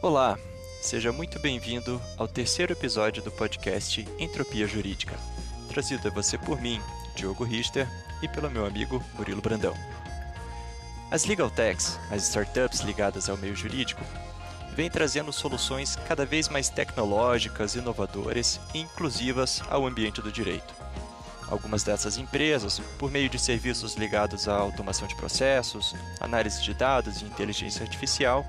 Olá, 0.00 0.38
seja 0.80 1.10
muito 1.10 1.40
bem-vindo 1.40 2.00
ao 2.16 2.28
terceiro 2.28 2.72
episódio 2.72 3.20
do 3.20 3.32
podcast 3.32 4.06
Entropia 4.16 4.64
Jurídica, 4.64 5.16
trazido 5.68 6.06
a 6.06 6.10
você 6.12 6.38
por 6.38 6.60
mim, 6.60 6.80
Diogo 7.16 7.42
Richter, 7.42 7.88
e 8.22 8.28
pelo 8.28 8.48
meu 8.48 8.64
amigo 8.64 9.02
Murilo 9.14 9.42
Brandão. 9.42 9.74
As 11.10 11.24
Legal 11.24 11.50
Techs, 11.50 11.98
as 12.12 12.22
startups 12.22 12.82
ligadas 12.82 13.28
ao 13.28 13.36
meio 13.36 13.56
jurídico, 13.56 14.00
vêm 14.76 14.88
trazendo 14.88 15.32
soluções 15.32 15.96
cada 16.06 16.24
vez 16.24 16.48
mais 16.48 16.68
tecnológicas, 16.68 17.74
inovadoras 17.74 18.60
e 18.72 18.78
inclusivas 18.78 19.60
ao 19.68 19.84
ambiente 19.84 20.22
do 20.22 20.30
direito. 20.30 20.72
Algumas 21.50 21.82
dessas 21.82 22.16
empresas, 22.18 22.80
por 23.00 23.10
meio 23.10 23.28
de 23.28 23.38
serviços 23.38 23.96
ligados 23.96 24.46
à 24.46 24.54
automação 24.54 25.08
de 25.08 25.16
processos, 25.16 25.92
análise 26.20 26.62
de 26.62 26.72
dados 26.72 27.20
e 27.20 27.24
inteligência 27.24 27.82
artificial, 27.82 28.46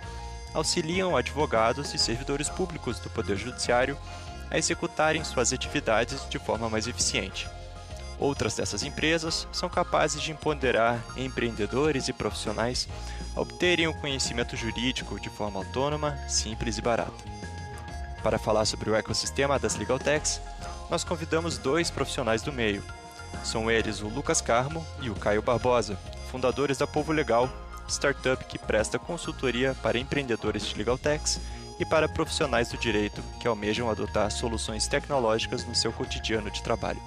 auxiliam 0.53 1.15
advogados 1.15 1.93
e 1.93 1.97
servidores 1.97 2.49
públicos 2.49 2.99
do 2.99 3.09
Poder 3.09 3.37
Judiciário 3.37 3.97
a 4.51 4.57
executarem 4.57 5.23
suas 5.23 5.53
atividades 5.53 6.27
de 6.29 6.39
forma 6.39 6.69
mais 6.69 6.87
eficiente. 6.87 7.47
Outras 8.19 8.55
dessas 8.55 8.83
empresas 8.83 9.47
são 9.51 9.69
capazes 9.69 10.21
de 10.21 10.31
empoderar 10.31 10.99
empreendedores 11.15 12.07
e 12.09 12.13
profissionais 12.13 12.87
a 13.35 13.41
obterem 13.41 13.87
o 13.87 13.93
conhecimento 13.93 14.57
jurídico 14.57 15.19
de 15.19 15.29
forma 15.29 15.59
autônoma, 15.59 16.17
simples 16.27 16.77
e 16.77 16.81
barata. 16.81 17.23
Para 18.21 18.37
falar 18.37 18.65
sobre 18.65 18.89
o 18.89 18.95
ecossistema 18.95 19.57
das 19.57 19.75
Legal 19.75 19.97
Techs, 19.97 20.41
nós 20.89 21.05
convidamos 21.05 21.57
dois 21.57 21.89
profissionais 21.89 22.41
do 22.41 22.51
meio. 22.51 22.83
São 23.43 23.71
eles 23.71 24.01
o 24.01 24.09
Lucas 24.09 24.41
Carmo 24.41 24.85
e 25.01 25.09
o 25.09 25.15
Caio 25.15 25.41
Barbosa, 25.41 25.97
fundadores 26.29 26.77
da 26.77 26.85
Povo 26.85 27.13
Legal, 27.13 27.49
startup 27.89 28.43
que 28.45 28.57
presta 28.57 28.99
consultoria 28.99 29.75
para 29.81 29.97
empreendedores 29.97 30.63
de 30.63 30.77
legal 30.77 30.97
techs 30.97 31.39
e 31.79 31.85
para 31.85 32.09
profissionais 32.09 32.69
do 32.69 32.77
direito 32.77 33.23
que 33.39 33.47
almejam 33.47 33.89
adotar 33.89 34.29
soluções 34.31 34.87
tecnológicas 34.87 35.65
no 35.65 35.73
seu 35.73 35.91
cotidiano 35.93 36.51
de 36.51 36.61
trabalho. 36.61 36.99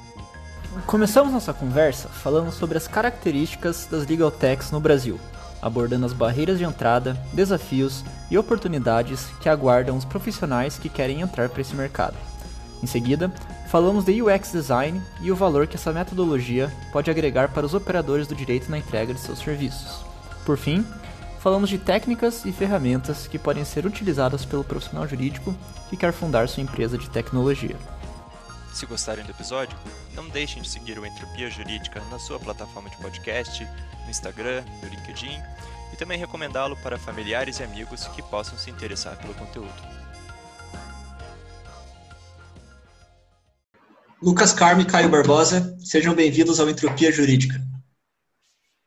Começamos 0.86 1.32
nossa 1.32 1.52
conversa 1.52 2.08
falando 2.08 2.50
sobre 2.50 2.78
as 2.78 2.88
características 2.88 3.86
das 3.90 4.06
legal 4.06 4.30
techs 4.30 4.70
no 4.70 4.80
Brasil, 4.80 5.20
abordando 5.60 6.06
as 6.06 6.14
barreiras 6.14 6.58
de 6.58 6.64
entrada, 6.64 7.12
desafios 7.32 8.02
e 8.30 8.38
oportunidades 8.38 9.26
que 9.40 9.48
aguardam 9.50 9.96
os 9.96 10.04
profissionais 10.06 10.78
que 10.78 10.88
querem 10.88 11.20
entrar 11.20 11.50
para 11.50 11.60
esse 11.60 11.74
mercado. 11.74 12.16
Em 12.82 12.86
seguida, 12.86 13.30
falamos 13.68 14.04
de 14.04 14.20
UX 14.20 14.50
design 14.50 15.00
e 15.20 15.30
o 15.30 15.36
valor 15.36 15.66
que 15.66 15.76
essa 15.76 15.92
metodologia 15.92 16.72
pode 16.90 17.10
agregar 17.10 17.50
para 17.50 17.66
os 17.66 17.74
operadores 17.74 18.26
do 18.26 18.34
direito 18.34 18.70
na 18.70 18.78
entrega 18.78 19.12
de 19.12 19.20
seus 19.20 19.38
serviços. 19.38 20.11
Por 20.44 20.58
fim, 20.58 20.84
falamos 21.38 21.70
de 21.70 21.78
técnicas 21.78 22.44
e 22.44 22.52
ferramentas 22.52 23.26
que 23.26 23.38
podem 23.38 23.64
ser 23.64 23.86
utilizadas 23.86 24.44
pelo 24.44 24.64
profissional 24.64 25.06
jurídico 25.06 25.56
que 25.88 25.96
quer 25.96 26.12
fundar 26.12 26.48
sua 26.48 26.62
empresa 26.62 26.98
de 26.98 27.08
tecnologia. 27.08 27.76
Se 28.72 28.86
gostarem 28.86 29.24
do 29.24 29.30
episódio, 29.30 29.76
não 30.14 30.28
deixem 30.28 30.62
de 30.62 30.68
seguir 30.68 30.98
o 30.98 31.06
Entropia 31.06 31.50
Jurídica 31.50 32.02
na 32.10 32.18
sua 32.18 32.40
plataforma 32.40 32.88
de 32.88 32.96
podcast, 32.96 33.64
no 34.04 34.10
Instagram, 34.10 34.64
no 34.82 34.88
LinkedIn 34.88 35.38
e 35.92 35.96
também 35.96 36.18
recomendá-lo 36.18 36.76
para 36.78 36.98
familiares 36.98 37.60
e 37.60 37.62
amigos 37.62 38.06
que 38.08 38.22
possam 38.22 38.58
se 38.58 38.70
interessar 38.70 39.16
pelo 39.18 39.34
conteúdo. 39.34 39.92
Lucas 44.22 44.52
Carme 44.52 44.84
e 44.84 44.86
Caio 44.86 45.08
Barbosa, 45.08 45.76
sejam 45.80 46.14
bem-vindos 46.14 46.58
ao 46.58 46.70
Entropia 46.70 47.12
Jurídica. 47.12 47.71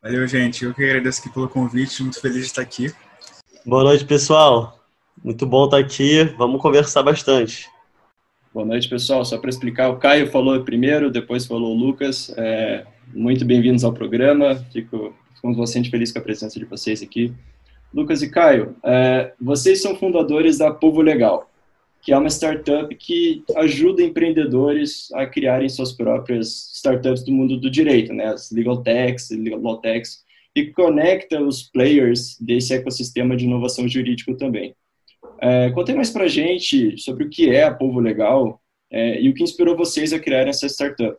Valeu, 0.06 0.28
gente. 0.28 0.64
Eu 0.64 0.72
que 0.72 0.84
agradeço 0.84 1.20
aqui 1.20 1.34
pelo 1.34 1.50
convite, 1.50 2.03
muito 2.03 2.22
feliz 2.22 2.42
de 2.42 2.45
estar 2.45 2.61
aqui. 2.61 2.94
Boa 3.66 3.84
noite, 3.84 4.06
pessoal. 4.06 4.80
Muito 5.23 5.47
bom 5.47 5.66
estar 5.66 5.80
aqui. 5.80 6.25
Vamos 6.38 6.62
conversar 6.62 7.02
bastante. 7.02 7.67
Boa 8.53 8.64
noite, 8.64 8.88
pessoal. 8.88 9.25
Só 9.25 9.39
para 9.39 9.50
explicar, 9.50 9.89
o 9.89 9.97
Caio 9.97 10.30
falou 10.30 10.64
primeiro, 10.64 11.09
depois 11.09 11.47
falou 11.47 11.75
o 11.75 11.79
Lucas. 11.79 12.31
É, 12.38 12.85
muito 13.16 13.44
bem-vindos 13.46 13.84
ao 13.84 13.91
programa. 13.91 14.63
Fico, 14.72 15.12
ficamos 15.34 15.57
bastante 15.57 15.90
felizes 15.90 16.13
com 16.13 16.19
a 16.19 16.22
presença 16.22 16.59
de 16.59 16.66
vocês 16.66 17.02
aqui. 17.02 17.34
Lucas 17.91 18.22
e 18.22 18.29
Caio, 18.29 18.75
é, 18.84 19.34
vocês 19.41 19.81
são 19.81 19.96
fundadores 19.96 20.59
da 20.59 20.69
Povo 20.69 21.02
Legal, 21.02 21.50
que 22.05 22.13
é 22.13 22.17
uma 22.17 22.29
startup 22.29 22.93
que 22.95 23.43
ajuda 23.55 24.03
empreendedores 24.03 25.11
a 25.13 25.25
criarem 25.25 25.67
suas 25.67 25.91
próprias 25.91 26.71
startups 26.75 27.23
do 27.23 27.31
mundo 27.31 27.57
do 27.57 27.67
direito, 27.67 28.13
né, 28.13 28.27
as 28.27 28.51
legal 28.51 28.83
techs, 28.83 29.31
legal 29.31 29.77
techs, 29.77 30.23
e 30.55 30.67
conecta 30.67 31.41
os 31.41 31.63
players 31.63 32.38
desse 32.39 32.75
ecossistema 32.75 33.35
de 33.35 33.45
inovação 33.45 33.89
jurídico 33.89 34.38
também. 34.38 34.75
É, 35.41 35.71
mais 35.95 36.11
para 36.11 36.27
gente 36.27 36.95
sobre 36.99 37.25
o 37.25 37.29
que 37.29 37.49
é 37.49 37.63
a 37.63 37.73
Povo 37.73 37.99
Legal 37.99 38.61
é, 38.91 39.19
e 39.19 39.27
o 39.27 39.33
que 39.33 39.43
inspirou 39.43 39.75
vocês 39.75 40.13
a 40.13 40.19
criar 40.19 40.47
essa 40.47 40.67
startup. 40.67 41.17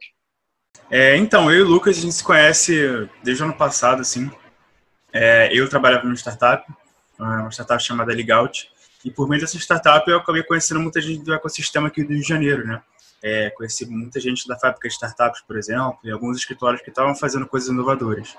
É, 0.89 1.17
então, 1.17 1.51
eu 1.51 1.59
e 1.59 1.63
o 1.63 1.69
Lucas, 1.69 1.99
a 1.99 2.01
gente 2.01 2.15
se 2.15 2.23
conhece 2.23 3.09
desde 3.25 3.43
o 3.43 3.47
ano 3.47 3.57
passado, 3.57 4.01
assim. 4.01 4.31
É, 5.13 5.51
eu 5.53 5.69
trabalhava 5.69 6.05
numa 6.05 6.15
startup, 6.15 6.65
uma 7.19 7.51
startup 7.51 7.83
chamada 7.83 8.15
Legout, 8.15 8.71
e 9.05 9.11
por 9.11 9.29
meio 9.29 9.41
dessa 9.41 9.57
startup 9.57 10.09
eu 10.11 10.19
acabei 10.19 10.43
conhecendo 10.43 10.81
muita 10.81 11.01
gente 11.01 11.23
do 11.23 11.35
ecossistema 11.35 11.89
aqui 11.89 12.03
do 12.03 12.13
Rio 12.13 12.23
de 12.23 12.29
Janeiro, 12.29 12.67
né? 12.67 12.83
É, 13.23 13.51
conheci 13.51 13.87
muita 13.87 14.21
gente 14.21 14.47
da 14.47 14.59
fábrica 14.59 14.89
de 14.89 14.95
startups, 14.95 15.43
por 15.47 15.57
exemplo, 15.57 15.99
e 16.05 16.11
alguns 16.11 16.37
escritórios 16.37 16.83
que 16.83 16.91
estavam 16.91 17.15
fazendo 17.15 17.47
coisas 17.47 17.69
inovadoras. 17.69 18.37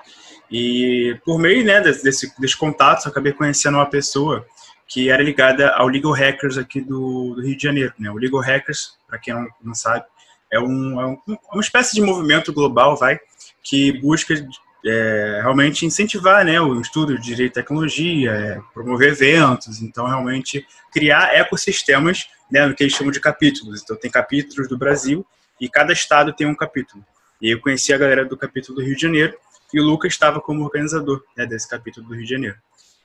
E 0.50 1.18
por 1.24 1.38
meio 1.38 1.64
né, 1.64 1.80
desse, 1.80 2.32
desse 2.40 2.56
contato, 2.56 3.04
eu 3.04 3.10
acabei 3.10 3.32
conhecendo 3.32 3.76
uma 3.76 3.86
pessoa 3.86 4.46
que 4.86 5.10
era 5.10 5.22
ligada 5.22 5.70
ao 5.70 5.88
Legal 5.88 6.12
Hackers 6.12 6.56
aqui 6.56 6.80
do, 6.80 7.34
do 7.34 7.42
Rio 7.42 7.56
de 7.56 7.62
Janeiro. 7.62 7.92
Né? 7.98 8.10
O 8.10 8.16
Legal 8.16 8.40
Hackers, 8.40 8.96
para 9.06 9.18
quem 9.18 9.34
não, 9.34 9.46
não 9.62 9.74
sabe, 9.74 10.06
é, 10.50 10.58
um, 10.58 11.00
é 11.00 11.06
um, 11.06 11.18
uma 11.52 11.60
espécie 11.60 11.94
de 11.94 12.00
movimento 12.00 12.52
global, 12.52 12.96
vai, 12.96 13.20
que 13.62 13.92
busca 14.00 14.34
é, 14.84 15.40
realmente 15.42 15.84
incentivar 15.84 16.44
né, 16.44 16.60
o 16.60 16.80
estudo 16.80 17.18
de 17.18 17.22
direito 17.22 17.52
e 17.52 17.54
tecnologia, 17.54 18.30
é, 18.30 18.60
promover 18.72 19.12
eventos, 19.12 19.82
então 19.82 20.06
realmente 20.06 20.66
criar 20.92 21.34
ecossistemas 21.34 22.28
né, 22.50 22.72
que 22.72 22.84
eles 22.84 22.94
chamam 22.94 23.12
de 23.12 23.20
capítulos. 23.20 23.82
Então 23.82 23.96
tem 23.96 24.10
capítulos 24.10 24.68
do 24.68 24.78
Brasil 24.78 25.26
e 25.60 25.68
cada 25.68 25.92
estado 25.92 26.32
tem 26.32 26.46
um 26.46 26.54
capítulo. 26.54 27.04
E 27.40 27.50
eu 27.50 27.60
conheci 27.60 27.92
a 27.92 27.98
galera 27.98 28.24
do 28.24 28.36
capítulo 28.36 28.78
do 28.78 28.84
Rio 28.84 28.94
de 28.94 29.02
Janeiro 29.02 29.34
e 29.72 29.80
o 29.80 29.84
Lucas 29.84 30.12
estava 30.12 30.40
como 30.40 30.64
organizador 30.64 31.22
né, 31.36 31.46
desse 31.46 31.68
capítulo 31.68 32.06
do 32.06 32.14
Rio 32.14 32.24
de 32.24 32.30
Janeiro. 32.30 32.56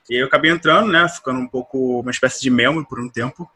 E 0.08 0.16
eu 0.16 0.26
acabei 0.26 0.50
entrando, 0.50 0.92
né, 0.92 1.08
ficando 1.08 1.40
um 1.40 1.48
pouco 1.48 2.00
uma 2.00 2.10
espécie 2.10 2.40
de 2.40 2.50
membro 2.50 2.84
por 2.84 3.00
um 3.00 3.08
tempo 3.08 3.50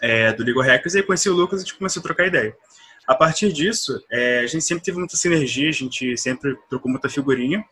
é, 0.00 0.32
do 0.32 0.44
Legal 0.44 0.62
Hackers 0.62 0.94
e 0.94 0.98
aí 0.98 1.02
conheci 1.02 1.28
o 1.28 1.34
Lucas 1.34 1.60
e 1.60 1.62
a 1.62 1.66
gente 1.66 1.78
começou 1.78 2.00
a 2.00 2.02
trocar 2.02 2.26
ideia. 2.26 2.54
A 3.08 3.14
partir 3.14 3.50
disso, 3.50 4.04
é, 4.10 4.40
a 4.40 4.46
gente 4.46 4.62
sempre 4.62 4.84
teve 4.84 4.98
muita 4.98 5.16
sinergia, 5.16 5.70
a 5.70 5.72
gente 5.72 6.14
sempre 6.18 6.54
trocou 6.68 6.90
muita 6.90 7.08
figurinha. 7.08 7.64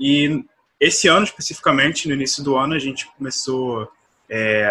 E 0.00 0.42
esse 0.80 1.08
ano, 1.08 1.24
especificamente, 1.24 2.08
no 2.08 2.14
início 2.14 2.42
do 2.42 2.56
ano, 2.56 2.72
a 2.72 2.78
gente 2.78 3.06
começou 3.18 3.86
é, 4.30 4.66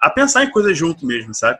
a 0.00 0.08
pensar 0.08 0.44
em 0.44 0.50
coisas 0.50 0.78
junto 0.78 1.04
mesmo, 1.04 1.34
sabe? 1.34 1.58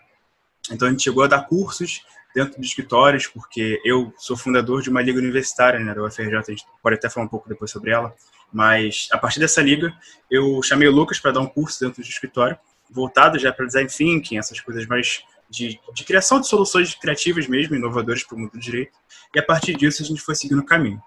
Então 0.71 0.89
a 0.89 0.91
gente 0.91 1.03
chegou 1.03 1.23
a 1.25 1.27
dar 1.27 1.47
cursos 1.47 2.03
dentro 2.35 2.59
de 2.59 2.67
escritórios, 2.67 3.27
porque 3.27 3.79
eu 3.85 4.15
sou 4.17 4.35
fundador 4.35 4.81
de 4.81 4.89
uma 4.89 5.03
liga 5.03 5.19
universitária, 5.19 5.79
né, 5.79 5.93
da 5.93 6.03
UFRJ, 6.03 6.37
a 6.37 6.43
gente 6.43 6.65
pode 6.83 6.97
até 6.97 7.11
falar 7.11 7.27
um 7.27 7.29
pouco 7.29 7.51
depois 7.51 7.71
sobre 7.71 7.91
ela, 7.91 8.15
mas 8.51 9.09
a 9.13 9.19
partir 9.19 9.41
dessa 9.41 9.61
liga, 9.61 9.93
eu 10.31 10.63
chamei 10.63 10.89
o 10.89 10.93
Lucas 10.93 11.19
para 11.19 11.33
dar 11.33 11.41
um 11.41 11.47
curso 11.47 11.81
dentro 11.81 12.03
do 12.03 12.09
escritório, 12.09 12.57
voltado 12.89 13.39
já 13.39 13.53
para 13.53 13.67
design 13.67 13.91
thinking, 13.91 14.39
essas 14.39 14.61
coisas 14.61 14.87
mais 14.87 15.23
de, 15.51 15.81
de 15.93 16.05
criação 16.05 16.41
de 16.41 16.47
soluções 16.47 16.95
criativas 16.95 17.49
mesmo, 17.49 17.75
inovadoras 17.75 18.23
para 18.23 18.37
o 18.37 18.39
mundo 18.39 18.53
do 18.53 18.59
direito. 18.59 18.97
E 19.35 19.39
a 19.39 19.43
partir 19.43 19.77
disso 19.77 20.03
a 20.03 20.07
gente 20.07 20.23
foi 20.23 20.35
seguindo 20.35 20.61
o 20.61 20.65
caminho. 20.65 21.03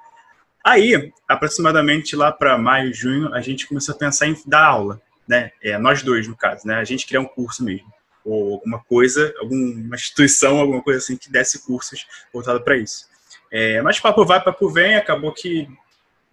Aí, 0.64 1.12
aproximadamente 1.28 2.16
lá 2.16 2.32
para 2.32 2.58
maio, 2.58 2.94
junho, 2.94 3.34
a 3.34 3.42
gente 3.42 3.68
começou 3.68 3.96
a 3.96 3.98
pensar 3.98 4.28
em 4.28 4.38
dar 4.46 4.66
aula, 4.66 5.02
né? 5.28 5.52
É, 5.62 5.78
nós 5.78 6.04
dois, 6.04 6.28
no 6.28 6.36
caso, 6.36 6.68
né? 6.68 6.76
A 6.76 6.84
gente 6.84 7.08
criar 7.08 7.22
um 7.22 7.26
curso 7.26 7.64
mesmo, 7.64 7.92
ou 8.24 8.54
alguma 8.54 8.80
coisa, 8.84 9.34
alguma 9.40 9.96
instituição, 9.96 10.60
alguma 10.60 10.82
coisa 10.82 11.00
assim 11.00 11.18
que 11.18 11.30
desse 11.30 11.66
cursos 11.66 12.06
voltado 12.32 12.62
para 12.62 12.78
isso. 12.78 13.08
É, 13.52 13.82
mas 13.82 14.00
papo 14.00 14.26
vai, 14.26 14.42
papo 14.42 14.70
vem, 14.70 14.96
acabou 14.96 15.34
que 15.34 15.68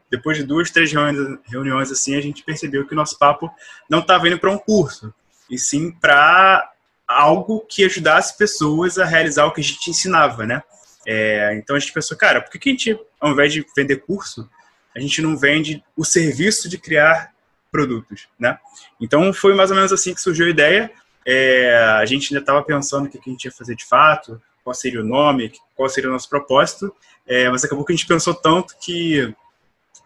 depois 0.09 0.37
de 0.37 0.45
duas, 0.45 0.71
três 0.71 0.93
reuniões, 0.93 1.39
reuniões 1.47 1.93
assim, 1.93 2.17
a 2.17 2.21
gente 2.21 2.43
percebeu 2.43 2.87
que 2.87 2.93
o 2.93 2.97
nosso 2.97 3.19
papo 3.19 3.51
não 3.89 4.01
estava 4.01 4.29
indo 4.29 4.39
para 4.39 4.51
um 4.51 4.59
curso, 4.59 5.13
e 5.49 5.59
sim 5.59 5.91
para 5.91 6.71
algo 7.11 7.67
que 7.69 7.85
ajudasse 7.85 8.37
pessoas 8.37 8.99
a 8.99 9.05
realizar 9.05 9.47
o 9.47 9.53
que 9.53 9.61
a 9.61 9.65
gente 9.65 9.91
ensinava, 9.91 10.47
né? 10.47 10.63
É, 11.07 11.55
então 11.57 11.75
a 11.75 11.79
gente 11.79 11.93
pensou, 11.93 12.17
cara, 12.17 12.41
por 12.41 12.51
que, 12.51 12.59
que 12.59 12.69
a 12.69 12.73
gente, 12.73 13.01
ao 13.19 13.33
invés 13.33 13.53
de 13.53 13.65
vender 13.77 13.97
curso, 13.97 14.49
a 14.95 15.01
gente 15.01 15.21
não 15.21 15.37
vende 15.37 15.83
o 15.97 16.05
serviço 16.05 16.69
de 16.69 16.79
criar 16.79 17.33
produtos, 17.71 18.29
né? 18.39 18.59
Então 19.01 19.33
foi 19.33 19.55
mais 19.55 19.71
ou 19.71 19.77
menos 19.77 19.93
assim 19.93 20.15
que 20.15 20.21
surgiu 20.21 20.47
a 20.47 20.51
ideia. 20.51 20.91
É, 21.27 21.75
a 21.99 22.05
gente 22.05 22.33
ainda 22.33 22.43
estava 22.43 22.63
pensando 22.63 23.07
o 23.07 23.09
que, 23.09 23.19
que 23.19 23.31
a 23.31 23.33
gente 23.33 23.45
ia 23.45 23.53
fazer 23.53 23.75
de 23.75 23.87
fato, 23.87 24.41
qual 24.63 24.75
seria 24.75 25.01
o 25.01 25.05
nome, 25.05 25.53
qual 25.75 25.89
seria 25.89 26.11
o 26.11 26.13
nosso 26.13 26.29
propósito, 26.29 26.95
é, 27.27 27.49
mas 27.49 27.65
acabou 27.65 27.85
que 27.85 27.93
a 27.93 27.97
gente 27.97 28.07
pensou 28.07 28.35
tanto 28.35 28.77
que 28.79 29.35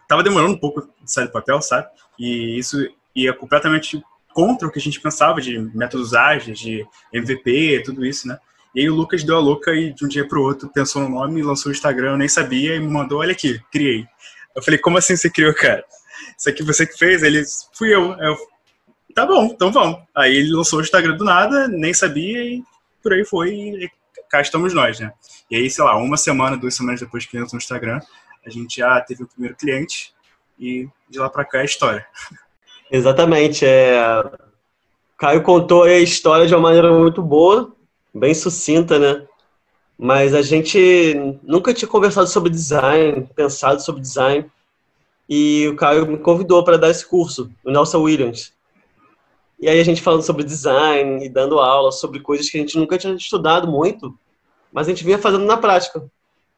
estava 0.01 0.23
demorando 0.23 0.53
um 0.53 0.59
pouco 0.59 0.81
de 0.81 1.11
sair 1.11 1.25
do 1.25 1.31
papel, 1.31 1.61
sabe? 1.61 1.87
E 2.17 2.57
isso 2.57 2.77
ia 3.15 3.33
completamente 3.33 4.01
contra 4.35 4.67
o 4.67 4.71
que 4.71 4.77
a 4.77 4.81
gente 4.81 4.99
pensava 4.99 5.39
de 5.39 5.57
métodos 5.73 6.13
ágeis, 6.13 6.59
de 6.59 6.85
MVP, 7.13 7.83
tudo 7.85 8.05
isso, 8.05 8.27
né? 8.27 8.37
E 8.75 8.81
aí 8.81 8.89
o 8.89 8.93
Lucas 8.93 9.23
deu 9.23 9.37
a 9.37 9.39
louca 9.39 9.73
e 9.73 9.93
de 9.93 10.03
um 10.03 10.09
dia 10.09 10.27
para 10.27 10.37
o 10.37 10.41
outro 10.41 10.67
pensou 10.67 11.01
no 11.01 11.07
nome, 11.07 11.41
lançou 11.41 11.71
o 11.71 11.73
Instagram, 11.73 12.11
eu 12.11 12.17
nem 12.17 12.27
sabia, 12.27 12.75
e 12.75 12.79
me 12.79 12.89
mandou, 12.89 13.19
olha 13.19 13.31
aqui, 13.31 13.61
criei. 13.71 14.05
Eu 14.53 14.61
falei, 14.61 14.77
como 14.77 14.97
assim 14.97 15.15
você 15.15 15.29
criou, 15.29 15.53
cara? 15.53 15.85
Isso 16.37 16.49
aqui 16.49 16.61
você 16.63 16.85
que 16.85 16.97
fez? 16.97 17.23
Ele, 17.23 17.41
fui 17.73 17.95
eu. 17.95 18.11
eu 18.19 18.35
tá 19.15 19.25
bom, 19.25 19.45
então 19.45 19.71
vamos. 19.71 20.01
Aí 20.13 20.35
ele 20.35 20.51
lançou 20.51 20.79
o 20.79 20.81
Instagram 20.81 21.15
do 21.15 21.23
nada, 21.23 21.69
nem 21.69 21.93
sabia, 21.93 22.43
e 22.43 22.61
por 23.01 23.13
aí 23.13 23.23
foi, 23.23 23.53
e 23.53 23.89
cá 24.29 24.41
estamos 24.41 24.73
nós, 24.73 24.99
né? 24.99 25.13
E 25.49 25.55
aí, 25.55 25.69
sei 25.69 25.85
lá, 25.85 25.95
uma 25.95 26.17
semana, 26.17 26.57
duas 26.57 26.75
semanas 26.75 26.99
depois 26.99 27.25
que 27.25 27.37
entrou 27.37 27.53
no 27.53 27.59
Instagram, 27.59 28.01
a 28.45 28.49
gente 28.49 28.81
já 28.81 28.99
teve 28.99 29.23
o 29.23 29.27
primeiro 29.27 29.55
cliente, 29.55 30.13
e 30.59 30.89
de 31.09 31.19
lá 31.19 31.29
para 31.29 31.45
cá 31.45 31.61
é 31.61 31.65
história. 31.65 32.05
Exatamente. 32.91 33.65
É... 33.65 34.23
Caio 35.17 35.41
contou 35.43 35.83
a 35.83 35.93
história 35.93 36.45
de 36.45 36.53
uma 36.53 36.61
maneira 36.61 36.91
muito 36.91 37.21
boa, 37.21 37.73
bem 38.13 38.33
sucinta, 38.33 38.99
né? 38.99 39.25
Mas 39.97 40.33
a 40.33 40.41
gente 40.41 41.39
nunca 41.41 41.73
tinha 41.73 41.87
conversado 41.87 42.27
sobre 42.27 42.49
design, 42.49 43.27
pensado 43.33 43.81
sobre 43.81 44.01
design. 44.01 44.45
E 45.27 45.67
o 45.69 45.75
Caio 45.75 46.05
me 46.05 46.17
convidou 46.17 46.63
para 46.63 46.77
dar 46.77 46.89
esse 46.89 47.05
curso, 47.05 47.49
o 47.63 47.71
Nelson 47.71 48.01
Williams. 48.01 48.53
E 49.59 49.69
aí 49.69 49.79
a 49.79 49.83
gente 49.83 50.01
falando 50.01 50.21
sobre 50.21 50.43
design 50.43 51.25
e 51.25 51.29
dando 51.29 51.59
aula 51.59 51.91
sobre 51.91 52.19
coisas 52.19 52.49
que 52.49 52.57
a 52.57 52.59
gente 52.59 52.77
nunca 52.77 52.97
tinha 52.97 53.15
estudado 53.15 53.67
muito, 53.67 54.13
mas 54.71 54.87
a 54.87 54.89
gente 54.89 55.03
vinha 55.03 55.17
fazendo 55.17 55.45
na 55.45 55.55
prática, 55.55 56.03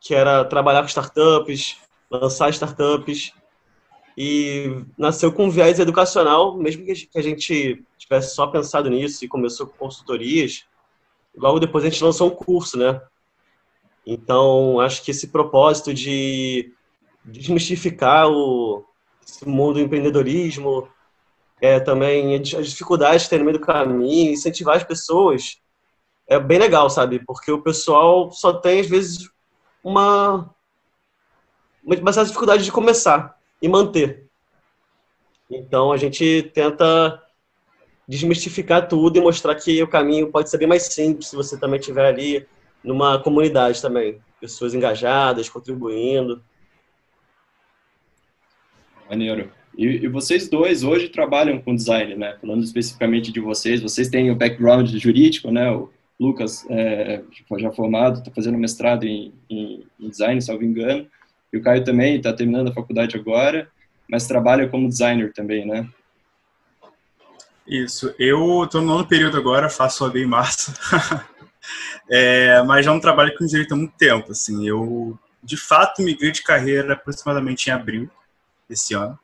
que 0.01 0.15
era 0.15 0.43
trabalhar 0.43 0.81
com 0.81 0.87
startups, 0.87 1.77
lançar 2.09 2.49
startups, 2.49 3.31
e 4.17 4.83
nasceu 4.97 5.31
com 5.31 5.45
um 5.45 5.49
viés 5.49 5.79
educacional, 5.79 6.57
mesmo 6.57 6.83
que 6.83 7.07
a 7.15 7.21
gente 7.21 7.85
tivesse 7.99 8.33
só 8.33 8.47
pensado 8.47 8.89
nisso 8.89 9.23
e 9.23 9.27
começou 9.27 9.67
com 9.67 9.77
consultorias, 9.77 10.65
logo 11.35 11.59
depois 11.59 11.85
a 11.85 11.89
gente 11.89 12.03
lançou 12.03 12.27
um 12.27 12.35
curso, 12.35 12.79
né? 12.79 12.99
Então, 14.03 14.79
acho 14.79 15.03
que 15.03 15.11
esse 15.11 15.27
propósito 15.27 15.93
de 15.93 16.73
desmistificar 17.23 18.27
o 18.27 18.83
esse 19.23 19.47
mundo 19.47 19.73
do 19.73 19.81
empreendedorismo, 19.81 20.87
é, 21.61 21.81
também 21.81 22.33
as 22.35 22.69
dificuldades 22.69 23.25
que 23.25 23.29
tem 23.29 23.39
no 23.39 23.45
meio 23.45 23.59
do 23.59 23.65
caminho, 23.65 24.31
incentivar 24.31 24.77
as 24.77 24.85
pessoas, 24.85 25.61
é 26.25 26.39
bem 26.39 26.57
legal, 26.57 26.89
sabe? 26.89 27.19
Porque 27.19 27.51
o 27.51 27.61
pessoal 27.61 28.31
só 28.31 28.53
tem, 28.53 28.79
às 28.79 28.87
vezes, 28.87 29.29
uma, 29.83 30.49
uma 31.83 32.13
certa 32.13 32.27
dificuldade 32.27 32.63
de 32.63 32.71
começar 32.71 33.36
e 33.61 33.67
manter. 33.67 34.25
Então, 35.49 35.91
a 35.91 35.97
gente 35.97 36.51
tenta 36.53 37.23
desmistificar 38.07 38.87
tudo 38.87 39.17
e 39.17 39.21
mostrar 39.21 39.55
que 39.55 39.81
o 39.83 39.87
caminho 39.87 40.31
pode 40.31 40.49
ser 40.49 40.57
bem 40.57 40.67
mais 40.67 40.83
simples 40.83 41.27
se 41.27 41.35
você 41.35 41.57
também 41.57 41.79
estiver 41.79 42.05
ali 42.05 42.45
numa 42.83 43.19
comunidade 43.19 43.81
também. 43.81 44.19
Pessoas 44.39 44.73
engajadas, 44.73 45.49
contribuindo. 45.49 46.41
Maneiro. 49.09 49.51
E, 49.77 49.85
e, 49.85 50.07
vocês 50.07 50.49
dois 50.49 50.83
hoje 50.83 51.09
trabalham 51.09 51.59
com 51.61 51.75
design, 51.75 52.15
né? 52.15 52.35
Falando 52.41 52.63
especificamente 52.63 53.31
de 53.31 53.39
vocês, 53.39 53.81
vocês 53.81 54.09
têm 54.09 54.31
o 54.31 54.35
background 54.35 54.89
jurídico, 54.89 55.51
né? 55.51 55.71
O 55.71 55.91
Lucas 56.19 56.65
é, 56.69 57.21
já 57.59 57.71
formado, 57.71 58.19
está 58.19 58.31
fazendo 58.31 58.57
mestrado 58.57 59.03
em, 59.03 59.33
em, 59.49 59.85
em 59.99 60.09
design, 60.09 60.41
salvo 60.41 60.63
engano. 60.63 61.07
E 61.51 61.57
o 61.57 61.61
Caio 61.61 61.83
também 61.83 62.17
está 62.17 62.33
terminando 62.33 62.69
a 62.69 62.73
faculdade 62.73 63.15
agora, 63.17 63.69
mas 64.09 64.27
trabalha 64.27 64.67
como 64.67 64.87
designer 64.87 65.33
também, 65.33 65.65
né? 65.65 65.87
Isso. 67.67 68.13
Eu 68.17 68.63
estou 68.63 68.81
no 68.81 68.87
nono 68.87 69.07
período 69.07 69.37
agora, 69.37 69.69
faço 69.69 70.05
a 70.05 70.17
em 70.17 70.25
março. 70.25 70.73
é, 72.09 72.61
mas 72.63 72.85
já 72.85 72.91
não 72.91 72.99
trabalho 72.99 73.35
com 73.37 73.45
direito 73.45 73.73
há 73.73 73.77
muito 73.77 73.93
tempo. 73.97 74.31
Assim, 74.31 74.67
eu, 74.67 75.19
de 75.43 75.57
fato, 75.57 76.01
migrei 76.01 76.31
de 76.31 76.43
carreira 76.43 76.93
aproximadamente 76.93 77.67
em 77.67 77.73
abril 77.73 78.09
desse 78.69 78.93
ano. 78.93 79.19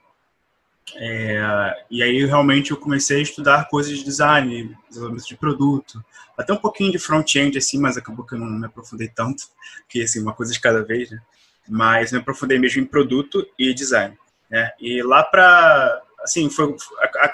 É, 0.96 1.86
e 1.90 2.04
aí, 2.04 2.26
realmente, 2.26 2.72
eu 2.72 2.78
comecei 2.78 3.20
a 3.20 3.24
estudar 3.24 3.70
coisas 3.70 3.98
de 3.98 4.04
design, 4.04 4.76
desenvolvimento 4.90 5.28
de 5.28 5.38
produto, 5.38 6.04
até 6.38 6.52
um 6.52 6.58
pouquinho 6.58 6.92
de 6.92 7.00
front-end, 7.00 7.58
assim, 7.58 7.80
mas 7.80 7.96
acabou 7.96 8.26
que 8.26 8.36
eu 8.36 8.40
não 8.40 8.48
me 8.48 8.66
aprofundei 8.66 9.08
tanto, 9.08 9.44
porque, 9.82 10.02
assim, 10.02 10.22
uma 10.22 10.34
coisa 10.34 10.52
de 10.52 10.60
cada 10.60 10.84
vez, 10.84 11.10
né? 11.10 11.22
Mas 11.68 12.12
me 12.12 12.20
aprofundei 12.20 12.60
mesmo 12.60 12.82
em 12.82 12.86
produto 12.86 13.48
e 13.58 13.74
design, 13.74 14.18
né? 14.50 14.72
E 14.80 15.02
lá 15.02 15.24
para 15.24 16.02
assim, 16.24 16.50
foi, 16.50 16.76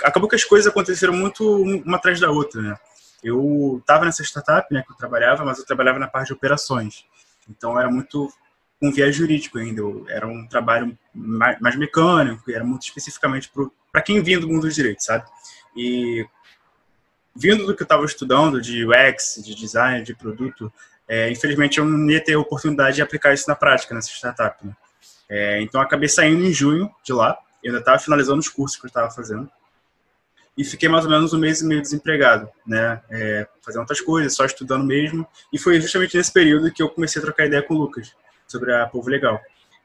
acabou 0.03 0.27
que 0.27 0.35
as 0.35 0.43
coisas 0.43 0.69
aconteceram 0.69 1.13
muito 1.13 1.61
uma 1.63 1.97
atrás 1.97 2.19
da 2.19 2.29
outra, 2.29 2.61
né? 2.61 2.75
Eu 3.23 3.77
estava 3.79 4.05
nessa 4.05 4.23
startup, 4.23 4.73
né, 4.73 4.81
que 4.81 4.91
eu 4.91 4.95
trabalhava, 4.95 5.43
mas 5.43 5.59
eu 5.59 5.65
trabalhava 5.65 5.99
na 5.99 6.07
parte 6.07 6.27
de 6.27 6.33
operações. 6.33 7.05
Então 7.49 7.79
era 7.79 7.89
muito 7.89 8.31
um 8.81 8.91
viés 8.91 9.15
jurídico 9.15 9.57
ainda. 9.57 9.81
Era 10.07 10.25
um 10.25 10.47
trabalho 10.47 10.97
mais, 11.13 11.59
mais 11.59 11.75
mecânico, 11.75 12.49
era 12.49 12.63
muito 12.63 12.83
especificamente 12.83 13.51
para 13.91 14.01
quem 14.01 14.21
vinha 14.23 14.39
do 14.39 14.47
mundo 14.47 14.61
do 14.61 14.71
direito, 14.71 15.03
sabe? 15.03 15.25
E 15.75 16.25
vindo 17.35 17.65
do 17.65 17.75
que 17.75 17.81
eu 17.81 17.85
estava 17.85 18.05
estudando 18.05 18.61
de 18.61 18.85
UX, 18.85 19.41
de 19.43 19.53
design, 19.53 20.03
de 20.03 20.15
produto, 20.15 20.71
é, 21.09 21.29
infelizmente 21.29 21.79
eu 21.79 21.85
não 21.85 22.09
ia 22.09 22.23
ter 22.23 22.35
a 22.35 22.39
oportunidade 22.39 22.95
de 22.95 23.01
aplicar 23.01 23.33
isso 23.33 23.49
na 23.49 23.55
prática 23.55 23.93
nessa 23.93 24.09
startup. 24.11 24.65
Né? 24.65 24.73
É, 25.27 25.61
então 25.61 25.81
acabei 25.81 26.07
saindo 26.07 26.45
em 26.45 26.53
junho 26.53 26.89
de 27.03 27.11
lá 27.11 27.37
eu 27.63 27.69
ainda 27.69 27.79
estava 27.79 27.99
finalizando 27.99 28.39
os 28.39 28.49
cursos 28.49 28.77
que 28.79 28.85
eu 28.85 28.87
estava 28.87 29.11
fazendo. 29.11 29.49
E 30.57 30.63
fiquei 30.63 30.89
mais 30.89 31.05
ou 31.05 31.11
menos 31.11 31.33
um 31.33 31.37
mês 31.37 31.61
e 31.61 31.65
meio 31.65 31.81
desempregado, 31.81 32.49
né? 32.65 33.01
É, 33.09 33.47
fazendo 33.61 33.81
outras 33.81 34.01
coisas, 34.01 34.35
só 34.35 34.43
estudando 34.43 34.83
mesmo. 34.83 35.25
E 35.53 35.59
foi 35.59 35.79
justamente 35.79 36.17
nesse 36.17 36.33
período 36.33 36.71
que 36.71 36.83
eu 36.83 36.89
comecei 36.89 37.21
a 37.21 37.23
trocar 37.23 37.45
ideia 37.45 37.61
com 37.61 37.75
o 37.75 37.77
Lucas 37.77 38.13
sobre 38.47 38.73
a 38.73 38.85
Povo 38.85 39.09
Legal. 39.09 39.39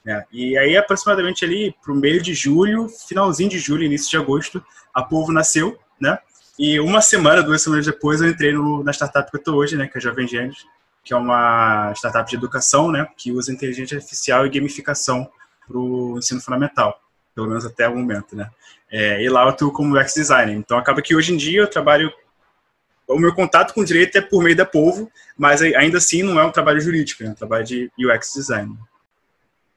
Né? 0.05 0.25
E 0.33 0.59
aí, 0.59 0.77
aproximadamente 0.77 1.45
ali, 1.45 1.75
para 1.83 1.93
o 1.93 1.97
meio 1.97 2.21
de 2.21 2.35
julho, 2.35 2.89
finalzinho 2.89 3.51
de 3.51 3.59
julho, 3.59 3.85
início 3.85 4.11
de 4.11 4.17
agosto, 4.17 4.65
a 4.93 5.03
Povo 5.03 5.33
nasceu, 5.33 5.79
né? 6.01 6.19
E 6.59 6.79
uma 6.81 7.01
semana, 7.01 7.43
duas 7.43 7.63
semanas 7.63 7.87
depois, 7.87 8.21
eu 8.21 8.29
entrei 8.29 8.53
no, 8.53 8.83
na 8.83 8.93
startup 8.93 9.31
que 9.31 9.37
eu 9.37 9.39
estou 9.39 9.57
hoje, 9.57 9.77
né? 9.77 9.87
Que 9.87 9.97
é 9.97 9.99
a 9.99 10.03
Jovem 10.03 10.27
Gêneros, 10.27 10.67
que 11.05 11.13
é 11.13 11.17
uma 11.17 11.93
startup 11.95 12.29
de 12.29 12.37
educação, 12.37 12.91
né? 12.91 13.07
Que 13.17 13.31
usa 13.31 13.53
inteligência 13.53 13.97
artificial 13.97 14.47
e 14.47 14.51
gamificação 14.51 15.29
para 15.67 15.79
o 15.79 16.19
ensino 16.19 16.41
fundamental 16.41 17.01
pelo 17.35 17.49
menos 17.49 17.67
até 17.67 17.89
o 17.89 17.97
momento, 17.97 18.37
né? 18.37 18.49
É, 18.91 19.23
e 19.23 19.29
lá 19.29 19.43
eu 19.43 19.49
atuo 19.49 19.73
como 19.73 19.99
UX 19.99 20.15
designer. 20.15 20.55
Então 20.55 20.79
acaba 20.79 21.03
que 21.03 21.17
hoje 21.17 21.35
em 21.35 21.37
dia 21.37 21.61
eu 21.61 21.69
trabalho 21.69 22.13
o 23.07 23.19
meu 23.19 23.35
contato 23.35 23.75
com 23.75 23.83
o 23.83 23.85
direito 23.85 24.17
é 24.17 24.21
por 24.21 24.43
meio 24.43 24.57
da 24.57 24.65
Povo, 24.65 25.11
mas 25.37 25.61
ainda 25.61 25.99
assim 25.99 26.23
não 26.23 26.41
é 26.41 26.45
um 26.45 26.51
trabalho 26.51 26.81
jurídico, 26.81 27.23
é 27.23 27.29
um 27.29 27.35
trabalho 27.35 27.65
de 27.65 27.91
UX 27.99 28.33
design. 28.35 28.79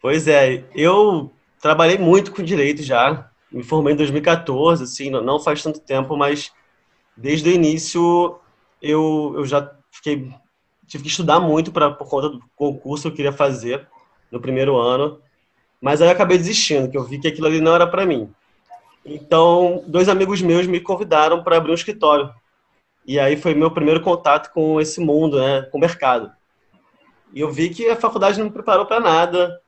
Pois 0.02 0.28
é, 0.30 0.64
eu 0.74 1.34
trabalhei 1.60 1.98
muito 1.98 2.32
com 2.32 2.42
direito 2.42 2.82
já, 2.84 3.30
me 3.52 3.64
formei 3.64 3.94
em 3.94 3.98
2014, 3.98 4.84
assim, 4.84 5.10
não 5.10 5.40
faz 5.42 5.62
tanto 5.62 5.82
tempo, 5.82 6.16
mas 6.16 6.54
desde 7.18 7.50
o 7.50 7.52
início 7.52 8.40
eu, 8.82 9.34
eu 9.36 9.46
já 9.46 9.70
fiquei 9.92 10.32
tive 10.88 11.04
que 11.04 11.10
estudar 11.10 11.40
muito 11.40 11.72
para 11.72 11.92
por 11.92 12.08
conta 12.08 12.30
do 12.30 12.42
concurso 12.56 13.04
que 13.04 13.08
eu 13.10 13.16
queria 13.16 13.32
fazer 13.32 13.88
no 14.32 14.40
primeiro 14.40 14.78
ano. 14.78 15.20
Mas 15.82 16.02
aí 16.02 16.08
eu 16.08 16.12
acabei 16.12 16.38
desistindo, 16.38 16.90
que 16.90 16.98
eu 16.98 17.04
vi 17.04 17.20
que 17.20 17.28
aquilo 17.28 17.48
ali 17.48 17.62
não 17.62 17.76
era 17.76 17.86
para 17.86 18.06
mim. 18.06 18.30
Então, 19.06 19.84
dois 19.88 20.10
amigos 20.10 20.42
meus 20.42 20.66
me 20.66 20.80
convidaram 20.80 21.44
para 21.44 21.58
abrir 21.58 21.72
um 21.72 21.76
escritório. 21.76 22.34
E 23.06 23.20
aí 23.20 23.38
foi 23.38 23.54
meu 23.54 23.72
primeiro 23.72 24.02
contato 24.02 24.52
com 24.52 24.82
esse 24.82 25.00
mundo, 25.00 25.40
né, 25.40 25.62
com 25.72 25.78
o 25.78 25.82
mercado. 25.82 26.32
E 27.34 27.40
eu 27.40 27.52
vi 27.52 27.70
que 27.70 27.88
a 27.90 27.96
faculdade 27.96 28.38
não 28.40 28.46
me 28.46 28.52
preparou 28.52 28.86
para 28.86 29.00
nada 29.00 29.62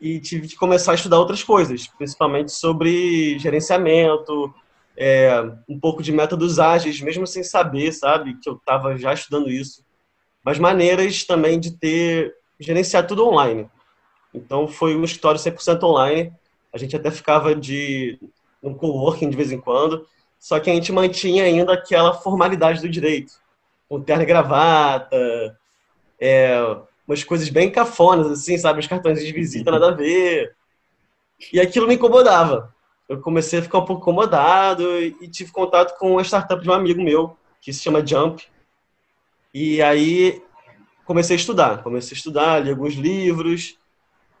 e 0.00 0.18
tive 0.18 0.48
que 0.48 0.56
começar 0.56 0.92
a 0.92 0.94
estudar 0.94 1.18
outras 1.18 1.42
coisas, 1.42 1.86
principalmente 1.86 2.52
sobre 2.52 3.38
gerenciamento, 3.38 4.52
é, 4.96 5.30
um 5.68 5.78
pouco 5.78 6.02
de 6.02 6.12
métodos 6.12 6.58
ágeis, 6.58 7.00
mesmo 7.00 7.26
sem 7.26 7.42
saber, 7.42 7.92
sabe, 7.92 8.38
que 8.38 8.48
eu 8.48 8.54
estava 8.54 8.96
já 8.96 9.14
estudando 9.14 9.50
isso. 9.50 9.83
Mas 10.44 10.58
maneiras 10.58 11.24
também 11.24 11.58
de 11.58 11.72
ter 11.72 12.34
gerenciar 12.60 13.06
tudo 13.06 13.26
online. 13.26 13.68
Então 14.32 14.68
foi 14.68 14.96
um 14.96 15.04
escritório 15.04 15.40
100% 15.40 15.82
online. 15.84 16.32
A 16.72 16.78
gente 16.78 16.94
até 16.94 17.10
ficava 17.10 17.54
de 17.54 18.18
um 18.62 18.74
coworking 18.74 19.30
de 19.30 19.36
vez 19.36 19.52
em 19.52 19.60
quando, 19.60 20.06
só 20.38 20.58
que 20.58 20.70
a 20.70 20.74
gente 20.74 20.92
mantinha 20.92 21.44
ainda 21.44 21.72
aquela 21.72 22.14
formalidade 22.14 22.80
do 22.80 22.88
direito, 22.88 23.34
com 23.88 24.00
terno 24.00 24.22
e 24.22 24.26
gravata, 24.26 25.58
é, 26.20 26.58
umas 27.06 27.22
coisas 27.22 27.48
bem 27.48 27.70
cafonas, 27.70 28.30
assim, 28.30 28.56
sabe? 28.56 28.80
Os 28.80 28.86
cartões 28.86 29.24
de 29.24 29.32
visita, 29.32 29.70
nada 29.70 29.88
a 29.88 29.94
ver. 29.94 30.54
E 31.52 31.60
aquilo 31.60 31.86
me 31.86 31.94
incomodava. 31.94 32.74
Eu 33.08 33.20
comecei 33.20 33.58
a 33.58 33.62
ficar 33.62 33.78
um 33.78 33.84
pouco 33.84 34.02
incomodado 34.02 34.98
e 35.00 35.28
tive 35.28 35.52
contato 35.52 35.96
com 35.98 36.12
uma 36.12 36.24
startup 36.24 36.62
de 36.62 36.68
um 36.68 36.72
amigo 36.72 37.02
meu, 37.02 37.36
que 37.60 37.72
se 37.72 37.82
chama 37.82 38.04
Jump. 38.04 38.42
E 39.54 39.80
aí 39.80 40.42
comecei 41.06 41.36
a 41.36 41.38
estudar. 41.38 41.82
Comecei 41.82 42.14
a 42.14 42.18
estudar, 42.18 42.58
li 42.58 42.70
alguns 42.70 42.94
livros, 42.94 43.78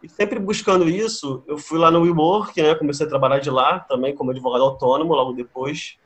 e 0.04 0.08
sempre 0.08 0.38
buscando 0.38 0.86
isso, 0.86 1.42
eu 1.46 1.56
fui 1.56 1.78
lá 1.78 1.90
no 1.90 2.02
WeWork, 2.02 2.60
né? 2.60 2.74
Comecei 2.74 3.06
a 3.06 3.08
trabalhar 3.08 3.38
de 3.38 3.48
lá 3.48 3.80
também 3.80 4.14
como 4.14 4.32
advogado 4.32 4.62
autônomo 4.62 5.14
logo 5.14 5.32
depois. 5.32 5.96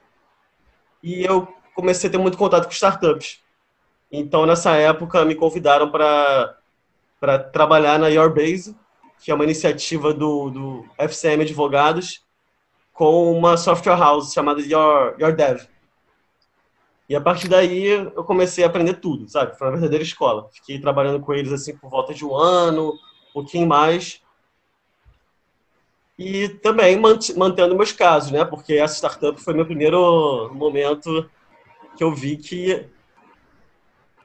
e 1.02 1.24
eu 1.24 1.48
comecei 1.74 2.08
a 2.08 2.12
ter 2.12 2.18
muito 2.18 2.38
contato 2.38 2.66
com 2.66 2.70
startups. 2.70 3.40
Então, 4.10 4.46
nessa 4.46 4.76
época, 4.76 5.24
me 5.24 5.34
convidaram 5.34 5.90
para 5.90 6.58
trabalhar 7.52 7.98
na 7.98 8.06
Yourbase, 8.06 8.76
que 9.20 9.32
é 9.32 9.34
uma 9.34 9.44
iniciativa 9.44 10.14
do, 10.14 10.48
do 10.50 10.84
FCM 10.96 11.42
Advogados, 11.42 12.24
com 12.92 13.32
uma 13.32 13.56
software 13.56 13.98
house 13.98 14.32
chamada 14.32 14.60
Your, 14.60 15.16
Your 15.18 15.34
Dev. 15.34 15.66
E 17.08 17.16
a 17.16 17.20
partir 17.20 17.48
daí 17.48 17.86
eu 17.86 18.22
comecei 18.24 18.62
a 18.62 18.66
aprender 18.66 18.94
tudo, 18.94 19.28
sabe? 19.28 19.56
Foi 19.56 19.66
uma 19.66 19.72
verdadeira 19.72 20.04
escola. 20.04 20.48
Fiquei 20.52 20.78
trabalhando 20.78 21.20
com 21.20 21.32
eles 21.32 21.52
assim 21.52 21.74
por 21.74 21.88
volta 21.88 22.12
de 22.12 22.24
um 22.24 22.36
ano, 22.36 22.90
um 22.90 23.32
pouquinho 23.32 23.66
mais. 23.66 24.20
E 26.18 26.48
também 26.48 26.98
mantendo 26.98 27.76
meus 27.76 27.92
casos, 27.92 28.30
né? 28.30 28.44
Porque 28.44 28.74
essa 28.74 28.96
startup 28.96 29.40
foi 29.40 29.54
meu 29.54 29.64
primeiro 29.64 30.52
momento 30.52 31.30
que 31.96 32.04
eu 32.04 32.12
vi 32.14 32.36
que 32.36 32.86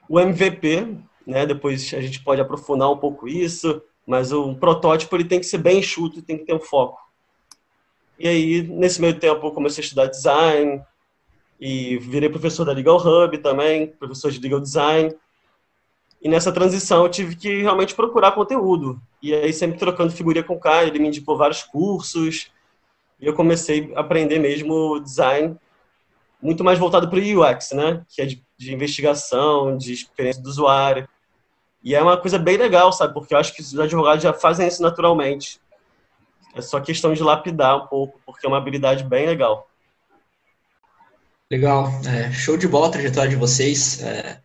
o 0.10 0.20
MVP, 0.20 0.98
né? 1.26 1.46
Depois 1.46 1.94
a 1.94 2.02
gente 2.02 2.22
pode 2.22 2.42
aprofundar 2.42 2.92
um 2.92 2.98
pouco 2.98 3.28
isso, 3.28 3.82
mas 4.06 4.34
o 4.34 4.56
protótipo 4.56 5.16
ele 5.16 5.24
tem 5.24 5.40
que 5.40 5.46
ser 5.46 5.60
bem 5.60 5.80
enxuto 5.80 6.22
tem 6.22 6.38
que 6.38 6.46
ter 6.46 6.54
um 6.54 6.60
foco. 6.60 7.00
E 8.20 8.28
aí, 8.28 8.62
nesse 8.64 9.00
meio 9.00 9.18
tempo, 9.18 9.46
eu 9.48 9.52
comecei 9.52 9.82
a 9.82 9.86
estudar 9.86 10.08
design, 10.08 10.84
e 11.60 11.98
virei 11.98 12.30
professor 12.30 12.66
da 12.66 12.74
Legal 12.74 12.98
Hub 12.98 13.38
também, 13.38 13.88
professor 13.88 14.32
de 14.32 14.40
Legal 14.40 14.60
Design. 14.60 15.16
E 16.22 16.30
nessa 16.30 16.52
transição 16.52 17.04
eu 17.04 17.10
tive 17.10 17.36
que 17.36 17.62
realmente 17.62 17.96
procurar 17.96 18.32
conteúdo. 18.32 19.02
E 19.22 19.34
aí 19.34 19.52
sempre 19.52 19.78
trocando 19.78 20.14
figurinha 20.14 20.44
com 20.44 20.56
o 20.56 20.60
Caio, 20.60 20.88
ele 20.88 21.00
me 21.00 21.08
indicou 21.08 21.38
vários 21.38 21.64
cursos. 21.64 22.52
E 23.20 23.26
eu 23.26 23.34
comecei 23.34 23.92
a 23.96 24.02
aprender 24.02 24.40
mesmo 24.40 25.00
design 25.00 25.58
muito 26.44 26.64
mais 26.64 26.78
voltado 26.78 27.10
para 27.10 27.18
o 27.18 27.42
UX, 27.42 27.72
né? 27.72 28.06
Que 28.10 28.22
é 28.22 28.26
de, 28.26 28.44
de, 28.58 28.74
investigação, 28.74 29.78
de 29.78 29.94
experiência 29.94 30.44
do 30.44 30.50
usuário. 30.50 31.08
E 31.82 31.96
é 31.96 32.02
uma 32.02 32.18
coisa 32.18 32.38
bem 32.38 32.58
legal, 32.58 32.92
sabe? 32.92 33.14
Porque 33.14 33.34
eu 33.34 33.38
acho 33.38 33.54
que 33.54 33.62
os 33.62 33.80
advogados 33.80 34.22
já 34.22 34.34
fazem 34.34 34.68
isso 34.68 34.82
naturalmente. 34.82 35.62
É 36.54 36.62
só 36.62 36.80
questão 36.82 37.14
de 37.14 37.24
lapidar 37.24 37.78
um 37.78 37.88
pouco, 37.88 38.20
porque 38.26 38.46
é 38.46 38.50
uma 38.50 38.58
habilidade 38.58 39.04
bem 39.06 39.26
legal. 39.26 39.70
Legal, 41.54 42.02
é, 42.08 42.32
show 42.32 42.58
de 42.58 42.68
bola 42.68 42.88
a 42.88 42.90
trajetória 42.90 43.30
de 43.30 43.36
vocês, 43.36 44.02
é, 44.02 44.40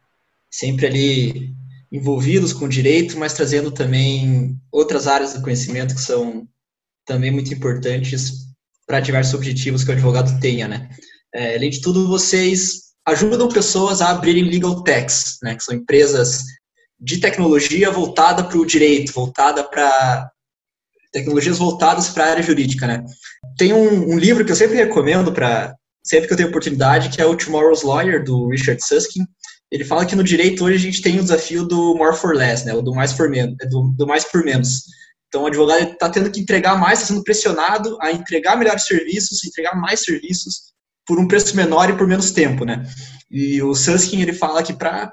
sempre 0.50 0.86
ali 0.86 1.54
envolvidos 1.90 2.52
com 2.52 2.68
direito, 2.68 3.16
mas 3.16 3.32
trazendo 3.32 3.70
também 3.70 4.60
outras 4.70 5.06
áreas 5.06 5.32
do 5.32 5.40
conhecimento 5.40 5.94
que 5.94 6.02
são 6.02 6.46
também 7.06 7.30
muito 7.30 7.50
importantes 7.54 8.48
para 8.86 9.00
diversos 9.00 9.32
objetivos 9.32 9.84
que 9.84 9.88
o 9.88 9.94
advogado 9.94 10.38
tenha, 10.38 10.68
né? 10.68 10.90
É, 11.34 11.56
além 11.56 11.70
de 11.70 11.80
tudo, 11.80 12.06
vocês 12.06 12.92
ajudam 13.06 13.48
pessoas 13.48 14.02
a 14.02 14.10
abrirem 14.10 14.44
legal 14.44 14.82
techs, 14.82 15.38
né? 15.42 15.54
Que 15.54 15.64
são 15.64 15.74
empresas 15.74 16.44
de 17.00 17.16
tecnologia 17.20 17.90
voltada 17.90 18.44
para 18.44 18.58
o 18.58 18.66
direito, 18.66 19.14
voltada 19.14 19.64
para 19.64 20.30
tecnologias 21.10 21.56
voltadas 21.56 22.10
para 22.10 22.26
a 22.26 22.30
área 22.32 22.42
jurídica, 22.42 22.86
né? 22.86 23.02
Tem 23.56 23.72
um, 23.72 24.12
um 24.12 24.18
livro 24.18 24.44
que 24.44 24.52
eu 24.52 24.56
sempre 24.56 24.76
recomendo 24.76 25.32
para 25.32 25.74
sempre 26.08 26.26
que 26.26 26.32
eu 26.32 26.36
tenho 26.36 26.48
oportunidade, 26.48 27.10
que 27.10 27.20
é 27.20 27.26
o 27.26 27.36
Tomorrow's 27.36 27.82
Lawyer, 27.82 28.24
do 28.24 28.48
Richard 28.48 28.82
Susskind. 28.82 29.26
Ele 29.70 29.84
fala 29.84 30.06
que 30.06 30.16
no 30.16 30.24
direito 30.24 30.64
hoje 30.64 30.76
a 30.76 30.90
gente 30.90 31.02
tem 31.02 31.18
o 31.18 31.22
desafio 31.22 31.66
do 31.66 31.94
more 31.94 32.16
for 32.16 32.34
less, 32.34 32.64
né, 32.64 32.72
do 32.72 32.94
mais 32.94 33.12
por 33.12 33.28
menos, 33.28 33.54
do, 33.68 33.92
do 33.96 34.06
mais 34.06 34.24
por 34.24 34.42
menos. 34.42 34.84
Então, 35.28 35.42
o 35.42 35.46
advogado 35.46 35.92
está 35.92 36.08
tendo 36.08 36.30
que 36.30 36.40
entregar 36.40 36.78
mais, 36.78 37.00
está 37.00 37.12
sendo 37.12 37.22
pressionado 37.22 37.98
a 38.00 38.10
entregar 38.10 38.56
melhores 38.56 38.86
serviços, 38.86 39.44
entregar 39.44 39.76
mais 39.76 40.00
serviços 40.00 40.72
por 41.06 41.18
um 41.18 41.28
preço 41.28 41.54
menor 41.54 41.90
e 41.90 41.96
por 41.96 42.06
menos 42.06 42.30
tempo, 42.30 42.64
né? 42.64 42.82
E 43.30 43.62
o 43.62 43.74
Susskind, 43.74 44.22
ele 44.22 44.32
fala 44.32 44.62
que 44.62 44.72
para 44.72 45.12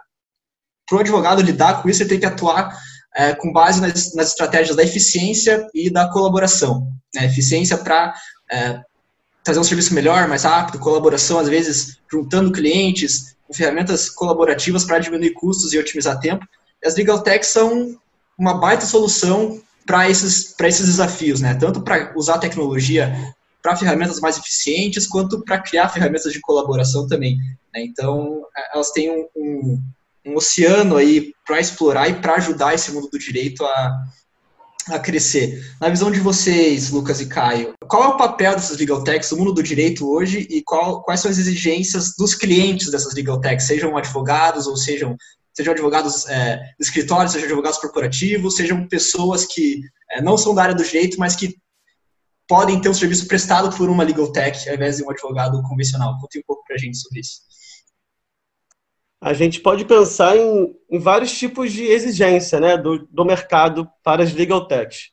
o 0.89 0.97
advogado 0.97 1.41
lidar 1.41 1.81
com 1.81 1.89
isso, 1.89 2.01
ele 2.01 2.09
tem 2.09 2.19
que 2.19 2.25
atuar 2.25 2.73
é, 3.13 3.33
com 3.33 3.51
base 3.51 3.81
nas, 3.81 4.13
nas, 4.13 4.29
estratégias 4.29 4.75
da 4.75 4.83
eficiência 4.83 5.67
e 5.73 5.89
da 5.89 6.09
colaboração. 6.09 6.87
Né? 7.13 7.25
Eficiência 7.25 7.77
para 7.77 8.13
é, 8.49 8.79
trazer 9.45 9.59
um 9.59 9.63
serviço 9.63 9.93
melhor, 9.93 10.27
mais 10.27 10.43
rápido, 10.43 10.79
colaboração, 10.79 11.37
às 11.37 11.47
vezes 11.47 11.99
juntando 12.11 12.51
clientes, 12.51 13.37
com 13.47 13.53
ferramentas 13.53 14.09
colaborativas 14.09 14.83
para 14.83 14.97
diminuir 14.97 15.33
custos 15.33 15.71
e 15.71 15.77
otimizar 15.77 16.19
tempo. 16.19 16.43
As 16.83 16.95
Legal 16.95 17.21
Techs 17.21 17.51
são 17.51 17.95
uma 18.37 18.55
baita 18.55 18.87
solução 18.87 19.61
para 19.85 20.09
esses, 20.09 20.55
esses 20.59 20.87
desafios, 20.87 21.41
né? 21.41 21.53
Tanto 21.53 21.79
para 21.79 22.11
usar 22.17 22.39
tecnologia 22.39 23.15
para 23.61 23.75
ferramentas 23.75 24.19
mais 24.19 24.37
eficientes, 24.37 25.05
quanto 25.05 25.43
para 25.43 25.61
criar 25.61 25.89
ferramentas 25.89 26.33
de 26.33 26.41
colaboração 26.41 27.07
também. 27.07 27.37
Né? 27.73 27.83
Então, 27.83 28.41
é, 28.57 28.75
elas 28.75 28.91
têm 28.91 29.11
um, 29.11 29.27
um, 29.35 29.83
um 30.25 30.35
oceano 30.35 30.97
aí 30.97 31.33
para 31.45 31.59
explorar 31.59 32.09
e 32.09 32.15
para 32.15 32.35
ajudar 32.35 32.73
esse 32.73 32.91
mundo 32.91 33.09
do 33.11 33.19
direito 33.19 33.63
a, 33.63 33.95
a 34.89 34.99
crescer. 34.99 35.63
Na 35.81 35.89
visão 35.89 36.11
de 36.11 36.19
vocês, 36.19 36.91
Lucas 36.91 37.19
e 37.19 37.25
Caio, 37.25 37.73
qual 37.87 38.03
é 38.03 38.07
o 38.07 38.17
papel 38.17 38.53
dessas 38.53 38.77
legal 38.77 39.03
techs 39.03 39.31
no 39.31 39.37
mundo 39.37 39.53
do 39.53 39.63
direito 39.63 40.09
hoje 40.09 40.47
e 40.49 40.61
qual, 40.61 41.01
quais 41.03 41.19
são 41.19 41.31
as 41.31 41.37
exigências 41.37 42.15
dos 42.17 42.35
clientes 42.35 42.91
dessas 42.91 43.13
legal 43.13 43.39
techs, 43.39 43.65
sejam 43.65 43.97
advogados 43.97 44.67
ou 44.67 44.75
sejam 44.77 45.15
sejam 45.55 45.71
advogados 45.71 46.27
é, 46.27 46.59
escritórios, 46.77 47.31
sejam 47.31 47.47
advogados 47.47 47.79
corporativos, 47.79 48.57
sejam 48.57 48.85
pessoas 48.89 49.45
que 49.45 49.79
é, 50.11 50.21
não 50.21 50.37
são 50.37 50.53
da 50.53 50.63
área 50.63 50.75
do 50.75 50.83
direito, 50.83 51.17
mas 51.17 51.33
que 51.33 51.55
podem 52.45 52.81
ter 52.81 52.89
um 52.89 52.93
serviço 52.93 53.25
prestado 53.25 53.75
por 53.75 53.89
uma 53.89 54.03
legal 54.03 54.29
tech 54.33 54.67
ao 54.67 54.75
invés 54.75 54.97
de 54.97 55.03
um 55.03 55.09
advogado 55.09 55.61
convencional. 55.63 56.17
Conte 56.19 56.39
um 56.39 56.43
pouco 56.45 56.61
para 56.65 56.75
a 56.75 56.77
gente 56.77 56.97
sobre 56.97 57.21
isso 57.21 57.54
a 59.25 59.33
gente 59.33 59.59
pode 59.59 59.83
pensar 59.85 60.37
em, 60.37 60.71
em 60.87 60.99
vários 60.99 61.35
tipos 61.35 61.73
de 61.73 61.83
exigência 61.83 62.59
né, 62.59 62.77
do, 62.77 63.07
do 63.07 63.25
mercado 63.25 63.89
para 64.03 64.21
as 64.21 64.31
legal 64.31 64.67
techs. 64.67 65.09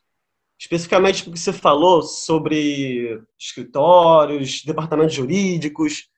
Especificamente 0.55 1.23
porque 1.23 1.39
você 1.39 1.51
falou 1.51 2.03
sobre 2.03 3.19
escritórios, 3.39 4.61
departamentos 4.63 5.15
jurídicos. 5.15 6.09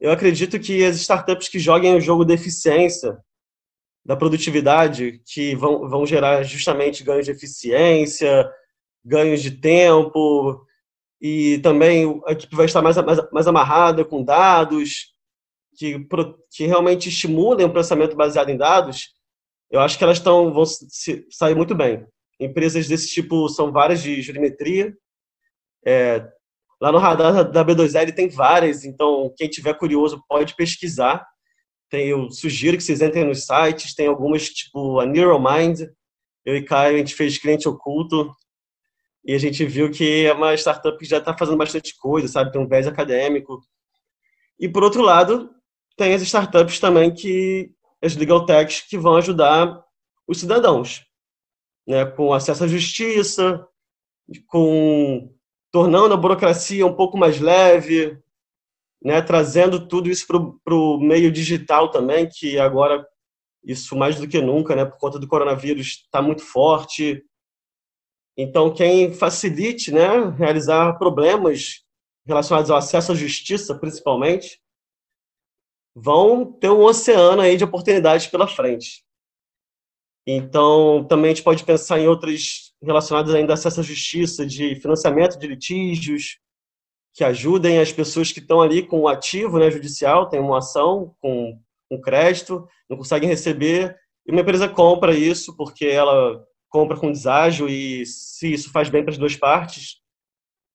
Eu 0.00 0.12
acredito 0.12 0.58
que 0.58 0.82
as 0.82 0.96
startups 0.96 1.50
que 1.50 1.58
joguem 1.58 1.94
o 1.94 2.00
jogo 2.00 2.24
da 2.24 2.32
eficiência, 2.32 3.18
da 4.02 4.16
produtividade, 4.16 5.20
que 5.26 5.54
vão, 5.56 5.86
vão 5.90 6.06
gerar 6.06 6.42
justamente 6.42 7.04
ganhos 7.04 7.26
de 7.26 7.32
eficiência, 7.32 8.50
ganhos 9.04 9.42
de 9.42 9.50
tempo, 9.50 10.64
e 11.20 11.58
também 11.58 12.18
a 12.26 12.32
equipe 12.32 12.56
vai 12.56 12.64
estar 12.64 12.80
mais, 12.80 12.96
mais, 12.96 13.30
mais 13.30 13.46
amarrada 13.46 14.06
com 14.06 14.24
dados, 14.24 15.14
que, 15.76 16.06
que 16.50 16.66
realmente 16.66 17.08
estimulem 17.08 17.66
o 17.66 17.72
processamento 17.72 18.16
baseado 18.16 18.48
em 18.48 18.56
dados, 18.56 19.14
eu 19.70 19.80
acho 19.80 19.98
que 19.98 20.04
elas 20.04 20.18
estão, 20.18 20.52
vão 20.52 20.64
se, 20.64 21.26
sair 21.30 21.54
muito 21.54 21.74
bem. 21.74 22.06
Empresas 22.40 22.86
desse 22.86 23.08
tipo 23.08 23.48
são 23.48 23.72
várias 23.72 24.02
de 24.02 24.20
jurimetria. 24.22 24.94
É, 25.84 26.26
lá 26.80 26.92
no 26.92 26.98
radar 26.98 27.50
da 27.50 27.64
B2L 27.64 28.14
tem 28.14 28.28
várias, 28.28 28.84
então 28.84 29.32
quem 29.36 29.48
tiver 29.48 29.74
curioso 29.74 30.22
pode 30.28 30.54
pesquisar. 30.54 31.26
Tem, 31.88 32.08
eu 32.08 32.30
sugiro 32.30 32.76
que 32.76 32.82
vocês 32.82 33.00
entrem 33.00 33.24
nos 33.24 33.46
sites, 33.46 33.94
tem 33.94 34.06
algumas, 34.06 34.48
tipo 34.48 35.00
a 35.00 35.06
Neuromind. 35.06 35.82
Eu 36.44 36.56
e 36.56 36.62
Caio, 36.62 36.94
a 36.94 36.98
gente 36.98 37.14
fez 37.14 37.38
cliente 37.38 37.68
oculto 37.68 38.32
e 39.24 39.34
a 39.34 39.38
gente 39.38 39.64
viu 39.64 39.90
que 39.90 40.24
é 40.24 40.32
uma 40.32 40.54
startup 40.54 40.96
que 40.96 41.04
já 41.04 41.18
está 41.18 41.36
fazendo 41.36 41.56
bastante 41.56 41.96
coisa, 41.96 42.28
sabe? 42.28 42.52
Tem 42.52 42.60
um 42.60 42.68
viés 42.68 42.86
acadêmico. 42.86 43.60
E, 44.58 44.68
por 44.68 44.84
outro 44.84 45.02
lado, 45.02 45.50
tem 45.96 46.14
as 46.14 46.22
startups 46.22 46.78
também 46.78 47.12
que 47.12 47.72
as 48.02 48.14
legal 48.14 48.44
techs 48.44 48.82
que 48.82 48.98
vão 48.98 49.16
ajudar 49.16 49.82
os 50.26 50.38
cidadãos, 50.38 51.04
né, 51.86 52.04
com 52.04 52.32
acesso 52.32 52.64
à 52.64 52.68
justiça, 52.68 53.66
com 54.46 55.32
tornando 55.72 56.14
a 56.14 56.16
burocracia 56.16 56.86
um 56.86 56.94
pouco 56.94 57.16
mais 57.16 57.40
leve, 57.40 58.18
né, 59.02 59.22
trazendo 59.22 59.86
tudo 59.86 60.10
isso 60.10 60.26
para 60.26 60.74
o 60.74 60.98
meio 60.98 61.30
digital 61.30 61.90
também, 61.90 62.28
que 62.28 62.58
agora 62.58 63.06
isso 63.64 63.96
mais 63.96 64.16
do 64.16 64.28
que 64.28 64.40
nunca, 64.40 64.74
né, 64.76 64.84
por 64.84 64.98
conta 64.98 65.18
do 65.18 65.26
coronavírus, 65.26 66.02
está 66.04 66.22
muito 66.22 66.42
forte. 66.42 67.24
Então, 68.36 68.72
quem 68.72 69.12
facilite, 69.12 69.92
né, 69.92 70.30
realizar 70.36 70.98
problemas 70.98 71.84
relacionados 72.24 72.70
ao 72.70 72.78
acesso 72.78 73.12
à 73.12 73.14
justiça, 73.14 73.74
principalmente, 73.74 74.60
vão 75.98 76.44
ter 76.44 76.68
um 76.68 76.82
oceano 76.82 77.40
aí 77.40 77.56
de 77.56 77.64
oportunidades 77.64 78.26
pela 78.26 78.46
frente. 78.46 79.02
Então, 80.26 81.06
também 81.08 81.30
a 81.30 81.34
gente 81.34 81.42
pode 81.42 81.64
pensar 81.64 81.98
em 81.98 82.06
outras 82.06 82.74
relacionadas 82.82 83.34
ainda 83.34 83.52
a 83.52 83.54
acesso 83.54 83.80
à 83.80 83.82
justiça, 83.82 84.44
de 84.44 84.76
financiamento 84.76 85.38
de 85.38 85.46
litígios, 85.46 86.38
que 87.14 87.24
ajudem 87.24 87.78
as 87.78 87.92
pessoas 87.92 88.30
que 88.30 88.40
estão 88.40 88.60
ali 88.60 88.82
com 88.82 89.00
o 89.00 89.08
ativo 89.08 89.58
né, 89.58 89.70
judicial, 89.70 90.28
tem 90.28 90.38
uma 90.38 90.58
ação 90.58 91.16
com 91.18 91.58
um 91.90 91.98
crédito, 91.98 92.68
não 92.90 92.98
conseguem 92.98 93.28
receber, 93.28 93.96
e 94.26 94.32
uma 94.32 94.42
empresa 94.42 94.68
compra 94.68 95.16
isso 95.16 95.56
porque 95.56 95.86
ela 95.86 96.44
compra 96.68 96.98
com 96.98 97.10
deságio 97.10 97.70
e 97.70 98.04
se 98.04 98.52
isso 98.52 98.70
faz 98.70 98.90
bem 98.90 99.02
para 99.02 99.12
as 99.12 99.18
duas 99.18 99.34
partes, 99.34 100.02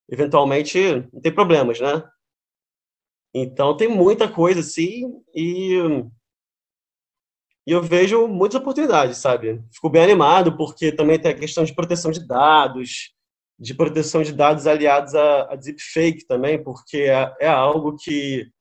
eventualmente 0.10 1.08
não 1.14 1.22
tem 1.22 1.32
problemas, 1.32 1.80
né? 1.80 2.02
Então 3.34 3.76
tem 3.76 3.88
muita 3.88 4.28
coisa 4.28 4.60
assim 4.60 5.22
e, 5.34 5.78
e 7.66 7.72
eu 7.72 7.82
vejo 7.82 8.28
muitas 8.28 8.60
oportunidades, 8.60 9.18
sabe? 9.18 9.64
Fico 9.72 9.90
bem 9.90 10.04
animado 10.04 10.58
porque 10.58 10.92
também 10.92 11.20
tem 11.20 11.32
a 11.32 11.38
questão 11.38 11.64
de 11.64 11.74
proteção 11.74 12.12
de 12.12 12.26
dados, 12.28 13.14
de 13.58 13.74
proteção 13.74 14.22
de 14.22 14.34
dados 14.34 14.68
aliados 14.68 15.16
a, 15.16 15.54
a 15.54 15.56
deepfake 15.56 16.26
também, 16.28 16.62
porque 16.62 16.98
é, 16.98 17.36
é 17.40 17.48
algo 17.48 17.96
que 17.96 18.52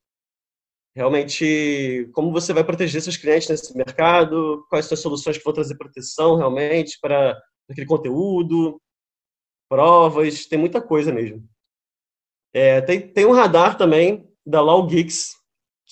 realmente 0.94 2.08
como 2.12 2.32
você 2.32 2.52
vai 2.52 2.62
proteger 2.62 3.00
seus 3.02 3.16
clientes 3.16 3.48
nesse 3.48 3.76
mercado, 3.76 4.64
quais 4.68 4.86
são 4.86 4.94
as 4.94 5.00
soluções 5.00 5.38
que 5.38 5.44
vão 5.44 5.54
trazer 5.54 5.76
proteção 5.76 6.36
realmente 6.36 6.98
para 7.00 7.40
aquele 7.68 7.86
conteúdo, 7.86 8.80
provas, 9.68 10.46
tem 10.46 10.58
muita 10.58 10.80
coisa 10.80 11.12
mesmo. 11.12 11.48
É, 12.52 12.80
tem, 12.80 13.00
tem 13.00 13.24
um 13.24 13.32
radar 13.32 13.78
também 13.78 14.29
da 14.50 14.60
Law 14.60 14.86
Geeks 14.86 15.40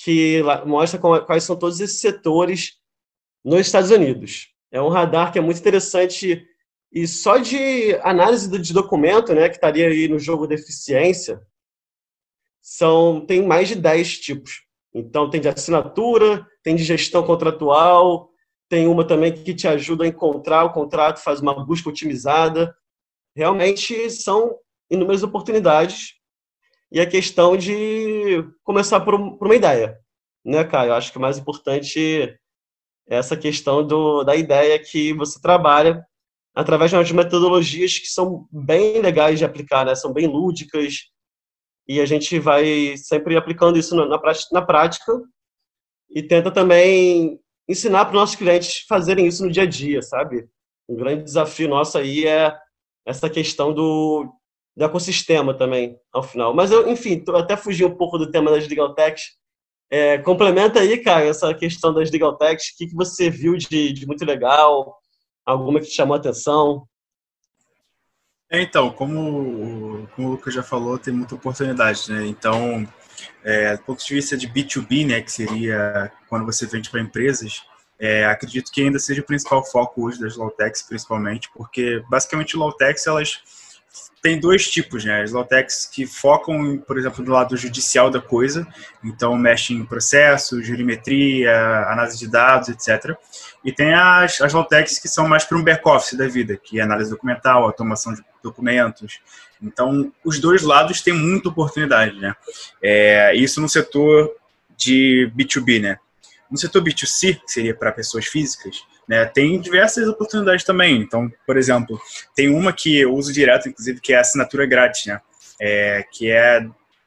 que 0.05 0.43
mostra 0.65 1.01
quais 1.25 1.45
são 1.45 1.57
todos 1.57 1.81
esses 1.81 2.01
setores 2.01 2.75
nos 3.45 3.61
Estados 3.61 3.91
Unidos. 3.91 4.49
É 4.71 4.81
um 4.81 4.89
radar 4.89 5.33
que 5.33 5.39
é 5.39 5.43
muito 5.43 5.59
interessante 5.59 6.47
e 6.93 7.07
só 7.07 7.37
de 7.39 7.95
análise 8.03 8.49
de 8.59 8.73
documento, 8.73 9.35
né, 9.35 9.49
que 9.49 9.57
estaria 9.57 9.89
aí 9.89 10.09
no 10.09 10.19
jogo 10.19 10.47
de 10.47 10.55
eficiência, 10.55 11.41
são, 12.63 13.25
tem 13.27 13.47
mais 13.47 13.69
de 13.69 13.75
10 13.75 14.19
tipos. 14.21 14.63
Então, 14.95 15.29
tem 15.29 15.41
de 15.41 15.49
assinatura, 15.49 16.47
tem 16.63 16.75
de 16.75 16.85
gestão 16.85 17.23
contratual, 17.25 18.31
tem 18.69 18.87
uma 18.87 19.07
também 19.07 19.33
que 19.33 19.55
te 19.55 19.67
ajuda 19.69 20.05
a 20.05 20.09
encontrar 20.09 20.65
o 20.65 20.73
contrato, 20.73 21.23
faz 21.23 21.41
uma 21.41 21.65
busca 21.65 21.89
otimizada. 21.89 22.75
Realmente 23.35 24.11
são 24.11 24.57
inúmeras 24.91 25.23
oportunidades 25.23 26.18
e 26.91 27.01
a 27.01 27.07
questão 27.07 27.57
de 27.57 28.45
começar 28.65 29.01
por, 29.01 29.15
uma 29.15 29.55
ideia, 29.55 29.99
né, 30.45 30.65
Caio? 30.65 30.91
Eu 30.91 30.95
acho 30.95 31.13
que 31.13 31.19
o 31.19 31.21
mais 31.21 31.39
importante 31.39 32.23
é 33.09 33.17
essa 33.17 33.37
questão 33.37 33.87
do, 33.87 34.25
da 34.25 34.35
ideia 34.35 34.79
que 34.79 35.13
você 35.13 35.41
trabalha 35.41 36.05
através 36.55 36.91
de 36.91 36.97
umas 36.97 37.13
metodologias 37.13 37.99
que 37.99 38.09
são 38.09 38.49
bem 38.51 39.01
legais 39.01 39.39
de 39.39 39.45
aplicar, 39.45 39.85
né? 39.85 39.95
São 39.95 40.13
bem 40.13 40.27
lúdicas 40.27 41.05
e 41.87 42.01
a 42.01 42.07
gente 42.07 42.39
vai 42.39 42.97
sempre 42.97 43.37
aplicando 43.37 43.79
isso 43.79 43.95
na, 43.95 44.07
na 44.53 44.63
prática 44.63 45.13
e 46.11 46.23
tenta 46.23 46.51
também 46.51 47.39
ensinar 47.69 48.07
para 48.07 48.15
os 48.15 48.21
nossos 48.21 48.37
clientes 48.37 48.85
fazerem 48.89 49.27
isso 49.27 49.45
no 49.45 49.51
dia 49.51 49.63
a 49.65 49.67
dia, 49.67 50.03
sabe? 50.03 50.49
Um 50.89 50.97
grande 50.97 51.23
desafio 51.23 51.69
nosso 51.69 51.99
aí 51.99 52.27
é 52.27 52.55
essa 53.07 53.29
questão 53.29 53.73
do, 53.73 54.27
do 54.79 54.85
ecossistema 54.85 55.53
também, 55.53 55.99
ao 56.13 56.23
final. 56.23 56.55
Mas, 56.55 56.71
eu, 56.71 56.89
enfim, 56.89 57.25
até 57.35 57.57
fugi 57.57 57.85
um 57.85 57.97
pouco 57.97 58.17
do 58.17 58.31
tema 58.31 58.53
das 58.53 58.69
legal 58.69 58.95
techs. 58.95 59.37
É, 59.91 60.19
complementa 60.19 60.79
aí, 60.79 60.99
cara, 60.99 61.25
essa 61.25 61.53
questão 61.53 61.93
das 61.93 62.13
legal 62.13 62.37
techs. 62.37 62.69
O 62.69 62.77
que, 62.79 62.87
que 62.87 62.95
você 62.95 63.29
viu 63.29 63.57
de, 63.57 63.93
de 63.93 64.07
muito 64.07 64.25
legal? 64.25 64.97
Alguma 65.45 65.81
que 65.81 65.87
te 65.87 65.97
chamou 65.97 66.15
a 66.15 66.19
atenção? 66.19 66.87
É, 68.49 68.63
então, 68.63 68.91
como, 68.91 70.09
como 70.15 70.29
o 70.29 70.31
Lucas 70.31 70.55
já 70.55 70.63
falou, 70.63 70.97
tem 70.97 71.13
muita 71.13 71.35
oportunidade, 71.35 72.13
né? 72.13 72.25
Então, 72.27 72.87
é, 73.43 73.77
do 73.77 73.83
ponto 73.83 74.07
de 74.07 74.15
vista 74.15 74.37
de 74.37 74.47
B2B, 74.47 75.05
né, 75.09 75.21
que 75.21 75.33
seria 75.33 76.13
quando 76.29 76.47
você 76.47 76.67
vende 76.67 76.89
para 76.89 77.01
empresas, 77.01 77.65
é, 77.99 78.25
acredito 78.27 78.71
que 78.71 78.81
ainda 78.81 79.01
seja 79.01 79.23
o 79.23 79.27
principal 79.27 79.65
foco 79.65 80.07
hoje 80.07 80.21
das 80.21 80.37
Lawtechs, 80.37 80.83
principalmente, 80.83 81.51
porque 81.53 82.01
basicamente 82.09 82.57
Lawtechs, 82.57 83.07
elas 83.09 83.43
tem 84.29 84.39
dois 84.39 84.69
tipos, 84.69 85.07
né? 85.07 85.23
As 85.23 85.33
Lawtechs 85.33 85.87
que 85.87 86.07
focam, 86.07 86.77
por 86.77 86.99
exemplo, 86.99 87.25
do 87.25 87.33
lado 87.33 87.57
judicial 87.57 88.11
da 88.11 88.21
coisa, 88.21 88.67
então 89.03 89.35
mexem 89.39 89.79
em 89.79 89.87
processos, 89.87 90.67
jurimetria, 90.67 91.51
análise 91.89 92.19
de 92.19 92.29
dados, 92.29 92.69
etc. 92.69 93.17
E 93.65 93.73
tem 93.73 93.95
as, 93.95 94.39
as 94.43 94.53
Lawtechs 94.53 94.99
que 94.99 95.09
são 95.09 95.27
mais 95.27 95.47
para 95.47 95.57
um 95.57 95.65
back-office 95.65 96.13
da 96.13 96.29
vida, 96.29 96.59
que 96.63 96.79
é 96.79 96.83
análise 96.83 97.09
documental, 97.09 97.63
automação 97.63 98.13
de 98.13 98.23
documentos. 98.43 99.19
Então, 99.63 100.13
os 100.23 100.39
dois 100.39 100.63
lados 100.63 101.01
têm 101.01 101.15
muita 101.15 101.49
oportunidade, 101.49 102.21
né? 102.21 102.37
É, 102.83 103.35
isso 103.35 103.63
no 103.63 103.69
setor 103.69 104.31
de 104.77 105.33
B2B, 105.35 105.81
né? 105.81 105.97
No 106.51 106.59
setor 106.59 106.85
B2C, 106.85 107.41
que 107.41 107.51
seria 107.51 107.75
para 107.75 107.93
pessoas 107.93 108.27
físicas, 108.27 108.77
né, 109.09 109.25
tem 109.25 109.59
diversas 109.59 110.07
oportunidades 110.07 110.65
também. 110.65 111.01
Então, 111.01 111.33
por 111.47 111.57
exemplo, 111.57 111.99
tem 112.37 112.49
uma 112.49 112.73
que 112.73 113.01
eu 113.01 113.15
uso 113.15 113.33
direto, 113.33 113.69
inclusive, 113.69 114.01
que 114.01 114.13
é 114.13 114.19
a 114.19 114.21
assinatura 114.21 114.67
grátis, 114.67 115.07
né? 115.07 115.21
É, 115.61 116.05
que 116.13 116.31
é, 116.31 116.65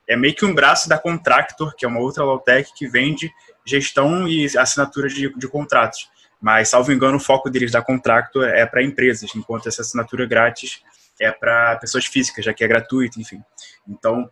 é 0.08 0.18
meio 0.18 0.36
que 0.36 0.44
um 0.44 0.54
braço 0.54 0.90
da 0.90 0.98
Contractor, 0.98 1.74
que 1.76 1.86
é 1.86 1.88
uma 1.88 2.00
outra 2.00 2.24
low-tech 2.24 2.74
que 2.76 2.88
vende 2.88 3.32
gestão 3.66 4.28
e 4.28 4.46
assinatura 4.58 5.08
de, 5.08 5.34
de 5.38 5.48
contratos. 5.48 6.10
Mas, 6.42 6.70
salvo 6.70 6.92
engano, 6.92 7.18
o 7.18 7.20
foco 7.20 7.50
deles 7.50 7.72
da 7.72 7.84
Contractor 7.84 8.46
é 8.46 8.66
para 8.66 8.84
empresas, 8.84 9.30
enquanto 9.36 9.70
essa 9.70 9.84
assinatura 9.84 10.26
grátis 10.26 10.82
é 11.20 11.32
para 11.32 11.78
pessoas 11.78 12.06
físicas, 12.06 12.44
já 12.44 12.54
que 12.54 12.64
é 12.64 12.68
gratuito, 12.68 13.22
enfim. 13.22 13.40
Então, 13.88 14.28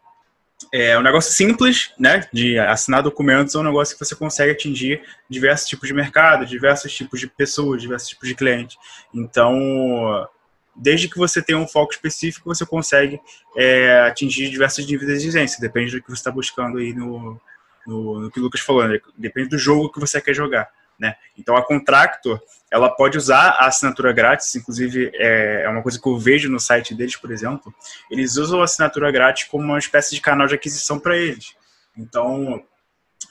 é 0.71 0.97
um 0.97 1.01
negócio 1.01 1.31
simples, 1.31 1.91
né, 1.97 2.27
de 2.31 2.59
assinar 2.59 3.01
documentos, 3.01 3.55
é 3.55 3.59
um 3.59 3.63
negócio 3.63 3.97
que 3.97 4.05
você 4.05 4.15
consegue 4.15 4.51
atingir 4.51 5.01
diversos 5.29 5.67
tipos 5.67 5.87
de 5.87 5.93
mercado, 5.93 6.45
diversos 6.45 6.93
tipos 6.93 7.19
de 7.19 7.27
pessoas, 7.27 7.81
diversos 7.81 8.09
tipos 8.09 8.27
de 8.27 8.35
clientes. 8.35 8.77
Então, 9.13 10.27
desde 10.75 11.09
que 11.09 11.17
você 11.17 11.41
tenha 11.41 11.57
um 11.57 11.67
foco 11.67 11.91
específico, 11.91 12.53
você 12.53 12.65
consegue 12.65 13.19
é, 13.57 14.01
atingir 14.01 14.49
diversos 14.49 14.85
níveis 14.85 15.07
de 15.07 15.13
exigência, 15.13 15.59
depende 15.59 15.91
do 15.91 16.01
que 16.01 16.09
você 16.09 16.19
está 16.19 16.31
buscando 16.31 16.77
aí 16.77 16.93
no, 16.93 17.39
no, 17.87 18.19
no, 18.21 18.31
que 18.31 18.39
o 18.39 18.43
Lucas 18.43 18.61
falou, 18.61 18.87
né? 18.87 18.99
depende 19.17 19.49
do 19.49 19.57
jogo 19.57 19.91
que 19.91 19.99
você 19.99 20.21
quer 20.21 20.33
jogar. 20.33 20.69
Né? 20.99 21.15
Então, 21.37 21.55
a 21.55 21.65
Contractor, 21.65 22.39
ela 22.69 22.89
pode 22.89 23.17
usar 23.17 23.51
a 23.57 23.67
assinatura 23.67 24.11
grátis, 24.11 24.53
inclusive 24.55 25.09
é, 25.13 25.63
é 25.63 25.69
uma 25.69 25.81
coisa 25.81 25.99
que 25.99 26.07
eu 26.07 26.17
vejo 26.17 26.49
no 26.49 26.59
site 26.59 26.93
deles, 26.93 27.15
por 27.15 27.31
exemplo, 27.31 27.73
eles 28.11 28.35
usam 28.35 28.59
a 28.59 28.65
assinatura 28.65 29.09
grátis 29.11 29.45
como 29.45 29.63
uma 29.63 29.79
espécie 29.79 30.13
de 30.13 30.21
canal 30.21 30.45
de 30.45 30.55
aquisição 30.55 30.99
para 30.99 31.17
eles. 31.17 31.55
Então, 31.97 32.61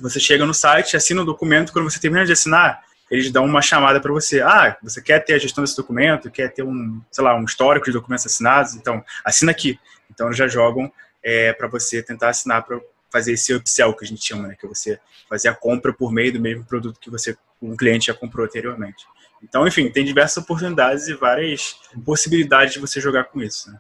você 0.01 0.19
chega 0.19 0.47
no 0.47 0.55
site, 0.55 0.97
assina 0.97 1.21
o 1.21 1.23
um 1.23 1.27
documento, 1.27 1.73
quando 1.73 1.91
você 1.91 2.01
termina 2.01 2.25
de 2.25 2.33
assinar, 2.33 2.83
eles 3.11 3.31
dão 3.31 3.45
uma 3.45 3.63
chamada 3.63 4.01
para 4.01 4.13
você. 4.13 4.41
Ah, 4.41 4.77
você 4.83 5.01
quer 5.01 5.21
ter 5.21 5.35
a 5.35 5.39
gestão 5.39 5.63
desse 5.63 5.77
documento, 5.77 6.31
quer 6.31 6.53
ter 6.53 6.63
um, 6.63 7.01
sei 7.11 7.25
lá, 7.25 7.35
um 7.35 7.45
histórico 7.45 7.87
de 7.87 7.93
documentos 7.93 8.27
assinados, 8.27 8.75
então 8.75 9.05
assina 9.25 9.51
aqui. 9.51 9.79
Então, 10.11 10.27
eles 10.27 10.39
já 10.39 10.49
jogam 10.49 10.91
é, 11.23 11.53
para 11.53 11.69
você 11.69 12.03
tentar 12.03 12.31
assinar 12.31 12.65
para 12.65 12.81
fazer 13.11 13.33
esse 13.33 13.55
upsell 13.55 13.95
que 13.95 14.05
a 14.05 14.09
gente 14.09 14.25
chama, 14.25 14.49
né? 14.49 14.57
Que 14.59 14.67
é 14.67 14.69
você 14.69 14.99
fazer 15.29 15.49
a 15.49 15.55
compra 15.55 15.93
por 15.93 16.13
meio 16.13 16.33
do 16.33 16.41
mesmo 16.41 16.65
produto 16.65 17.01
que 17.01 17.11
você 17.11 17.37
um 17.61 17.77
cliente 17.77 18.07
já 18.07 18.15
comprou 18.15 18.47
anteriormente. 18.47 19.05
Então, 19.43 19.67
enfim, 19.67 19.89
tem 19.91 20.05
diversas 20.05 20.43
oportunidades 20.43 21.09
e 21.09 21.15
várias 21.15 21.77
possibilidades 22.05 22.75
de 22.75 22.81
você 22.81 23.01
jogar 23.01 23.25
com 23.25 23.43
isso. 23.43 23.71
Né? 23.71 23.79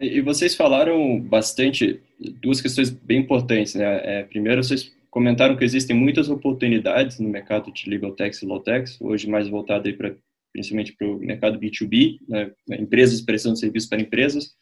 E 0.00 0.20
vocês 0.20 0.54
falaram 0.54 1.20
bastante, 1.20 2.00
duas 2.40 2.60
questões 2.60 2.90
bem 2.90 3.20
importantes. 3.20 3.74
Né? 3.74 4.20
É, 4.20 4.22
primeiro, 4.22 4.62
vocês 4.62 4.92
comentaram 5.10 5.56
que 5.56 5.64
existem 5.64 5.96
muitas 5.96 6.28
oportunidades 6.28 7.18
no 7.18 7.28
mercado 7.28 7.72
de 7.72 7.88
legal 7.88 8.12
tax 8.12 8.42
e 8.42 8.46
law 8.46 8.60
tax, 8.60 8.98
hoje 9.00 9.28
mais 9.28 9.48
voltado 9.48 9.88
aí 9.88 9.94
para 9.94 10.14
principalmente 10.50 10.94
para 10.94 11.06
o 11.06 11.18
mercado 11.18 11.58
B2B, 11.58 12.18
né? 12.26 12.50
empresas 12.70 13.20
prestando 13.20 13.58
serviços 13.58 13.88
para 13.88 14.00
empresas. 14.00 14.56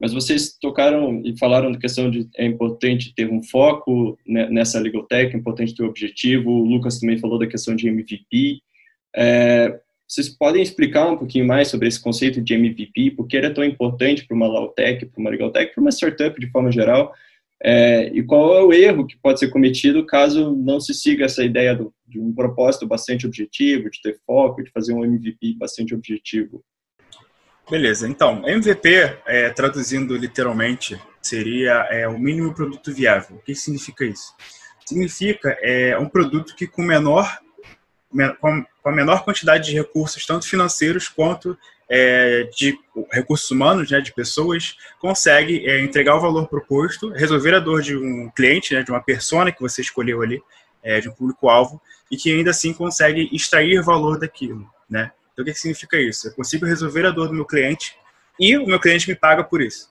Mas 0.00 0.14
vocês 0.14 0.56
tocaram 0.58 1.20
e 1.24 1.38
falaram 1.38 1.70
da 1.70 1.78
questão 1.78 2.10
de 2.10 2.26
é 2.36 2.46
importante 2.46 3.14
ter 3.14 3.30
um 3.30 3.42
foco 3.42 4.18
nessa 4.26 4.80
legal 4.80 5.02
tech, 5.02 5.34
é 5.34 5.38
importante 5.38 5.74
ter 5.74 5.82
um 5.82 5.88
objetivo. 5.88 6.50
O 6.50 6.64
Lucas 6.64 6.98
também 6.98 7.18
falou 7.18 7.38
da 7.38 7.46
questão 7.46 7.76
de 7.76 7.86
MVP. 7.86 8.62
É, 9.14 9.78
vocês 10.08 10.28
podem 10.28 10.62
explicar 10.62 11.08
um 11.08 11.18
pouquinho 11.18 11.46
mais 11.46 11.68
sobre 11.68 11.86
esse 11.86 12.00
conceito 12.00 12.40
de 12.40 12.54
MVP, 12.54 13.12
por 13.12 13.28
que 13.28 13.36
ele 13.36 13.46
é 13.46 13.50
tão 13.50 13.62
importante 13.62 14.26
para 14.26 14.34
uma 14.34 14.48
Lautech, 14.48 15.04
para 15.06 15.20
uma 15.20 15.30
Legaltech, 15.30 15.72
para 15.74 15.80
uma 15.80 15.92
startup 15.92 16.40
de 16.40 16.50
forma 16.50 16.72
geral, 16.72 17.14
é, 17.62 18.06
e 18.14 18.22
qual 18.22 18.56
é 18.56 18.62
o 18.62 18.72
erro 18.72 19.06
que 19.06 19.18
pode 19.18 19.38
ser 19.38 19.50
cometido 19.50 20.06
caso 20.06 20.56
não 20.56 20.80
se 20.80 20.94
siga 20.94 21.26
essa 21.26 21.44
ideia 21.44 21.76
do, 21.76 21.92
de 22.08 22.18
um 22.18 22.32
propósito 22.32 22.86
bastante 22.86 23.26
objetivo, 23.26 23.90
de 23.90 24.00
ter 24.00 24.18
foco, 24.26 24.64
de 24.64 24.70
fazer 24.70 24.94
um 24.94 25.04
MVP 25.04 25.56
bastante 25.58 25.94
objetivo? 25.94 26.64
Beleza, 27.70 28.08
então, 28.08 28.42
MVP, 28.48 29.18
é, 29.26 29.50
traduzindo 29.50 30.16
literalmente, 30.16 31.00
seria 31.22 31.86
é, 31.88 32.08
o 32.08 32.18
mínimo 32.18 32.52
produto 32.52 32.92
viável. 32.92 33.36
O 33.36 33.40
que 33.40 33.54
significa 33.54 34.04
isso? 34.04 34.34
Significa 34.84 35.56
é, 35.62 35.96
um 35.96 36.08
produto 36.08 36.56
que 36.56 36.66
com 36.66 36.82
menor 36.82 37.38
com 38.40 38.64
a 38.84 38.92
menor 38.92 39.22
quantidade 39.22 39.66
de 39.70 39.76
recursos, 39.76 40.26
tanto 40.26 40.48
financeiros 40.48 41.06
quanto 41.06 41.56
é, 41.88 42.50
de 42.56 42.76
recursos 43.12 43.48
humanos, 43.50 43.88
né, 43.88 44.00
de 44.00 44.12
pessoas, 44.12 44.76
consegue 44.98 45.64
é, 45.64 45.80
entregar 45.80 46.16
o 46.16 46.20
valor 46.20 46.48
proposto, 46.48 47.10
resolver 47.10 47.54
a 47.54 47.60
dor 47.60 47.82
de 47.82 47.96
um 47.96 48.28
cliente, 48.30 48.74
né, 48.74 48.82
de 48.82 48.90
uma 48.90 49.00
persona 49.00 49.52
que 49.52 49.60
você 49.60 49.80
escolheu 49.80 50.22
ali, 50.22 50.42
é, 50.82 51.00
de 51.00 51.08
um 51.08 51.12
público-alvo, 51.12 51.80
e 52.10 52.16
que 52.16 52.32
ainda 52.32 52.50
assim 52.50 52.72
consegue 52.72 53.28
extrair 53.32 53.80
valor 53.80 54.18
daquilo. 54.18 54.68
Né? 54.88 55.12
Então, 55.40 55.50
o 55.50 55.54
que 55.54 55.60
significa 55.60 55.96
isso? 55.98 56.28
Eu 56.28 56.32
consigo 56.34 56.66
resolver 56.66 57.06
a 57.06 57.10
dor 57.10 57.28
do 57.28 57.34
meu 57.34 57.44
cliente 57.44 57.96
e 58.38 58.56
o 58.56 58.66
meu 58.66 58.80
cliente 58.80 59.08
me 59.08 59.14
paga 59.14 59.42
por 59.42 59.60
isso. 59.60 59.90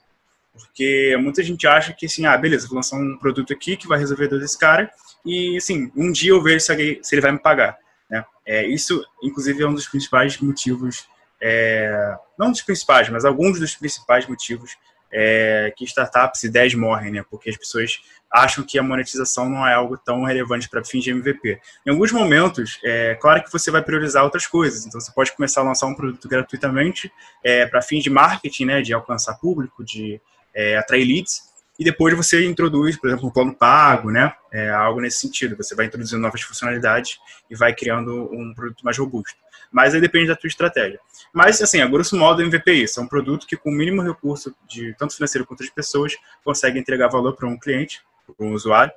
Porque 0.54 1.16
muita 1.20 1.44
gente 1.44 1.66
acha 1.68 1.94
que, 1.94 2.06
assim, 2.06 2.26
ah, 2.26 2.38
beleza, 2.38 2.68
vou 2.68 2.76
lançar 2.76 2.98
um 2.98 3.18
produto 3.18 3.54
aqui 3.54 3.78
que 3.78 3.88
vai 3.88 3.98
resolver 4.00 4.28
dor 4.28 4.40
desse 4.40 4.58
cara 4.58 4.92
e, 5.26 5.58
assim, 5.58 5.92
um 5.96 6.12
dia 6.12 6.32
eu 6.32 6.42
vejo 6.42 6.60
se 6.60 6.74
ele, 6.74 7.00
se 7.02 7.16
ele 7.16 7.22
vai 7.22 7.32
me 7.32 7.40
pagar. 7.40 7.78
Né? 8.10 8.26
É, 8.46 8.68
isso, 8.68 9.06
inclusive, 9.24 9.64
é 9.64 9.68
um 9.68 9.74
dos 9.74 9.88
principais 9.88 10.38
motivos, 10.40 11.08
é, 11.42 12.18
não 12.38 12.52
dos 12.52 12.62
principais, 12.62 13.10
mas 13.10 13.26
alguns 13.26 13.60
dos 13.60 13.76
principais 13.76 14.28
motivos 14.28 14.76
é, 15.12 15.74
que 15.76 15.84
startups, 15.86 16.44
ideias 16.44 16.74
morrem, 16.74 17.12
né? 17.12 17.26
Porque 17.30 17.50
as 17.50 17.58
pessoas 17.58 18.00
acham 18.32 18.64
que 18.64 18.78
a 18.78 18.84
monetização 18.84 19.50
não 19.50 19.68
é 19.68 19.74
algo 19.74 19.98
tão 19.98 20.24
relevante 20.24 20.70
para 20.70 20.84
fins 20.84 21.04
de 21.04 21.10
MVP. 21.10 21.60
Em 21.86 21.90
alguns 21.90 22.12
momentos, 22.12 22.80
é 22.84 23.16
claro 23.16 23.44
que 23.44 23.52
você 23.52 23.72
vai 23.72 23.82
priorizar 23.82 24.24
outras 24.24 24.46
coisas. 24.46 24.86
Então, 24.86 25.02
você 25.02 25.12
pode 25.12 25.32
começar 25.36 25.62
a 25.62 25.64
lançar 25.64 25.88
um 25.88 25.96
produto 25.96 26.28
gratuitamente 26.28 27.12
é, 27.44 27.66
para 27.66 27.82
fins 27.82 28.04
de 28.04 28.10
marketing, 28.10 28.66
né? 28.66 28.82
De 28.82 28.94
alcançar 28.94 29.36
público, 29.36 29.84
de 29.84 30.22
é, 30.54 30.78
atrair 30.78 31.06
leads. 31.06 31.50
E 31.80 31.84
depois 31.84 32.14
você 32.14 32.46
introduz, 32.46 32.98
por 32.98 33.08
exemplo, 33.08 33.28
um 33.28 33.32
plano 33.32 33.56
pago, 33.56 34.12
né? 34.12 34.34
É, 34.52 34.70
algo 34.70 35.00
nesse 35.00 35.20
sentido. 35.20 35.56
Você 35.58 35.74
vai 35.74 35.86
introduzindo 35.86 36.22
novas 36.22 36.42
funcionalidades 36.42 37.18
e 37.50 37.56
vai 37.56 37.74
criando 37.74 38.30
um 38.32 38.54
produto 38.54 38.84
mais 38.84 38.98
robusto 38.98 39.38
mas 39.72 39.94
aí 39.94 40.02
depende 40.02 40.28
da 40.28 40.36
tua 40.36 40.48
estratégia. 40.48 41.00
Mas, 41.34 41.62
assim, 41.62 41.82
a 41.82 41.88
grosso 41.88 42.18
modo, 42.18 42.42
MVP 42.42 42.72
é 42.72 42.74
isso. 42.74 43.00
É 43.00 43.04
um 43.04 43.08
produto 43.08 43.46
que, 43.46 43.56
com 43.56 43.70
o 43.70 43.74
mínimo 43.74 44.02
recurso, 44.02 44.56
de 44.68 44.94
tanto 44.96 45.16
financeiro 45.16 45.46
quanto 45.46 45.64
de 45.64 45.72
pessoas, 45.72 46.16
consegue 46.44 46.80
entregar 46.80 47.08
valor 47.08 47.36
para 47.36 47.48
um 47.48 47.58
cliente, 47.58 48.02
para 48.26 48.46
um 48.46 48.54
usuário, 48.54 48.94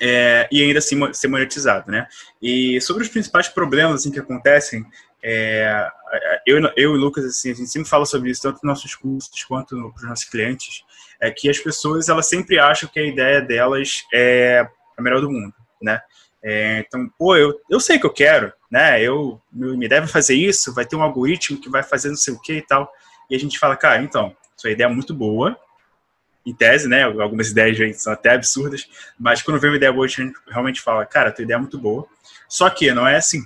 é, 0.00 0.48
e 0.50 0.62
ainda 0.62 0.78
assim 0.78 1.12
ser 1.12 1.28
monetizado, 1.28 1.90
né? 1.90 2.06
E 2.42 2.80
sobre 2.80 3.02
os 3.02 3.08
principais 3.08 3.48
problemas 3.48 4.00
assim, 4.00 4.10
que 4.10 4.20
acontecem, 4.20 4.84
é, 5.22 5.88
eu, 6.46 6.58
eu 6.58 6.72
e 6.76 6.86
o 6.86 6.92
Lucas, 6.92 7.24
assim, 7.24 7.50
a 7.50 7.54
gente 7.54 7.70
sempre 7.70 7.88
fala 7.88 8.04
sobre 8.04 8.30
isso, 8.30 8.42
tanto 8.42 8.56
nos 8.56 8.64
nossos 8.64 8.94
cursos 8.94 9.44
quanto 9.44 9.76
para 9.92 10.02
os 10.02 10.08
nossos 10.08 10.24
clientes, 10.24 10.84
é 11.20 11.30
que 11.30 11.48
as 11.48 11.58
pessoas, 11.58 12.08
elas 12.08 12.28
sempre 12.28 12.58
acham 12.58 12.88
que 12.88 13.00
a 13.00 13.06
ideia 13.06 13.40
delas 13.40 14.04
é 14.12 14.68
a 14.96 15.02
melhor 15.02 15.20
do 15.20 15.30
mundo, 15.30 15.54
né? 15.82 16.00
É, 16.42 16.84
então, 16.86 17.08
pô, 17.18 17.36
eu, 17.36 17.58
eu 17.68 17.80
sei 17.80 17.98
que 17.98 18.06
eu 18.06 18.12
quero, 18.12 18.52
né? 18.70 19.02
Eu 19.02 19.40
me 19.52 19.88
deve 19.88 20.06
fazer 20.06 20.34
isso, 20.34 20.72
vai 20.72 20.84
ter 20.84 20.96
um 20.96 21.02
algoritmo 21.02 21.60
que 21.60 21.68
vai 21.68 21.82
fazer 21.82 22.08
não 22.08 22.16
sei 22.16 22.34
o 22.34 22.40
que 22.40 22.54
e 22.54 22.62
tal. 22.62 22.90
E 23.28 23.34
a 23.34 23.38
gente 23.38 23.58
fala, 23.58 23.76
cara, 23.76 24.02
então, 24.02 24.36
sua 24.56 24.70
ideia 24.70 24.86
é 24.86 24.90
muito 24.90 25.12
boa, 25.12 25.58
em 26.46 26.54
tese, 26.54 26.88
né? 26.88 27.02
Algumas 27.02 27.50
ideias 27.50 27.76
gente, 27.76 28.00
são 28.00 28.12
até 28.12 28.30
absurdas, 28.30 28.88
mas 29.18 29.42
quando 29.42 29.58
vem 29.58 29.70
uma 29.70 29.76
ideia 29.76 29.92
boa, 29.92 30.06
a 30.06 30.08
gente 30.08 30.32
realmente 30.48 30.80
fala, 30.80 31.04
cara, 31.04 31.32
tua 31.32 31.42
ideia 31.42 31.56
é 31.56 31.60
muito 31.60 31.78
boa. 31.78 32.06
Só 32.48 32.70
que 32.70 32.92
não 32.92 33.06
é 33.06 33.16
assim. 33.16 33.44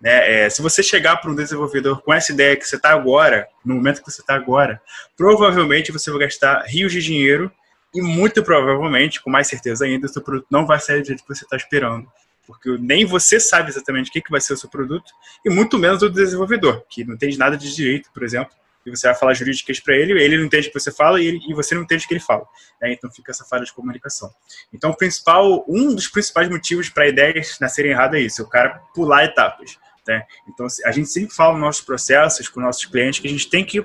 Né? 0.00 0.44
É, 0.44 0.50
se 0.50 0.62
você 0.62 0.82
chegar 0.82 1.16
para 1.16 1.30
um 1.30 1.34
desenvolvedor 1.34 2.02
com 2.02 2.14
essa 2.14 2.32
ideia 2.32 2.56
que 2.56 2.64
você 2.64 2.76
está 2.76 2.90
agora, 2.90 3.48
no 3.64 3.74
momento 3.74 4.02
que 4.02 4.10
você 4.10 4.20
está 4.20 4.34
agora, 4.34 4.80
provavelmente 5.16 5.90
você 5.90 6.10
vai 6.10 6.20
gastar 6.20 6.62
rios 6.66 6.92
de 6.92 7.02
dinheiro 7.02 7.50
e 7.94 8.02
muito 8.02 8.42
provavelmente, 8.42 9.22
com 9.22 9.30
mais 9.30 9.48
certeza 9.48 9.84
ainda, 9.84 10.06
o 10.06 10.08
seu 10.08 10.22
produto 10.22 10.46
não 10.50 10.66
vai 10.66 10.78
sair 10.78 11.00
do 11.00 11.06
jeito 11.06 11.22
que 11.22 11.34
você 11.34 11.44
está 11.44 11.56
esperando 11.56 12.06
porque 12.46 12.78
nem 12.78 13.04
você 13.04 13.40
sabe 13.40 13.70
exatamente 13.70 14.08
o 14.08 14.12
que, 14.12 14.22
que 14.22 14.30
vai 14.30 14.40
ser 14.40 14.52
o 14.52 14.56
seu 14.56 14.70
produto, 14.70 15.12
e 15.44 15.50
muito 15.50 15.78
menos 15.78 16.00
o 16.02 16.08
desenvolvedor, 16.08 16.84
que 16.88 17.04
não 17.04 17.14
entende 17.14 17.36
nada 17.36 17.56
de 17.56 17.74
direito, 17.74 18.08
por 18.12 18.22
exemplo, 18.22 18.54
e 18.86 18.90
você 18.90 19.08
vai 19.08 19.16
falar 19.16 19.34
jurídicas 19.34 19.80
para 19.80 19.96
ele, 19.96 20.12
ele 20.12 20.38
não 20.38 20.44
entende 20.44 20.68
o 20.68 20.72
que 20.72 20.78
você 20.78 20.92
fala 20.92 21.20
e, 21.20 21.26
ele, 21.26 21.40
e 21.48 21.52
você 21.52 21.74
não 21.74 21.82
entende 21.82 22.04
o 22.04 22.08
que 22.08 22.14
ele 22.14 22.20
fala. 22.20 22.46
Né? 22.80 22.92
Então 22.92 23.10
fica 23.10 23.32
essa 23.32 23.44
falha 23.44 23.64
de 23.64 23.72
comunicação. 23.72 24.32
Então 24.72 24.94
principal, 24.94 25.64
um 25.68 25.92
dos 25.92 26.06
principais 26.06 26.48
motivos 26.48 26.88
para 26.88 27.08
ideias 27.08 27.58
nascerem 27.60 27.90
erradas 27.90 28.20
é 28.20 28.22
isso, 28.22 28.44
o 28.44 28.48
cara 28.48 28.80
pular 28.94 29.24
etapas. 29.24 29.76
Né? 30.06 30.22
Então 30.48 30.68
a 30.84 30.92
gente 30.92 31.08
sempre 31.08 31.34
fala 31.34 31.54
nos 31.54 31.62
nossos 31.62 31.82
processos, 31.82 32.48
com 32.48 32.60
nossos 32.60 32.84
clientes, 32.84 33.18
que 33.18 33.26
a 33.26 33.30
gente 33.30 33.50
tem 33.50 33.64
que 33.64 33.84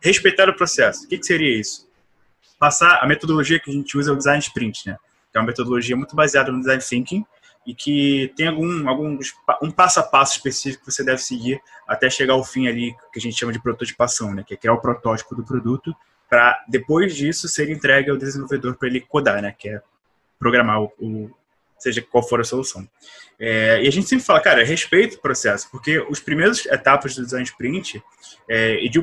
respeitar 0.00 0.48
o 0.48 0.56
processo. 0.56 1.04
O 1.04 1.08
que, 1.08 1.18
que 1.18 1.26
seria 1.26 1.60
isso? 1.60 1.86
Passar 2.58 2.98
a 3.02 3.06
metodologia 3.06 3.60
que 3.60 3.70
a 3.70 3.74
gente 3.74 3.96
usa 3.96 4.10
é 4.10 4.14
o 4.14 4.16
design 4.16 4.40
sprint, 4.40 4.88
né? 4.88 4.96
Que 5.30 5.38
é 5.38 5.40
uma 5.40 5.46
metodologia 5.46 5.96
muito 5.96 6.16
baseada 6.16 6.50
no 6.50 6.60
design 6.60 6.82
thinking, 6.82 7.24
e 7.68 7.74
que 7.74 8.32
tem 8.34 8.48
algum, 8.48 8.88
algum 8.88 9.18
um 9.62 9.70
passo 9.70 10.00
a 10.00 10.02
passo 10.02 10.36
específico 10.36 10.86
que 10.86 10.90
você 10.90 11.04
deve 11.04 11.18
seguir 11.18 11.60
até 11.86 12.08
chegar 12.08 12.32
ao 12.32 12.42
fim 12.42 12.66
ali 12.66 12.96
que 13.12 13.18
a 13.18 13.20
gente 13.20 13.38
chama 13.38 13.52
de 13.52 13.60
prototipação, 13.60 14.34
né, 14.34 14.42
que 14.42 14.54
é 14.54 14.56
criar 14.56 14.72
o 14.72 14.80
protótipo 14.80 15.34
do 15.34 15.44
produto 15.44 15.94
para 16.30 16.64
depois 16.66 17.14
disso 17.14 17.46
ser 17.46 17.68
entregue 17.68 18.10
ao 18.10 18.16
desenvolvedor 18.16 18.74
para 18.76 18.88
ele 18.88 19.02
codar, 19.02 19.42
né, 19.42 19.54
que 19.56 19.68
é 19.68 19.82
programar 20.38 20.80
o, 20.80 20.92
o 20.98 21.30
seja 21.78 22.00
qual 22.00 22.26
for 22.26 22.40
a 22.40 22.44
solução. 22.44 22.88
É, 23.38 23.82
e 23.82 23.86
a 23.86 23.92
gente 23.92 24.08
sempre 24.08 24.24
fala, 24.24 24.40
cara, 24.40 24.64
respeita 24.64 25.16
o 25.16 25.20
processo, 25.20 25.70
porque 25.70 25.98
os 26.08 26.20
primeiros 26.20 26.64
etapas 26.66 27.14
do 27.14 27.22
design 27.22 27.44
sprint 27.44 28.02
é, 28.48 28.82
e 28.82 28.88
de 28.88 28.98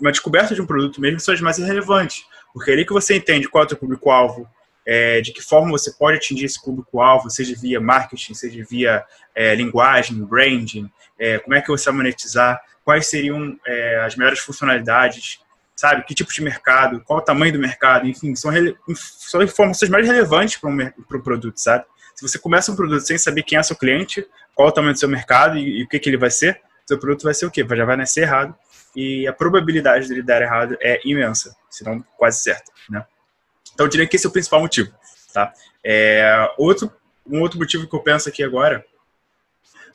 uma 0.00 0.12
descoberta 0.12 0.54
de 0.54 0.62
um 0.62 0.66
produto 0.66 1.00
mesmo 1.00 1.18
são 1.18 1.34
as 1.34 1.40
mais 1.40 1.58
relevantes, 1.58 2.24
porque 2.54 2.70
é 2.70 2.74
ali 2.74 2.86
que 2.86 2.92
você 2.92 3.16
entende 3.16 3.48
qual 3.48 3.64
é 3.64 3.66
o 3.66 3.68
teu 3.68 3.76
público-alvo, 3.76 4.48
é, 4.86 5.20
de 5.20 5.32
que 5.32 5.42
forma 5.42 5.72
você 5.72 5.90
pode 5.90 6.18
atingir 6.18 6.44
esse 6.44 6.62
público-alvo, 6.62 7.28
seja 7.28 7.54
via 7.60 7.80
marketing, 7.80 8.32
seja 8.34 8.64
via 8.64 9.04
é, 9.34 9.56
linguagem, 9.56 10.24
branding, 10.24 10.88
é, 11.18 11.38
como 11.40 11.56
é 11.56 11.60
que 11.60 11.68
você 11.68 11.86
vai 11.86 11.94
monetizar, 11.94 12.62
quais 12.84 13.08
seriam 13.08 13.58
é, 13.66 14.04
as 14.04 14.14
melhores 14.14 14.38
funcionalidades, 14.38 15.40
sabe? 15.74 16.04
Que 16.04 16.14
tipo 16.14 16.32
de 16.32 16.42
mercado, 16.42 17.00
qual 17.00 17.18
o 17.18 17.22
tamanho 17.22 17.52
do 17.52 17.58
mercado, 17.58 18.06
enfim, 18.06 18.36
são, 18.36 18.52
são 18.94 19.42
informações 19.42 19.90
mais 19.90 20.06
relevantes 20.06 20.56
para 20.56 20.70
um, 20.70 20.78
um 20.80 21.20
produto, 21.20 21.58
sabe? 21.58 21.84
Se 22.14 22.22
você 22.22 22.38
começa 22.38 22.70
um 22.70 22.76
produto 22.76 23.00
sem 23.00 23.18
saber 23.18 23.42
quem 23.42 23.58
é 23.58 23.62
seu 23.64 23.74
cliente, 23.74 24.24
qual 24.54 24.68
o 24.68 24.72
tamanho 24.72 24.92
do 24.92 25.00
seu 25.00 25.08
mercado 25.08 25.58
e, 25.58 25.80
e 25.80 25.82
o 25.82 25.88
que, 25.88 25.98
que 25.98 26.08
ele 26.08 26.18
vai 26.18 26.30
ser, 26.30 26.60
seu 26.86 27.00
produto 27.00 27.24
vai 27.24 27.34
ser 27.34 27.46
o 27.46 27.50
quê? 27.50 27.66
Já 27.68 27.84
vai 27.84 27.96
nascer 27.96 28.22
errado 28.22 28.54
e 28.94 29.26
a 29.26 29.32
probabilidade 29.32 30.08
dele 30.08 30.22
dar 30.22 30.42
errado 30.42 30.76
é 30.80 31.00
imensa, 31.04 31.56
se 31.70 31.84
não 31.84 32.00
quase 32.16 32.42
certa, 32.42 32.70
né? 32.88 33.04
Então, 33.72 33.86
eu 33.86 33.90
diria 33.90 34.06
que 34.06 34.16
esse 34.16 34.24
é 34.24 34.28
o 34.28 34.32
principal 34.32 34.60
motivo. 34.60 34.92
Tá? 35.32 35.52
É, 35.82 36.48
outro, 36.56 36.92
um 37.26 37.40
outro 37.40 37.58
motivo 37.58 37.88
que 37.88 37.94
eu 37.94 38.00
penso 38.00 38.28
aqui 38.28 38.42
agora, 38.42 38.84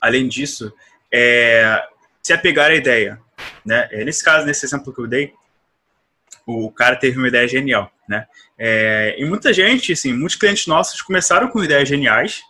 além 0.02 0.28
disso, 0.28 0.74
é 1.12 1.82
se 2.22 2.34
apegar 2.34 2.72
à 2.72 2.76
ideia. 2.76 3.20
Né? 3.66 3.88
É, 3.92 4.04
nesse 4.04 4.24
caso, 4.24 4.46
nesse 4.46 4.66
exemplo 4.66 4.94
que 4.94 5.00
eu 5.00 5.08
dei, 5.08 5.34
o 6.46 6.70
cara 6.72 6.96
teve 6.96 7.18
uma 7.18 7.28
ideia 7.28 7.48
genial. 7.48 7.92
Né? 8.08 8.28
É, 8.58 9.16
e 9.18 9.24
muita 9.24 9.54
gente, 9.54 9.94
assim, 9.94 10.14
muitos 10.14 10.36
clientes 10.36 10.68
nossos 10.68 11.02
começaram 11.02 11.48
com 11.48 11.64
ideias 11.64 11.88
geniais 11.88 12.42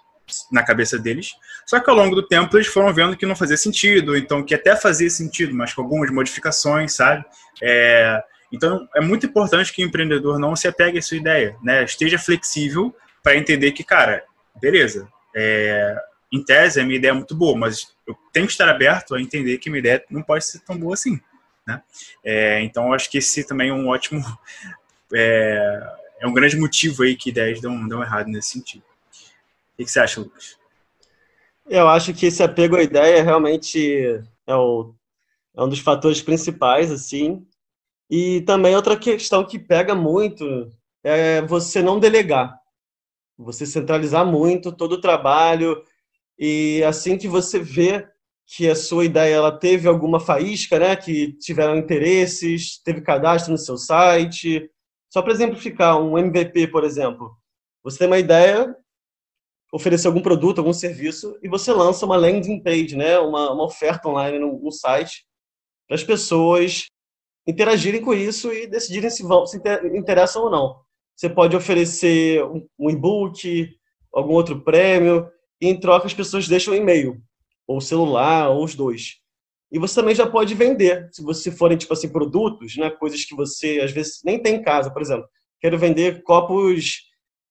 na 0.52 0.64
cabeça 0.64 0.98
deles, 0.98 1.34
só 1.70 1.80
que 1.80 1.88
ao 1.88 1.96
longo 1.96 2.16
do 2.16 2.24
tempo 2.24 2.58
eles 2.58 2.66
foram 2.66 2.92
vendo 2.92 3.16
que 3.16 3.28
não 3.28 3.36
fazia 3.36 3.56
sentido, 3.56 4.18
então 4.18 4.44
que 4.44 4.56
até 4.56 4.76
fazia 4.76 5.08
sentido, 5.08 5.54
mas 5.54 5.72
com 5.72 5.84
algumas 5.84 6.10
modificações, 6.10 6.96
sabe? 6.96 7.24
É, 7.62 8.24
então, 8.52 8.90
é 8.96 9.00
muito 9.00 9.28
importante 9.28 9.72
que 9.72 9.84
o 9.84 9.88
empreendedor 9.88 10.40
não 10.40 10.56
se 10.56 10.68
apegue 10.68 10.98
à 10.98 11.02
sua 11.04 11.18
ideia, 11.18 11.56
né? 11.62 11.84
Esteja 11.84 12.18
flexível 12.18 12.92
para 13.22 13.36
entender 13.36 13.72
que, 13.74 13.84
cara, 13.84 14.24
beleza, 14.60 15.08
é, 15.36 15.96
em 16.32 16.44
tese 16.44 16.82
a 16.82 16.84
minha 16.84 16.98
ideia 16.98 17.12
é 17.12 17.14
muito 17.14 17.36
boa, 17.36 17.56
mas 17.56 17.96
eu 18.08 18.18
tenho 18.34 18.48
que 18.48 18.52
estar 18.52 18.68
aberto 18.68 19.14
a 19.14 19.22
entender 19.22 19.60
que 19.60 19.70
minha 19.70 19.80
ideia 19.80 20.04
não 20.10 20.24
pode 20.24 20.48
ser 20.48 20.62
tão 20.62 20.76
boa 20.76 20.96
assim, 20.96 21.20
né? 21.68 21.84
É, 22.24 22.64
então, 22.64 22.92
acho 22.94 23.12
que 23.12 23.20
esse 23.20 23.44
também 23.44 23.70
é 23.70 23.74
um 23.74 23.90
ótimo, 23.90 24.26
é, 25.14 25.98
é, 26.20 26.26
um 26.26 26.34
grande 26.34 26.58
motivo 26.58 27.04
aí 27.04 27.16
que 27.16 27.30
ideias 27.30 27.62
dão, 27.62 27.88
dão 27.88 28.02
errado 28.02 28.26
nesse 28.26 28.54
sentido. 28.54 28.84
O 29.78 29.86
que 29.86 29.92
você 29.92 30.00
acha, 30.00 30.20
Lucas? 30.20 30.59
Eu 31.70 31.88
acho 31.88 32.14
que 32.16 32.26
esse 32.26 32.42
apego 32.42 32.76
à 32.76 32.82
ideia 32.82 33.24
realmente 33.24 34.04
é, 34.48 34.56
o, 34.56 34.96
é 35.56 35.64
um 35.64 35.70
dos 35.70 35.80
fatores 35.80 36.20
principais, 36.20 36.92
assim, 36.92 37.46
e 38.10 38.42
também 38.42 38.76
outra 38.76 38.98
questão 38.98 39.46
que 39.46 39.60
pega 39.60 39.94
muito 39.94 40.72
é 41.04 41.42
você 41.44 41.82
não 41.84 42.00
delegar. 42.00 42.60
Você 43.38 43.68
centralizar 43.68 44.26
muito 44.26 44.72
todo 44.72 44.94
o 44.94 45.02
trabalho 45.02 45.84
e 46.38 46.84
assim 46.84 47.18
que 47.18 47.28
você 47.28 47.60
vê 47.60 48.08
que 48.48 48.68
a 48.68 48.76
sua 48.76 49.06
ideia 49.06 49.36
ela 49.36 49.52
teve 49.52 49.88
alguma 49.88 50.20
faísca, 50.20 50.80
né, 50.80 50.96
que 50.96 51.34
tiveram 51.34 51.78
interesses, 51.78 52.82
teve 52.84 53.02
cadastro 53.02 53.52
no 53.52 53.60
seu 53.60 53.78
site. 53.78 54.68
Só 55.08 55.22
para 55.22 55.34
exemplificar, 55.34 56.02
um 56.02 56.18
MVP, 56.18 56.68
por 56.70 56.84
exemplo. 56.84 57.38
Você 57.84 58.00
tem 58.00 58.08
uma 58.08 58.18
ideia, 58.18 58.76
oferecer 59.72 60.08
algum 60.08 60.22
produto, 60.22 60.60
algum 60.60 60.74
serviço, 60.74 61.38
e 61.44 61.48
você 61.48 61.72
lança 61.72 62.06
uma 62.06 62.18
landing 62.18 62.62
page, 62.62 62.96
né, 62.96 63.20
uma, 63.20 63.52
uma 63.52 63.66
oferta 63.66 64.10
online 64.10 64.40
no, 64.40 64.60
no 64.60 64.72
site, 64.72 65.26
para 65.88 65.96
as 65.96 66.04
pessoas 66.04 66.88
interagirem 67.48 68.02
com 68.02 68.14
isso 68.14 68.52
e 68.54 68.68
decidirem 68.68 69.10
se 69.10 69.24
vão 69.24 69.46
se 69.46 69.58
interessam 69.94 70.44
ou 70.44 70.52
não. 70.52 70.80
Você 71.16 71.30
pode 71.30 71.56
oferecer 71.56 72.44
um 72.78 72.90
e-book, 72.90 73.70
algum 74.14 74.34
outro 74.34 74.62
prêmio, 74.62 75.28
e 75.62 75.68
em 75.68 75.80
troca 75.80 76.08
as 76.08 76.14
pessoas 76.14 76.48
deixam 76.48 76.74
um 76.74 76.78
e-mail, 76.78 77.22
ou 77.68 77.82
celular, 77.82 78.50
ou 78.50 78.64
os 78.64 78.76
dois. 78.76 79.20
E 79.72 79.78
você 79.78 79.96
também 79.96 80.16
já 80.16 80.26
pode 80.26 80.56
vender, 80.56 81.10
se 81.12 81.22
você 81.22 81.52
forem 81.52 81.78
tipo 81.78 81.94
assim 81.94 82.10
produtos, 82.10 82.76
né, 82.76 82.90
coisas 82.90 83.24
que 83.24 83.36
você 83.36 83.80
às 83.82 83.92
vezes 83.92 84.22
nem 84.24 84.42
tem 84.42 84.56
em 84.56 84.64
casa, 84.64 84.92
por 84.92 85.02
exemplo. 85.02 85.28
Quero 85.60 85.78
vender 85.78 86.24
copos 86.24 87.02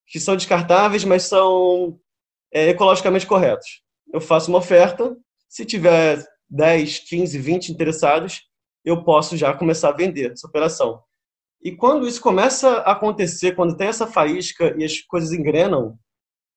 que 0.07 0.19
são 0.19 0.35
descartáveis, 0.35 1.05
mas 1.05 1.23
são 1.23 1.99
é, 2.51 2.69
ecologicamente 2.69 3.25
corretos. 3.25 3.81
Eu 4.13 4.21
faço 4.21 4.49
uma 4.49 4.57
oferta, 4.57 5.15
se 5.47 5.65
tiver 5.65 6.23
10, 6.49 6.99
15, 6.99 7.37
20 7.37 7.69
interessados, 7.69 8.41
eu 8.83 9.03
posso 9.03 9.37
já 9.37 9.53
começar 9.53 9.89
a 9.89 9.95
vender 9.95 10.31
essa 10.31 10.47
operação. 10.47 11.01
E 11.61 11.75
quando 11.75 12.07
isso 12.07 12.21
começa 12.21 12.69
a 12.79 12.93
acontecer, 12.93 13.55
quando 13.55 13.75
tem 13.75 13.87
essa 13.87 14.07
faísca 14.07 14.73
e 14.77 14.83
as 14.83 15.01
coisas 15.01 15.33
engrenam, 15.33 15.97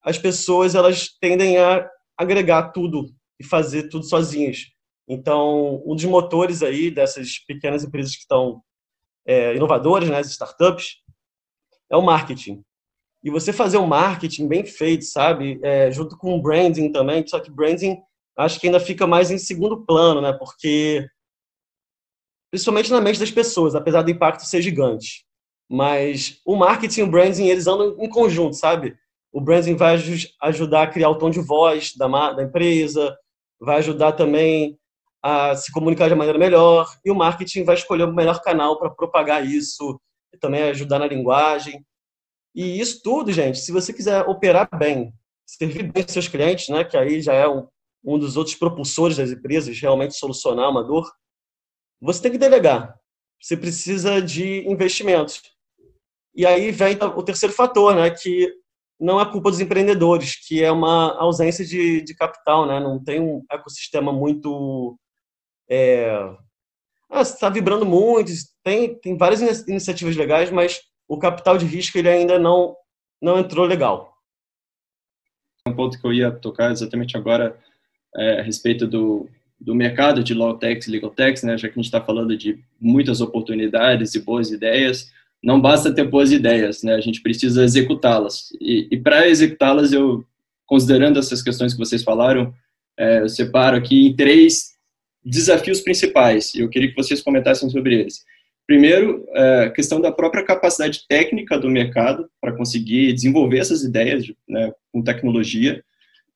as 0.03 0.17
pessoas 0.17 0.75
elas 0.75 1.09
tendem 1.21 1.59
a 1.59 1.89
agregar 2.17 2.71
tudo 2.71 3.07
e 3.39 3.45
fazer 3.45 3.89
tudo 3.89 4.05
sozinhas. 4.05 4.67
Então, 5.09 5.83
um 5.85 5.95
dos 5.95 6.05
motores 6.05 6.63
aí 6.63 6.91
dessas 6.91 7.39
pequenas 7.41 7.85
empresas 7.85 8.15
que 8.15 8.23
estão 8.23 8.63
é, 9.27 9.55
inovadoras, 9.55 10.09
né, 10.09 10.19
as 10.19 10.31
startups, 10.31 11.03
é 11.91 11.97
o 11.97 12.03
marketing. 12.03 12.63
E 13.25 13.31
você 13.31 13.53
fazer 13.53 13.79
um 13.79 13.87
marketing 13.87 14.49
bem 14.49 14.65
feito, 14.65 15.05
sabe, 15.05 15.61
é, 15.63 15.91
junto 15.91 16.17
com 16.17 16.35
o 16.35 16.43
branding 16.43 16.91
também, 16.91 17.25
só 17.27 17.39
que 17.39 17.51
branding 17.51 17.97
acho 18.37 18.59
que 18.59 18.67
ainda 18.67 18.81
fica 18.81 19.07
mais 19.07 19.31
em 19.31 19.39
segundo 19.39 19.85
plano, 19.85 20.21
né, 20.21 20.33
porque 20.33 21.07
principalmente 22.51 22.91
na 22.91 23.01
mente 23.01 23.21
das 23.21 23.31
pessoas, 23.31 23.75
apesar 23.75 24.03
do 24.03 24.11
impacto 24.11 24.45
ser 24.45 24.61
gigante. 24.61 25.25
Mas 25.71 26.41
o 26.45 26.55
marketing 26.55 27.01
e 27.01 27.05
o 27.05 27.11
branding, 27.11 27.47
eles 27.47 27.67
andam 27.67 27.97
em 27.99 28.09
conjunto, 28.09 28.55
sabe? 28.55 28.95
O 29.33 29.41
branding 29.41 29.75
vai 29.75 29.97
ajudar 30.43 30.83
a 30.83 30.87
criar 30.87 31.09
o 31.09 31.17
tom 31.17 31.31
de 31.31 31.41
voz 31.41 31.95
da, 31.97 32.33
da 32.33 32.43
empresa, 32.43 33.17
vai 33.59 33.79
ajudar 33.79 34.13
também 34.13 34.79
a 35.23 35.55
se 35.57 35.73
comunicar 35.73 36.09
de 36.09 36.15
maneira 36.15 36.39
melhor, 36.39 36.87
e 37.05 37.11
o 37.11 37.15
marketing 37.15 37.65
vai 37.65 37.77
escolher 37.77 38.05
o 38.05 38.13
melhor 38.13 38.43
canal 38.43 38.79
para 38.79 38.91
propagar 38.91 39.47
isso, 39.47 39.99
e 40.35 40.37
também 40.37 40.63
ajudar 40.65 40.99
na 40.99 41.07
linguagem. 41.07 41.83
E 42.55 42.81
isso 42.81 43.03
tudo, 43.03 43.33
gente, 43.33 43.59
se 43.59 43.73
você 43.73 43.93
quiser 43.93 44.23
operar 44.29 44.69
bem, 44.79 45.13
servir 45.47 45.91
bem 45.91 46.05
seus 46.07 46.29
clientes, 46.29 46.69
né, 46.69 46.85
que 46.85 46.97
aí 46.97 47.21
já 47.21 47.33
é 47.33 47.49
um, 47.49 47.67
um 48.05 48.19
dos 48.19 48.37
outros 48.37 48.57
propulsores 48.57 49.17
das 49.17 49.31
empresas, 49.31 49.79
realmente 49.79 50.15
solucionar 50.15 50.71
uma 50.71 50.85
dor, 50.85 51.11
você 52.01 52.23
tem 52.23 52.33
que 52.33 52.39
delegar. 52.39 52.95
Você 53.41 53.57
precisa 53.57 54.21
de 54.21 54.69
investimentos. 54.69 55.43
E 56.35 56.47
aí 56.47 56.71
vem 56.71 56.97
o 57.17 57.23
terceiro 57.23 57.55
fator, 57.55 57.95
né, 57.95 58.11
que 58.11 58.53
não 59.03 59.21
é 59.21 59.31
culpa 59.31 59.51
dos 59.51 59.61
empreendedores, 59.61 60.37
que 60.47 60.63
é 60.63 60.71
uma 60.71 61.19
ausência 61.19 61.65
de, 61.65 62.03
de 62.03 62.15
capital, 62.15 62.67
né? 62.67 62.79
Não 62.79 63.03
tem 63.03 63.21
um 63.21 63.45
ecossistema 63.51 64.13
muito 64.13 64.97
é... 65.69 66.09
ah, 67.11 67.23
está 67.23 67.49
vibrando 67.51 67.85
muito, 67.85 68.31
tem 68.63 68.95
tem 69.01 69.17
várias 69.17 69.41
iniciativas 69.67 70.17
legais, 70.17 70.53
mas 70.53 70.81
o 71.13 71.19
capital 71.19 71.59
de 71.59 71.67
risco 71.67 71.99
ele 71.99 72.09
ainda 72.09 72.39
não 72.39 72.75
não 73.21 73.39
entrou 73.39 73.67
legal. 73.67 74.17
Um 75.69 75.75
ponto 75.75 76.01
que 76.01 76.07
eu 76.07 76.13
ia 76.13 76.31
tocar 76.31 76.73
exatamente 76.73 77.19
agora 77.19 77.55
é, 78.17 78.41
a 78.41 78.43
respeito 78.43 78.87
do 78.87 79.29
do 79.61 79.75
mercado 79.75 80.25
de 80.25 80.35
law 80.35 80.59
tax 80.59 80.87
e 80.87 80.91
legal 80.91 81.11
tax, 81.11 81.43
né, 81.43 81.57
já 81.57 81.69
que 81.69 81.75
a 81.75 81.77
gente 81.77 81.85
está 81.85 82.01
falando 82.01 82.37
de 82.37 82.59
muitas 82.81 83.21
oportunidades 83.21 84.15
e 84.15 84.21
boas 84.21 84.51
ideias, 84.51 85.13
não 85.41 85.61
basta 85.61 85.95
ter 85.95 86.03
boas 86.09 86.33
ideias, 86.33 86.83
né, 86.83 86.95
a 86.95 87.01
gente 87.01 87.21
precisa 87.21 87.63
executá-las. 87.63 88.49
E, 88.61 88.89
e 88.91 88.97
para 88.97 89.29
executá-las, 89.29 89.93
eu, 89.93 90.25
considerando 90.67 91.17
essas 91.17 91.43
questões 91.43 91.75
que 91.75 91.79
vocês 91.79 92.03
falaram, 92.03 92.53
é, 92.99 93.21
eu 93.21 93.29
separo 93.29 93.77
aqui 93.77 94.09
em 94.09 94.17
três 94.17 94.73
desafios 95.25 95.81
principais, 95.81 96.53
e 96.55 96.61
eu 96.61 96.69
queria 96.69 96.89
que 96.89 96.97
vocês 96.97 97.23
comentassem 97.23 97.71
sobre 97.71 98.01
eles. 98.01 98.25
Primeiro, 98.67 99.27
é, 99.35 99.65
a 99.65 99.71
questão 99.71 100.01
da 100.01 100.13
própria 100.13 100.45
capacidade 100.45 101.05
técnica 101.09 101.59
do 101.59 101.69
mercado 101.69 102.29
para 102.41 102.57
conseguir 102.57 103.13
desenvolver 103.13 103.59
essas 103.59 103.83
ideias 103.83 104.25
né, 104.49 104.73
com 104.93 105.03
tecnologia. 105.03 105.85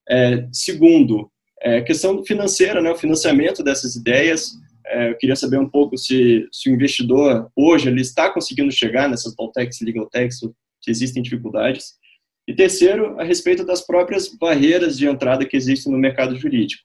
É, 0.08 0.46
segundo, 0.52 1.30
é, 1.62 1.80
questão 1.82 2.24
financeira, 2.24 2.80
né, 2.82 2.90
o 2.90 2.96
financiamento 2.96 3.62
dessas 3.62 3.94
ideias. 3.96 4.52
É, 4.86 5.10
eu 5.10 5.16
queria 5.16 5.36
saber 5.36 5.58
um 5.58 5.68
pouco 5.68 5.96
se, 5.96 6.46
se 6.52 6.70
o 6.70 6.74
investidor 6.74 7.50
hoje 7.56 7.88
ele 7.88 8.00
está 8.00 8.30
conseguindo 8.30 8.70
chegar 8.70 9.08
nessas 9.08 9.34
Baltecs, 9.34 9.80
Legal 9.80 10.08
Techs, 10.08 10.38
se 10.38 10.90
existem 10.90 11.22
dificuldades. 11.22 11.94
E 12.46 12.54
terceiro, 12.54 13.18
a 13.18 13.24
respeito 13.24 13.64
das 13.64 13.84
próprias 13.84 14.28
barreiras 14.28 14.96
de 14.96 15.06
entrada 15.06 15.44
que 15.44 15.56
existem 15.56 15.92
no 15.92 15.98
mercado 15.98 16.36
jurídico. 16.36 16.82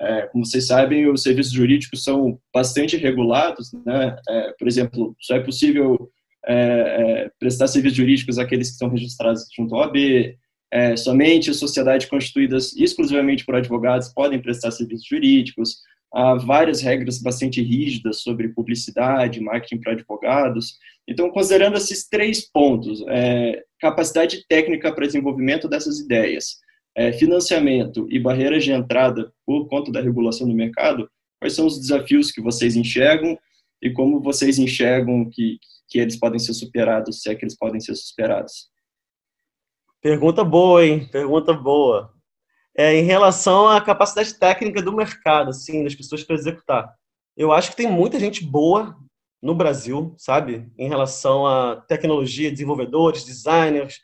É, 0.00 0.22
como 0.22 0.44
vocês 0.44 0.66
sabem, 0.66 1.08
os 1.08 1.22
serviços 1.22 1.52
jurídicos 1.52 2.04
são 2.04 2.38
bastante 2.52 2.96
regulados. 2.96 3.72
Né? 3.84 4.16
É, 4.28 4.52
por 4.58 4.68
exemplo, 4.68 5.16
só 5.20 5.36
é 5.36 5.40
possível 5.40 6.10
é, 6.46 6.54
é 6.54 7.30
prestar 7.38 7.66
serviços 7.66 7.96
jurídicos 7.96 8.38
àqueles 8.38 8.68
que 8.68 8.74
estão 8.74 8.88
registrados 8.88 9.46
junto 9.56 9.74
à 9.74 9.80
OAB, 9.80 9.96
é, 10.70 10.96
somente 10.96 11.54
sociedades 11.54 12.08
constituídas 12.08 12.76
exclusivamente 12.76 13.44
por 13.44 13.54
advogados 13.54 14.08
podem 14.12 14.40
prestar 14.40 14.70
serviços 14.70 15.06
jurídicos. 15.06 15.78
Há 16.12 16.34
várias 16.34 16.80
regras 16.80 17.20
bastante 17.20 17.62
rígidas 17.62 18.22
sobre 18.22 18.48
publicidade, 18.48 19.40
marketing 19.40 19.80
para 19.80 19.92
advogados. 19.92 20.76
Então, 21.06 21.30
considerando 21.30 21.76
esses 21.76 22.08
três 22.08 22.40
pontos, 22.50 23.04
é, 23.08 23.62
capacidade 23.80 24.44
técnica 24.48 24.92
para 24.92 25.06
desenvolvimento 25.06 25.68
dessas 25.68 26.00
ideias, 26.00 26.58
é, 26.96 27.12
financiamento 27.12 28.06
e 28.10 28.18
barreiras 28.18 28.64
de 28.64 28.72
entrada 28.72 29.30
por 29.44 29.68
conta 29.68 29.92
da 29.92 30.00
regulação 30.00 30.48
do 30.48 30.54
mercado, 30.54 31.08
quais 31.38 31.54
são 31.54 31.66
os 31.66 31.78
desafios 31.78 32.32
que 32.32 32.40
vocês 32.40 32.74
enxergam 32.74 33.38
e 33.82 33.90
como 33.90 34.20
vocês 34.20 34.58
enxergam 34.58 35.28
que, 35.30 35.58
que 35.88 35.98
eles 35.98 36.16
podem 36.18 36.38
ser 36.38 36.54
superados, 36.54 37.20
se 37.20 37.28
é 37.28 37.34
que 37.34 37.44
eles 37.44 37.56
podem 37.56 37.80
ser 37.80 37.94
superados? 37.94 38.70
Pergunta 40.00 40.42
boa, 40.42 40.84
hein? 40.84 41.06
Pergunta 41.12 41.52
boa. 41.52 42.14
É, 42.74 42.94
em 42.94 43.02
relação 43.02 43.68
à 43.68 43.80
capacidade 43.80 44.34
técnica 44.34 44.80
do 44.80 44.92
mercado, 44.92 45.50
assim, 45.50 45.84
das 45.84 45.94
pessoas 45.94 46.24
para 46.24 46.36
executar. 46.36 46.94
Eu 47.36 47.52
acho 47.52 47.70
que 47.70 47.76
tem 47.76 47.90
muita 47.90 48.18
gente 48.18 48.44
boa 48.44 48.96
no 49.42 49.54
Brasil, 49.54 50.14
sabe? 50.16 50.70
Em 50.78 50.88
relação 50.88 51.46
à 51.46 51.76
tecnologia, 51.76 52.50
desenvolvedores, 52.50 53.24
designers, 53.24 54.00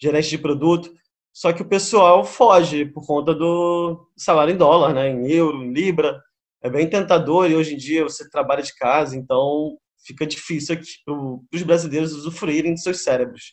gerentes 0.00 0.30
de 0.30 0.38
produto. 0.38 0.92
Só 1.36 1.52
que 1.52 1.60
o 1.60 1.68
pessoal 1.68 2.24
foge 2.24 2.86
por 2.86 3.06
conta 3.06 3.34
do 3.34 4.08
salário 4.16 4.54
em 4.54 4.56
dólar, 4.56 4.94
né? 4.94 5.10
Em 5.10 5.30
euro, 5.30 5.62
em 5.62 5.70
libra. 5.70 6.18
É 6.62 6.70
bem 6.70 6.88
tentador 6.88 7.50
e 7.50 7.54
hoje 7.54 7.74
em 7.74 7.76
dia 7.76 8.04
você 8.04 8.26
trabalha 8.30 8.62
de 8.62 8.74
casa, 8.74 9.14
então 9.14 9.76
fica 10.02 10.26
difícil 10.26 10.78
para 11.04 11.14
os 11.52 11.62
brasileiros 11.62 12.14
usufruírem 12.14 12.72
de 12.72 12.80
seus 12.80 13.02
cérebros. 13.02 13.52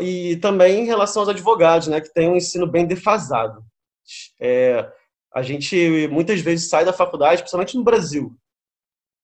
E 0.00 0.36
também 0.38 0.80
em 0.80 0.86
relação 0.86 1.20
aos 1.20 1.28
advogados, 1.28 1.88
né, 1.88 2.00
que 2.00 2.10
tem 2.14 2.30
um 2.30 2.36
ensino 2.36 2.66
bem 2.66 2.86
defasado. 2.86 3.62
É, 4.40 4.90
a 5.34 5.42
gente 5.42 6.08
muitas 6.08 6.40
vezes 6.40 6.70
sai 6.70 6.82
da 6.82 6.94
faculdade, 6.94 7.42
principalmente 7.42 7.76
no 7.76 7.84
Brasil, 7.84 8.34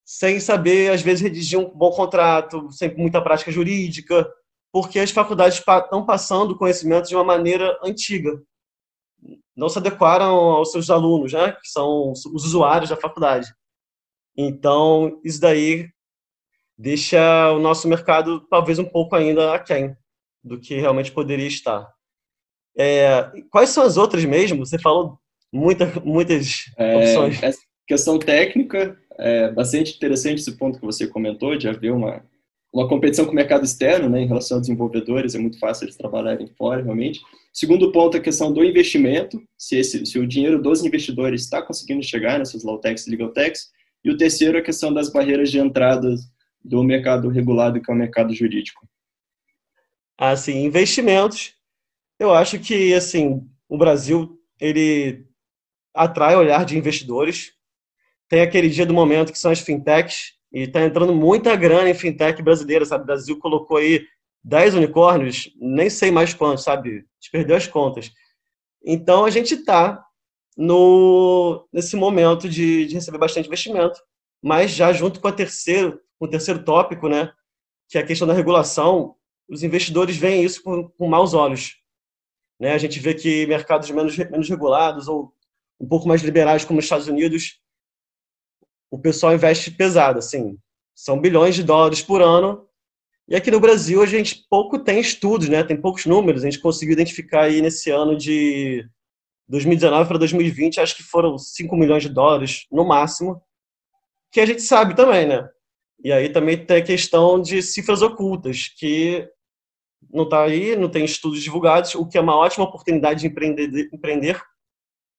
sem 0.04 0.38
saber, 0.40 0.92
às 0.92 1.00
vezes, 1.00 1.22
redigir 1.22 1.58
um 1.58 1.70
bom 1.70 1.90
contrato, 1.90 2.70
sem 2.70 2.94
muita 2.94 3.22
prática 3.22 3.50
jurídica, 3.50 4.30
porque 4.72 4.98
as 4.98 5.10
faculdades 5.10 5.58
estão 5.58 6.04
passando 6.04 6.56
conhecimento 6.56 7.08
de 7.08 7.14
uma 7.14 7.24
maneira 7.24 7.78
antiga. 7.82 8.40
Não 9.56 9.68
se 9.68 9.78
adequaram 9.78 10.34
aos 10.34 10.72
seus 10.72 10.88
alunos, 10.90 11.32
né, 11.32 11.52
que 11.52 11.68
são 11.68 12.12
os 12.12 12.44
usuários 12.44 12.90
da 12.90 12.96
faculdade. 12.96 13.52
Então, 14.36 15.20
isso 15.24 15.40
daí 15.40 15.88
deixa 16.78 17.52
o 17.52 17.58
nosso 17.58 17.86
mercado 17.88 18.40
talvez 18.48 18.78
um 18.78 18.84
pouco 18.84 19.14
ainda 19.14 19.54
aquém 19.54 19.94
do 20.42 20.58
que 20.58 20.74
realmente 20.76 21.12
poderia 21.12 21.46
estar. 21.46 21.92
É, 22.78 23.30
quais 23.50 23.70
são 23.70 23.84
as 23.84 23.96
outras 23.96 24.24
mesmo? 24.24 24.64
Você 24.64 24.78
falou 24.78 25.18
muita, 25.52 25.86
muitas 26.00 26.72
é, 26.78 26.96
opções. 26.96 27.42
Essa 27.42 27.60
questão 27.86 28.18
técnica, 28.18 28.98
é 29.18 29.50
bastante 29.50 29.94
interessante 29.94 30.38
esse 30.38 30.56
ponto 30.56 30.78
que 30.78 30.86
você 30.86 31.06
comentou, 31.06 31.56
de 31.56 31.68
haver 31.68 31.92
uma, 31.92 32.24
uma 32.72 32.88
competição 32.88 33.24
com 33.24 33.32
o 33.32 33.34
mercado 33.34 33.64
externo, 33.64 34.08
né, 34.08 34.22
em 34.22 34.26
relação 34.26 34.58
a 34.58 34.60
desenvolvedores, 34.60 35.34
é 35.34 35.38
muito 35.38 35.58
fácil 35.58 35.84
eles 35.84 35.96
trabalharem 35.96 36.46
fora, 36.56 36.82
realmente. 36.82 37.20
Segundo 37.52 37.90
ponto, 37.90 38.16
a 38.16 38.20
questão 38.20 38.52
do 38.52 38.64
investimento, 38.64 39.42
se, 39.58 39.76
esse, 39.76 40.06
se 40.06 40.18
o 40.18 40.26
dinheiro 40.26 40.62
dos 40.62 40.84
investidores 40.84 41.42
está 41.42 41.60
conseguindo 41.60 42.02
chegar 42.02 42.38
nessas 42.38 42.62
low-techs 42.62 43.06
e 43.06 43.10
legal-techs. 43.10 43.70
E 44.04 44.10
o 44.10 44.16
terceiro, 44.16 44.56
a 44.56 44.62
questão 44.62 44.94
das 44.94 45.12
barreiras 45.12 45.50
de 45.50 45.58
entrada 45.58 46.14
do 46.64 46.82
mercado 46.84 47.28
regulado, 47.28 47.80
que 47.80 47.90
é 47.90 47.94
o 47.94 47.96
mercado 47.96 48.32
jurídico 48.32 48.86
assim, 50.20 50.64
investimentos. 50.64 51.54
Eu 52.18 52.34
acho 52.34 52.58
que 52.58 52.92
assim, 52.92 53.48
o 53.66 53.78
Brasil 53.78 54.38
ele 54.60 55.26
atrai 55.94 56.36
o 56.36 56.40
olhar 56.40 56.64
de 56.66 56.76
investidores. 56.76 57.52
Tem 58.28 58.42
aquele 58.42 58.68
dia 58.68 58.84
do 58.84 58.92
momento 58.92 59.32
que 59.32 59.38
são 59.38 59.50
as 59.50 59.60
fintechs 59.60 60.34
e 60.52 60.62
está 60.62 60.82
entrando 60.82 61.14
muita 61.14 61.54
grana 61.56 61.90
em 61.90 61.94
fintech 61.94 62.42
brasileira, 62.42 62.84
sabe? 62.84 63.04
O 63.04 63.06
Brasil 63.06 63.38
colocou 63.38 63.76
aí 63.76 64.04
10 64.42 64.74
unicórnios, 64.74 65.52
nem 65.60 65.88
sei 65.90 66.10
mais 66.10 66.34
quantos, 66.34 66.64
sabe? 66.64 67.04
Perdeu 67.30 67.56
as 67.56 67.66
contas. 67.66 68.10
Então 68.84 69.24
a 69.24 69.30
gente 69.30 69.54
está 69.54 70.04
nesse 71.72 71.96
momento 71.96 72.48
de, 72.48 72.86
de, 72.86 72.94
receber 72.94 73.18
bastante 73.18 73.46
investimento, 73.46 74.00
mas 74.42 74.70
já 74.70 74.92
junto 74.92 75.20
com 75.20 75.28
a 75.28 75.32
terceiro, 75.32 76.00
o 76.18 76.28
terceiro 76.28 76.64
tópico, 76.64 77.08
né, 77.08 77.32
que 77.88 77.96
é 77.96 78.00
a 78.00 78.06
questão 78.06 78.26
da 78.26 78.34
regulação, 78.34 79.14
os 79.48 79.62
investidores 79.62 80.16
veem 80.16 80.44
isso 80.44 80.62
com, 80.62 80.88
com 80.88 81.08
maus 81.08 81.34
olhos. 81.34 81.76
Né? 82.58 82.72
A 82.72 82.78
gente 82.78 83.00
vê 83.00 83.14
que 83.14 83.46
mercados 83.46 83.90
menos, 83.90 84.16
menos 84.16 84.48
regulados 84.48 85.08
ou 85.08 85.32
um 85.80 85.88
pouco 85.88 86.06
mais 86.06 86.22
liberais, 86.22 86.64
como 86.64 86.78
os 86.78 86.84
Estados 86.84 87.08
Unidos, 87.08 87.58
o 88.90 88.98
pessoal 88.98 89.34
investe 89.34 89.70
pesado. 89.70 90.18
Assim, 90.18 90.58
são 90.94 91.20
bilhões 91.20 91.54
de 91.54 91.62
dólares 91.62 92.02
por 92.02 92.20
ano 92.20 92.66
E 93.28 93.36
aqui 93.36 93.50
no 93.50 93.60
Brasil 93.60 94.02
a 94.02 94.06
gente 94.06 94.44
pouco 94.50 94.78
tem 94.78 95.00
estudos, 95.00 95.48
né? 95.48 95.62
Tem 95.62 95.80
poucos 95.80 96.04
números. 96.06 96.42
A 96.42 96.50
gente 96.50 96.60
conseguiu 96.60 96.92
identificar 96.94 97.42
aí 97.42 97.62
nesse 97.62 97.90
ano 97.90 98.16
de 98.16 98.84
2019 99.48 100.08
para 100.08 100.18
2020, 100.18 100.80
acho 100.80 100.96
que 100.96 101.02
foram 101.02 101.36
5 101.36 101.76
milhões 101.76 102.02
de 102.02 102.08
dólares 102.08 102.66
no 102.70 102.84
máximo, 102.84 103.42
que 104.30 104.40
a 104.40 104.46
gente 104.46 104.62
sabe 104.62 104.94
também, 104.94 105.26
né? 105.26 105.48
E 106.02 106.12
aí 106.12 106.28
também 106.28 106.64
tem 106.64 106.78
a 106.78 106.84
questão 106.84 107.40
de 107.42 107.60
cifras 107.60 108.00
ocultas, 108.00 108.68
que 108.78 109.28
não 110.12 110.24
está 110.24 110.42
aí, 110.42 110.76
não 110.76 110.88
tem 110.88 111.04
estudos 111.04 111.42
divulgados, 111.42 111.94
o 111.94 112.06
que 112.06 112.16
é 112.16 112.20
uma 112.20 112.36
ótima 112.36 112.64
oportunidade 112.64 113.20
de 113.20 113.26
empreender. 113.26 113.90
empreender. 113.92 114.40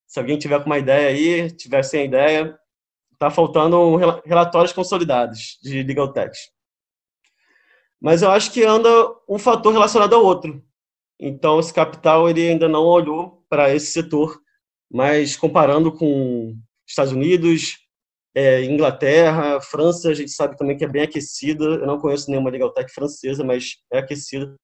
Se 0.07 0.19
alguém 0.19 0.37
tiver 0.37 0.59
com 0.59 0.65
uma 0.65 0.79
ideia 0.79 1.09
aí, 1.09 1.51
tiver 1.51 1.83
sem 1.83 2.05
ideia, 2.05 2.57
está 3.21 3.29
faltando 3.29 3.95
relatórios 4.25 4.73
consolidados 4.73 5.59
de 5.61 5.83
legal 5.83 6.11
tech. 6.11 6.35
Mas 8.01 8.23
eu 8.23 8.31
acho 8.31 8.51
que 8.51 8.63
anda 8.63 8.89
um 9.29 9.37
fator 9.37 9.71
relacionado 9.71 10.15
ao 10.15 10.25
outro. 10.25 10.59
Então, 11.19 11.59
esse 11.59 11.71
capital 11.71 12.27
ele 12.27 12.49
ainda 12.49 12.67
não 12.67 12.83
olhou 12.83 13.45
para 13.47 13.73
esse 13.75 13.91
setor, 13.91 14.41
mas 14.91 15.35
comparando 15.35 15.91
com 15.91 16.57
Estados 16.87 17.13
Unidos, 17.13 17.77
é, 18.33 18.63
Inglaterra, 18.63 19.61
França, 19.61 20.09
a 20.09 20.15
gente 20.15 20.31
sabe 20.31 20.57
também 20.57 20.75
que 20.75 20.83
é 20.83 20.87
bem 20.87 21.03
aquecida. 21.03 21.63
Eu 21.63 21.85
não 21.85 21.99
conheço 21.99 22.31
nenhuma 22.31 22.49
legal 22.49 22.73
tech 22.73 22.91
francesa, 22.91 23.43
mas 23.43 23.75
é 23.93 23.99
aquecida. 23.99 24.55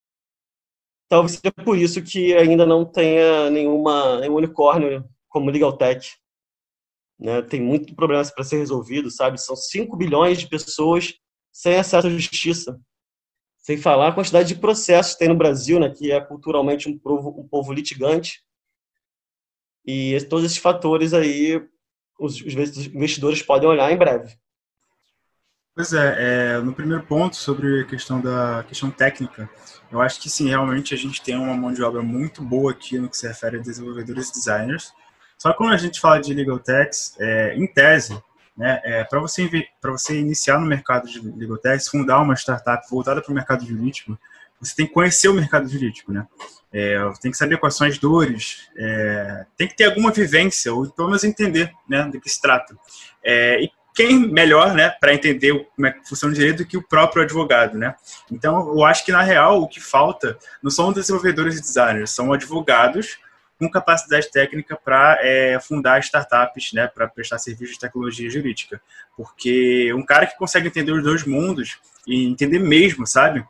Talvez 1.07 1.33
seja 1.33 1.53
por 1.63 1.77
isso 1.77 2.01
que 2.01 2.33
ainda 2.33 2.65
não 2.65 2.83
tenha 2.83 3.51
nenhuma, 3.51 4.19
nenhum 4.19 4.35
unicórnio 4.35 5.07
como 5.29 5.51
legal 5.51 5.77
tech. 5.77 6.09
Né? 7.19 7.41
Tem 7.41 7.61
muito 7.61 7.95
problemas 7.95 8.31
para 8.31 8.43
ser 8.43 8.57
resolvido, 8.57 9.09
sabe? 9.09 9.41
São 9.41 9.55
5 9.55 9.95
bilhões 9.97 10.39
de 10.39 10.47
pessoas 10.47 11.13
sem 11.51 11.75
acesso 11.75 12.07
à 12.07 12.09
justiça. 12.09 12.79
Sem 13.57 13.77
falar 13.77 14.09
a 14.09 14.13
quantidade 14.13 14.47
de 14.47 14.59
processos 14.59 15.13
que 15.13 15.19
tem 15.19 15.27
no 15.27 15.35
Brasil, 15.35 15.79
né, 15.79 15.89
que 15.89 16.11
é 16.11 16.21
culturalmente 16.21 16.87
um 16.87 16.97
povo, 16.97 17.29
um 17.37 17.47
povo 17.47 17.73
litigante. 17.73 18.41
E 19.85 20.17
todos 20.29 20.45
esses 20.45 20.57
fatores 20.57 21.13
aí 21.13 21.61
os, 22.19 22.41
os 22.41 22.53
investidores 22.87 23.41
podem 23.41 23.67
olhar 23.67 23.91
em 23.91 23.97
breve. 23.97 24.35
Pois 25.75 25.93
é, 25.93 26.55
é, 26.55 26.57
no 26.59 26.73
primeiro 26.73 27.03
ponto 27.05 27.35
sobre 27.35 27.81
a 27.81 27.85
questão 27.85 28.19
da 28.19 28.63
questão 28.63 28.89
técnica, 28.89 29.47
eu 29.91 30.01
acho 30.01 30.19
que 30.19 30.29
sim, 30.29 30.49
realmente 30.49 30.93
a 30.93 30.97
gente 30.97 31.21
tem 31.21 31.35
uma 31.35 31.53
mão 31.53 31.71
de 31.71 31.83
obra 31.83 32.01
muito 32.01 32.41
boa 32.41 32.71
aqui 32.71 32.97
no 32.97 33.07
que 33.07 33.15
se 33.15 33.27
refere 33.27 33.57
a 33.57 33.61
desenvolvedores 33.61 34.29
e 34.29 34.33
designers. 34.33 34.91
Só 35.37 35.51
que 35.51 35.57
quando 35.57 35.73
a 35.73 35.77
gente 35.77 35.99
fala 35.99 36.19
de 36.19 36.33
legal 36.33 36.59
techs, 36.59 37.15
é, 37.19 37.55
em 37.55 37.67
tese, 37.67 38.21
né? 38.57 38.81
É, 38.83 39.03
para 39.03 39.19
você, 39.19 39.47
você 39.83 40.19
iniciar 40.19 40.59
no 40.59 40.65
mercado 40.65 41.07
de 41.07 41.21
legal 41.21 41.57
tech, 41.57 41.87
fundar 41.89 42.19
uma 42.21 42.33
startup 42.35 42.83
voltada 42.89 43.21
para 43.21 43.31
o 43.31 43.35
mercado 43.35 43.63
jurídico, 43.63 44.17
você 44.59 44.75
tem 44.75 44.87
que 44.87 44.93
conhecer 44.93 45.27
o 45.27 45.33
mercado 45.33 45.69
jurídico, 45.69 46.11
né? 46.11 46.25
É, 46.73 46.97
tem 47.21 47.31
que 47.31 47.37
saber 47.37 47.57
quais 47.57 47.75
são 47.75 47.85
as 47.85 47.99
dores, 47.99 48.67
é, 48.75 49.45
tem 49.55 49.67
que 49.67 49.75
ter 49.75 49.85
alguma 49.85 50.11
vivência, 50.11 50.73
ou 50.73 50.89
pelo 50.89 51.09
menos 51.09 51.23
entender 51.23 51.71
né, 51.87 52.03
do 52.03 52.19
que 52.19 52.29
se 52.29 52.41
trata. 52.41 52.75
É, 53.23 53.61
e 53.61 53.71
quem 53.95 54.19
melhor 54.31 54.73
né, 54.73 54.89
para 54.89 55.13
entender 55.13 55.67
como 55.75 55.87
é 55.87 55.91
que 55.91 56.07
funciona 56.07 56.33
o 56.33 56.35
direito 56.35 56.57
do 56.57 56.65
que 56.65 56.77
o 56.77 56.87
próprio 56.87 57.23
advogado, 57.23 57.77
né? 57.77 57.95
Então, 58.31 58.75
eu 58.75 58.83
acho 58.83 59.05
que, 59.05 59.11
na 59.11 59.21
real, 59.21 59.61
o 59.61 59.67
que 59.67 59.79
falta 59.79 60.37
não 60.61 60.69
são 60.69 60.91
desenvolvedores 60.91 61.57
e 61.57 61.61
designers, 61.61 62.11
são 62.11 62.33
advogados 62.33 63.17
com 63.59 63.69
capacidade 63.69 64.29
técnica 64.31 64.75
para 64.75 65.17
é, 65.21 65.59
fundar 65.59 65.99
startups, 65.99 66.73
né, 66.73 66.87
para 66.87 67.07
prestar 67.07 67.39
serviços 67.39 67.75
de 67.75 67.81
tecnologia 67.81 68.29
jurídica. 68.29 68.79
Porque 69.15 69.91
um 69.93 70.05
cara 70.05 70.27
que 70.27 70.37
consegue 70.37 70.67
entender 70.67 70.91
os 70.91 71.03
dois 71.03 71.25
mundos 71.25 71.79
e 72.05 72.25
entender 72.25 72.59
mesmo, 72.59 73.07
sabe? 73.07 73.43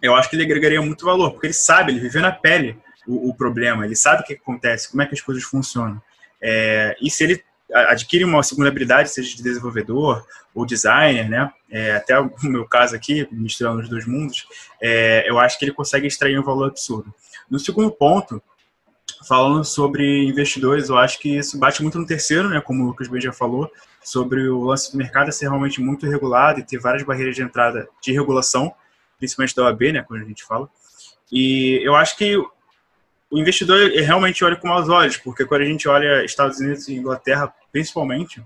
Eu 0.00 0.14
acho 0.14 0.30
que 0.30 0.36
ele 0.36 0.44
agregaria 0.44 0.80
muito 0.80 1.04
valor, 1.04 1.32
porque 1.32 1.48
ele 1.48 1.54
sabe, 1.54 1.92
ele 1.92 2.00
vive 2.00 2.20
na 2.20 2.30
pele 2.30 2.78
o, 3.06 3.30
o 3.30 3.34
problema, 3.34 3.84
ele 3.84 3.96
sabe 3.96 4.22
o 4.22 4.24
que 4.24 4.34
acontece, 4.34 4.90
como 4.90 5.02
é 5.02 5.06
que 5.06 5.14
as 5.14 5.20
coisas 5.20 5.42
funcionam. 5.42 6.00
É, 6.40 6.96
e 7.00 7.10
se 7.10 7.24
ele 7.24 7.44
adquire 7.72 8.24
uma 8.24 8.42
segunda 8.42 8.68
habilidade, 8.68 9.10
seja 9.10 9.36
de 9.36 9.42
desenvolvedor 9.42 10.24
ou 10.54 10.64
designer, 10.64 11.28
né? 11.28 11.50
É, 11.70 11.96
até 11.96 12.18
o 12.20 12.30
meu 12.44 12.66
caso 12.66 12.94
aqui, 12.94 13.26
misturando 13.32 13.80
os 13.80 13.88
dois 13.88 14.06
mundos, 14.06 14.46
é, 14.80 15.28
eu 15.28 15.38
acho 15.38 15.58
que 15.58 15.64
ele 15.64 15.72
consegue 15.72 16.06
extrair 16.06 16.38
um 16.38 16.44
valor 16.44 16.68
absurdo. 16.68 17.12
No 17.50 17.58
segundo 17.58 17.90
ponto, 17.90 18.42
falando 19.26 19.64
sobre 19.64 20.26
investidores, 20.26 20.88
eu 20.88 20.98
acho 20.98 21.18
que 21.18 21.38
isso 21.38 21.58
bate 21.58 21.82
muito 21.82 21.98
no 21.98 22.06
terceiro, 22.06 22.48
né, 22.48 22.60
como 22.60 22.84
o 22.84 22.86
Lucas 22.86 23.08
bem 23.08 23.20
já 23.20 23.32
falou, 23.32 23.70
sobre 24.02 24.48
o 24.48 24.64
lance 24.64 24.92
do 24.92 24.98
mercado 24.98 25.32
ser 25.32 25.46
realmente 25.46 25.80
muito 25.80 26.06
regulado 26.06 26.60
e 26.60 26.62
ter 26.62 26.78
várias 26.78 27.02
barreiras 27.02 27.34
de 27.34 27.42
entrada 27.42 27.88
de 28.02 28.12
regulação, 28.12 28.74
principalmente 29.18 29.56
da 29.56 29.64
OAB, 29.64 29.92
né, 29.92 30.02
quando 30.02 30.22
a 30.22 30.24
gente 30.24 30.44
fala. 30.44 30.68
E 31.32 31.80
eu 31.82 31.94
acho 31.94 32.16
que 32.16 32.36
o 32.36 33.38
investidor 33.38 33.90
realmente 33.90 34.44
olha 34.44 34.56
com 34.56 34.68
maus 34.68 34.88
olhos, 34.88 35.16
porque 35.16 35.44
quando 35.44 35.62
a 35.62 35.66
gente 35.66 35.88
olha 35.88 36.24
Estados 36.24 36.60
Unidos 36.60 36.86
e 36.88 36.94
Inglaterra, 36.94 37.52
principalmente, 37.72 38.44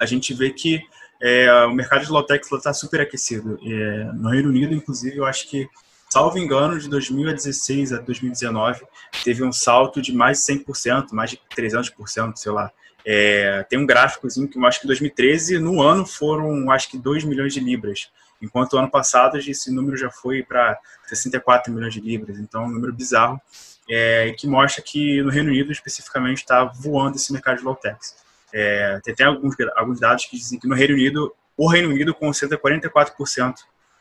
a 0.00 0.06
gente 0.06 0.32
vê 0.34 0.50
que 0.50 0.82
é, 1.22 1.52
o 1.66 1.72
mercado 1.72 2.04
de 2.04 2.10
low-tech 2.10 2.44
está 2.54 2.72
super 2.72 3.02
aquecido. 3.02 3.58
É, 3.62 4.04
no 4.14 4.30
Reino 4.30 4.48
Unido, 4.48 4.74
inclusive, 4.74 5.18
eu 5.18 5.26
acho 5.26 5.48
que 5.48 5.68
salvo 6.12 6.38
engano, 6.38 6.78
de 6.78 6.88
2016 6.88 7.92
a 7.92 7.98
2019, 7.98 8.82
teve 9.22 9.44
um 9.44 9.52
salto 9.52 10.02
de 10.02 10.12
mais 10.12 10.44
de 10.44 10.52
100%, 10.52 11.12
mais 11.12 11.30
de 11.30 11.40
300%, 11.56 12.36
sei 12.36 12.52
lá. 12.52 12.70
É, 13.06 13.64
tem 13.68 13.78
um 13.78 13.86
gráficozinho 13.86 14.48
que 14.48 14.58
eu 14.58 14.66
acho 14.66 14.80
que 14.80 14.86
2013, 14.86 15.58
no 15.58 15.80
ano, 15.80 16.04
foram 16.04 16.70
acho 16.70 16.90
que 16.90 16.98
2 16.98 17.24
milhões 17.24 17.54
de 17.54 17.60
libras, 17.60 18.10
enquanto 18.42 18.74
o 18.74 18.78
ano 18.78 18.90
passado 18.90 19.38
esse 19.38 19.72
número 19.72 19.96
já 19.96 20.10
foi 20.10 20.42
para 20.42 20.78
64 21.06 21.72
milhões 21.72 21.94
de 21.94 22.00
libras, 22.00 22.38
então 22.38 22.64
é 22.64 22.66
um 22.66 22.70
número 22.70 22.92
bizarro, 22.92 23.40
é, 23.88 24.32
que 24.36 24.46
mostra 24.46 24.82
que 24.82 25.22
no 25.22 25.30
Reino 25.30 25.48
Unido, 25.48 25.72
especificamente, 25.72 26.38
está 26.38 26.64
voando 26.64 27.16
esse 27.16 27.32
mercado 27.32 27.58
de 27.58 27.64
low-techs. 27.64 28.16
É, 28.52 29.00
tem 29.02 29.14
até 29.14 29.24
alguns, 29.24 29.54
alguns 29.76 30.00
dados 30.00 30.26
que 30.26 30.36
dizem 30.36 30.58
que 30.58 30.66
no 30.66 30.74
Reino 30.74 30.94
Unido, 30.94 31.32
o 31.56 31.68
Reino 31.68 31.88
Unido 31.88 32.12
concentra 32.12 32.58
44% 32.58 33.54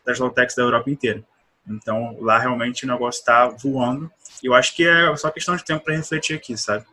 das 0.06 0.20
low-techs 0.20 0.56
da 0.56 0.64
Europa 0.64 0.90
inteira. 0.90 1.24
Então, 1.70 2.18
lá 2.20 2.40
realmente 2.40 2.86
o 2.86 2.88
negócio 2.88 3.20
está 3.20 3.48
voando. 3.48 4.12
E 4.42 4.48
eu 4.48 4.54
acho 4.54 4.76
que 4.76 4.86
é 4.86 5.16
só 5.16 5.30
questão 5.30 5.56
de 5.56 5.64
tempo 5.64 5.84
para 5.84 5.96
refletir 5.96 6.36
aqui, 6.36 6.58
sabe? 6.58 6.86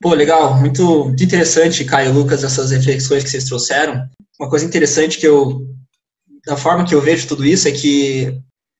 Pô, 0.00 0.14
legal. 0.14 0.54
Muito, 0.58 1.04
muito 1.06 1.22
interessante, 1.22 1.84
Caio 1.84 2.10
e 2.10 2.12
Lucas, 2.12 2.44
essas 2.44 2.70
reflexões 2.70 3.22
que 3.22 3.30
vocês 3.30 3.44
trouxeram. 3.44 4.08
Uma 4.38 4.50
coisa 4.50 4.64
interessante 4.64 5.18
que 5.18 5.26
eu, 5.26 5.66
da 6.44 6.56
forma 6.56 6.84
que 6.84 6.94
eu 6.94 7.00
vejo 7.00 7.28
tudo 7.28 7.44
isso, 7.44 7.68
é 7.68 7.72
que 7.72 8.26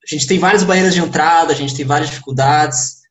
a 0.04 0.14
gente 0.14 0.26
tem 0.26 0.38
várias 0.38 0.64
barreiras 0.64 0.94
de 0.94 1.00
entrada, 1.00 1.52
a 1.52 1.56
gente 1.56 1.76
tem 1.76 1.86
várias 1.86 2.10
dificuldades 2.10 3.02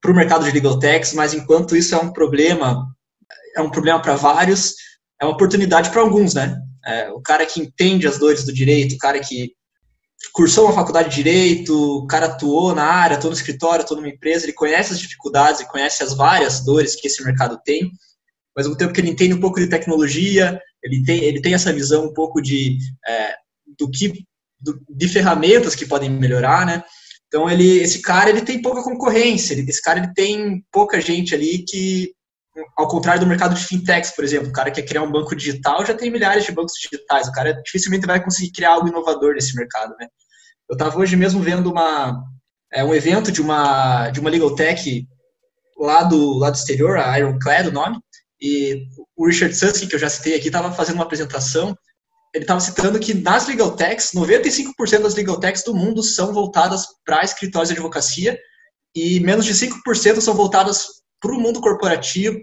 para 0.00 0.10
o 0.10 0.14
mercado 0.14 0.44
de 0.44 0.50
legal 0.50 0.78
techs, 0.78 1.12
mas 1.12 1.32
enquanto 1.32 1.76
isso 1.76 1.94
é 1.94 1.98
um 1.98 2.12
problema, 2.12 2.86
é 3.56 3.60
um 3.60 3.70
problema 3.70 4.00
para 4.00 4.16
vários, 4.16 4.74
é 5.20 5.24
uma 5.24 5.34
oportunidade 5.34 5.90
para 5.90 6.00
alguns, 6.00 6.34
né? 6.34 6.60
É, 6.84 7.10
o 7.10 7.20
cara 7.20 7.44
que 7.46 7.60
entende 7.60 8.06
as 8.06 8.18
dores 8.18 8.44
do 8.44 8.52
direito, 8.52 8.94
o 8.94 8.98
cara 8.98 9.20
que 9.20 9.52
cursou 10.32 10.66
uma 10.66 10.74
faculdade 10.74 11.08
de 11.08 11.16
direito, 11.16 11.74
o 11.74 12.06
cara 12.06 12.26
atuou 12.26 12.74
na 12.74 12.84
área, 12.84 13.16
atuou 13.16 13.30
no 13.30 13.36
escritório, 13.36 13.84
atuou 13.84 14.00
numa 14.00 14.12
empresa, 14.12 14.44
ele 14.44 14.52
conhece 14.52 14.92
as 14.92 15.00
dificuldades 15.00 15.60
e 15.60 15.68
conhece 15.68 16.02
as 16.02 16.14
várias 16.14 16.60
dores 16.64 16.94
que 16.94 17.06
esse 17.06 17.24
mercado 17.24 17.58
tem, 17.64 17.90
mas 18.54 18.66
ao 18.66 18.70
mesmo 18.70 18.76
tempo 18.76 18.92
que 18.92 19.00
ele 19.00 19.10
entende 19.10 19.34
um 19.34 19.40
pouco 19.40 19.58
de 19.58 19.68
tecnologia, 19.68 20.60
ele 20.82 21.02
tem, 21.04 21.24
ele 21.24 21.40
tem 21.40 21.54
essa 21.54 21.72
visão 21.72 22.06
um 22.06 22.12
pouco 22.12 22.40
de 22.40 22.78
é, 23.06 23.34
do 23.78 23.90
que 23.90 24.24
do, 24.60 24.78
de 24.88 25.08
ferramentas 25.08 25.74
que 25.74 25.86
podem 25.86 26.10
melhorar, 26.10 26.66
né? 26.66 26.84
Então 27.26 27.48
ele, 27.48 27.78
esse 27.78 28.02
cara 28.02 28.28
ele 28.28 28.42
tem 28.42 28.60
pouca 28.60 28.82
concorrência, 28.82 29.54
ele, 29.54 29.68
esse 29.70 29.80
cara 29.80 30.00
ele 30.00 30.12
tem 30.12 30.64
pouca 30.70 31.00
gente 31.00 31.34
ali 31.34 31.64
que 31.64 32.12
ao 32.76 32.88
contrário 32.88 33.20
do 33.20 33.26
mercado 33.26 33.54
de 33.54 33.64
fintechs, 33.64 34.10
por 34.14 34.24
exemplo, 34.24 34.48
o 34.48 34.52
cara 34.52 34.70
quer 34.70 34.82
criar 34.82 35.02
um 35.02 35.10
banco 35.10 35.36
digital, 35.36 35.84
já 35.84 35.94
tem 35.94 36.10
milhares 36.10 36.44
de 36.44 36.52
bancos 36.52 36.72
digitais, 36.74 37.28
o 37.28 37.32
cara 37.32 37.52
dificilmente 37.64 38.06
vai 38.06 38.22
conseguir 38.22 38.52
criar 38.52 38.72
algo 38.72 38.88
inovador 38.88 39.34
nesse 39.34 39.54
mercado, 39.54 39.94
né? 39.98 40.06
Eu 40.68 40.74
estava 40.74 40.98
hoje 40.98 41.16
mesmo 41.16 41.40
vendo 41.40 41.70
uma, 41.70 42.22
é, 42.72 42.84
um 42.84 42.94
evento 42.94 43.30
de 43.30 43.40
uma, 43.40 44.10
de 44.10 44.20
uma 44.20 44.30
legal 44.30 44.54
tech 44.54 45.06
lá 45.78 46.02
do, 46.02 46.38
lá 46.38 46.50
do 46.50 46.56
exterior, 46.56 46.98
a 46.98 47.18
Ironclad, 47.18 47.68
o 47.68 47.72
nome, 47.72 47.98
e 48.40 48.86
o 49.16 49.26
Richard 49.26 49.54
Susskind, 49.54 49.88
que 49.88 49.94
eu 49.94 50.00
já 50.00 50.08
citei 50.08 50.34
aqui, 50.34 50.46
estava 50.46 50.72
fazendo 50.72 50.96
uma 50.96 51.04
apresentação, 51.04 51.76
ele 52.34 52.44
estava 52.44 52.60
citando 52.60 52.98
que 52.98 53.14
nas 53.14 53.46
legal 53.46 53.74
techs, 53.74 54.12
95% 54.14 55.02
das 55.02 55.14
legal 55.14 55.38
techs 55.38 55.64
do 55.64 55.74
mundo 55.74 56.02
são 56.02 56.32
voltadas 56.32 56.86
para 57.04 57.24
escritórios 57.24 57.68
de 57.68 57.74
advocacia 57.74 58.38
e 58.94 59.20
menos 59.20 59.44
de 59.44 59.52
5% 59.52 60.20
são 60.20 60.34
voltadas 60.34 60.99
para 61.20 61.32
o 61.32 61.40
mundo 61.40 61.60
corporativo, 61.60 62.40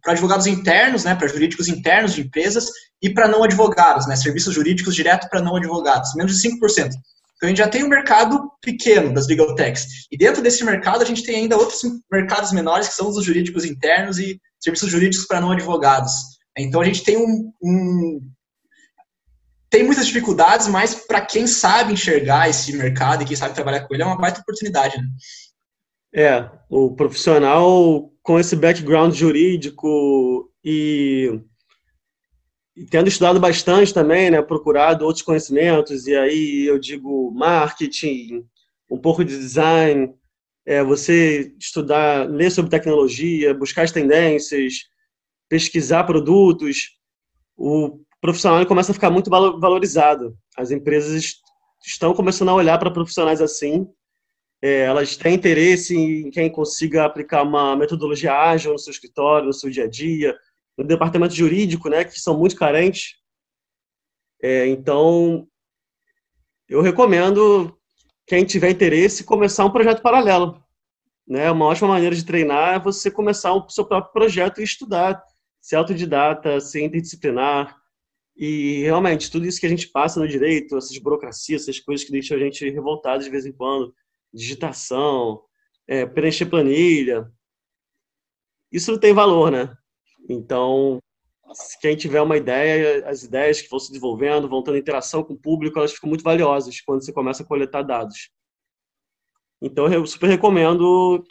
para 0.00 0.12
advogados 0.12 0.46
internos, 0.46 1.04
né, 1.04 1.14
para 1.14 1.26
jurídicos 1.26 1.68
internos 1.68 2.14
de 2.14 2.22
empresas 2.22 2.70
e 3.02 3.10
para 3.10 3.26
não 3.26 3.42
advogados, 3.42 4.06
né, 4.06 4.14
serviços 4.14 4.54
jurídicos 4.54 4.94
direto 4.94 5.28
para 5.28 5.42
não 5.42 5.56
advogados, 5.56 6.14
menos 6.14 6.40
de 6.40 6.48
5%. 6.48 6.90
Então 7.36 7.46
a 7.46 7.46
gente 7.48 7.58
já 7.58 7.68
tem 7.68 7.82
um 7.82 7.88
mercado 7.88 8.50
pequeno 8.62 9.12
das 9.12 9.26
legal 9.26 9.54
techs. 9.54 10.06
E 10.10 10.16
dentro 10.16 10.40
desse 10.40 10.64
mercado 10.64 11.02
a 11.02 11.04
gente 11.04 11.24
tem 11.24 11.36
ainda 11.36 11.56
outros 11.56 11.82
mercados 12.10 12.52
menores 12.52 12.88
que 12.88 12.94
são 12.94 13.08
os 13.08 13.24
jurídicos 13.24 13.64
internos 13.64 14.18
e 14.18 14.40
serviços 14.60 14.90
jurídicos 14.90 15.26
para 15.26 15.40
não 15.40 15.50
advogados. 15.50 16.12
Então 16.56 16.80
a 16.80 16.84
gente 16.84 17.02
tem 17.02 17.16
um, 17.16 17.52
um 17.60 18.20
tem 19.68 19.82
muitas 19.82 20.06
dificuldades, 20.06 20.68
mas 20.68 20.94
para 20.94 21.20
quem 21.20 21.48
sabe 21.48 21.92
enxergar 21.92 22.48
esse 22.48 22.72
mercado 22.76 23.22
e 23.22 23.26
quem 23.26 23.36
sabe 23.36 23.56
trabalhar 23.56 23.80
com 23.80 23.92
ele, 23.92 24.04
é 24.04 24.06
uma 24.06 24.16
baita 24.16 24.40
oportunidade. 24.40 24.96
Né? 24.96 25.04
É, 26.14 26.48
o 26.70 26.94
profissional 26.94 28.10
com 28.22 28.38
esse 28.38 28.54
background 28.54 29.12
jurídico 29.12 30.48
e, 30.64 31.40
e, 32.76 32.86
tendo 32.86 33.08
estudado 33.08 33.40
bastante 33.40 33.92
também, 33.92 34.30
né, 34.30 34.40
procurado 34.40 35.04
outros 35.04 35.24
conhecimentos, 35.24 36.06
e 36.06 36.14
aí 36.14 36.66
eu 36.66 36.78
digo 36.78 37.32
marketing, 37.32 38.46
um 38.88 38.98
pouco 38.98 39.24
de 39.24 39.36
design, 39.36 40.14
é, 40.64 40.82
você 40.84 41.52
estudar, 41.58 42.28
ler 42.28 42.50
sobre 42.50 42.70
tecnologia, 42.70 43.52
buscar 43.52 43.82
as 43.82 43.92
tendências, 43.92 44.84
pesquisar 45.48 46.04
produtos, 46.04 46.96
o 47.56 48.00
profissional 48.20 48.64
começa 48.66 48.92
a 48.92 48.94
ficar 48.94 49.10
muito 49.10 49.28
valorizado. 49.28 50.36
As 50.56 50.70
empresas 50.70 51.34
estão 51.84 52.14
começando 52.14 52.48
a 52.48 52.54
olhar 52.54 52.78
para 52.78 52.90
profissionais 52.90 53.40
assim. 53.40 53.86
É, 54.64 54.84
elas 54.84 55.14
têm 55.14 55.34
interesse 55.34 55.94
em 55.94 56.30
quem 56.30 56.50
consiga 56.50 57.04
aplicar 57.04 57.42
uma 57.42 57.76
metodologia 57.76 58.32
ágil 58.32 58.72
no 58.72 58.78
seu 58.78 58.90
escritório, 58.90 59.48
no 59.48 59.52
seu 59.52 59.68
dia 59.68 59.84
a 59.84 59.86
dia, 59.86 60.34
no 60.74 60.82
departamento 60.86 61.34
jurídico, 61.34 61.90
né, 61.90 62.02
que 62.02 62.18
são 62.18 62.38
muito 62.38 62.56
carentes. 62.56 63.16
É, 64.42 64.66
então, 64.66 65.46
eu 66.66 66.80
recomendo 66.80 67.78
quem 68.26 68.42
tiver 68.42 68.70
interesse 68.70 69.22
começar 69.22 69.66
um 69.66 69.70
projeto 69.70 70.00
paralelo. 70.00 70.64
Né? 71.28 71.50
Uma 71.50 71.66
ótima 71.66 71.88
maneira 71.88 72.16
de 72.16 72.24
treinar 72.24 72.76
é 72.76 72.78
você 72.78 73.10
começar 73.10 73.52
o 73.52 73.68
seu 73.68 73.84
próprio 73.84 74.14
projeto 74.14 74.62
e 74.62 74.64
estudar, 74.64 75.22
ser 75.60 75.76
autodidata, 75.76 76.58
ser 76.58 76.82
interdisciplinar, 76.82 77.76
e 78.34 78.80
realmente, 78.80 79.30
tudo 79.30 79.46
isso 79.46 79.60
que 79.60 79.66
a 79.66 79.68
gente 79.68 79.88
passa 79.88 80.18
no 80.18 80.26
direito, 80.26 80.74
essas 80.76 80.96
burocracias, 80.96 81.62
essas 81.62 81.78
coisas 81.78 82.04
que 82.04 82.10
deixam 82.10 82.38
a 82.38 82.40
gente 82.40 82.68
revoltado 82.70 83.22
de 83.22 83.30
vez 83.30 83.44
em 83.44 83.52
quando, 83.52 83.94
digitação, 84.34 85.42
é, 85.86 86.04
preencher 86.04 86.46
planilha, 86.46 87.30
isso 88.72 88.90
não 88.90 88.98
tem 88.98 89.12
valor, 89.12 89.52
né? 89.52 89.72
Então, 90.28 90.98
quem 91.80 91.96
tiver 91.96 92.20
uma 92.20 92.36
ideia, 92.36 93.08
as 93.08 93.22
ideias 93.22 93.62
que 93.62 93.68
vão 93.68 93.78
se 93.78 93.88
desenvolvendo, 93.88 94.48
vão 94.48 94.62
tendo 94.62 94.76
interação 94.76 95.22
com 95.22 95.34
o 95.34 95.38
público, 95.38 95.78
elas 95.78 95.92
ficam 95.92 96.08
muito 96.08 96.24
valiosas 96.24 96.80
quando 96.80 97.04
você 97.04 97.12
começa 97.12 97.42
a 97.42 97.46
coletar 97.46 97.82
dados. 97.82 98.30
Então, 99.62 99.86
eu 99.92 100.04
super 100.06 100.28
recomendo 100.28 101.24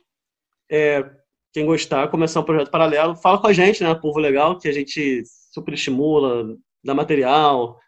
é, 0.72 1.04
quem 1.51 1.66
gostar 1.66 2.08
começar 2.10 2.39
um 2.39 2.45
projeto 2.45 2.72
paralelo. 2.72 3.16
Fala 3.16 3.39
com 3.39 3.47
a 3.47 3.54
gente, 3.54 3.84
né? 3.84 3.93
Povo 3.93 4.20
Legal, 4.20 4.58
que 4.58 4.68
a 4.68 4.72
gente 4.72 5.24
super 5.51 5.74
estimula, 5.74 6.58
dá 6.84 6.93
material, 6.93 7.80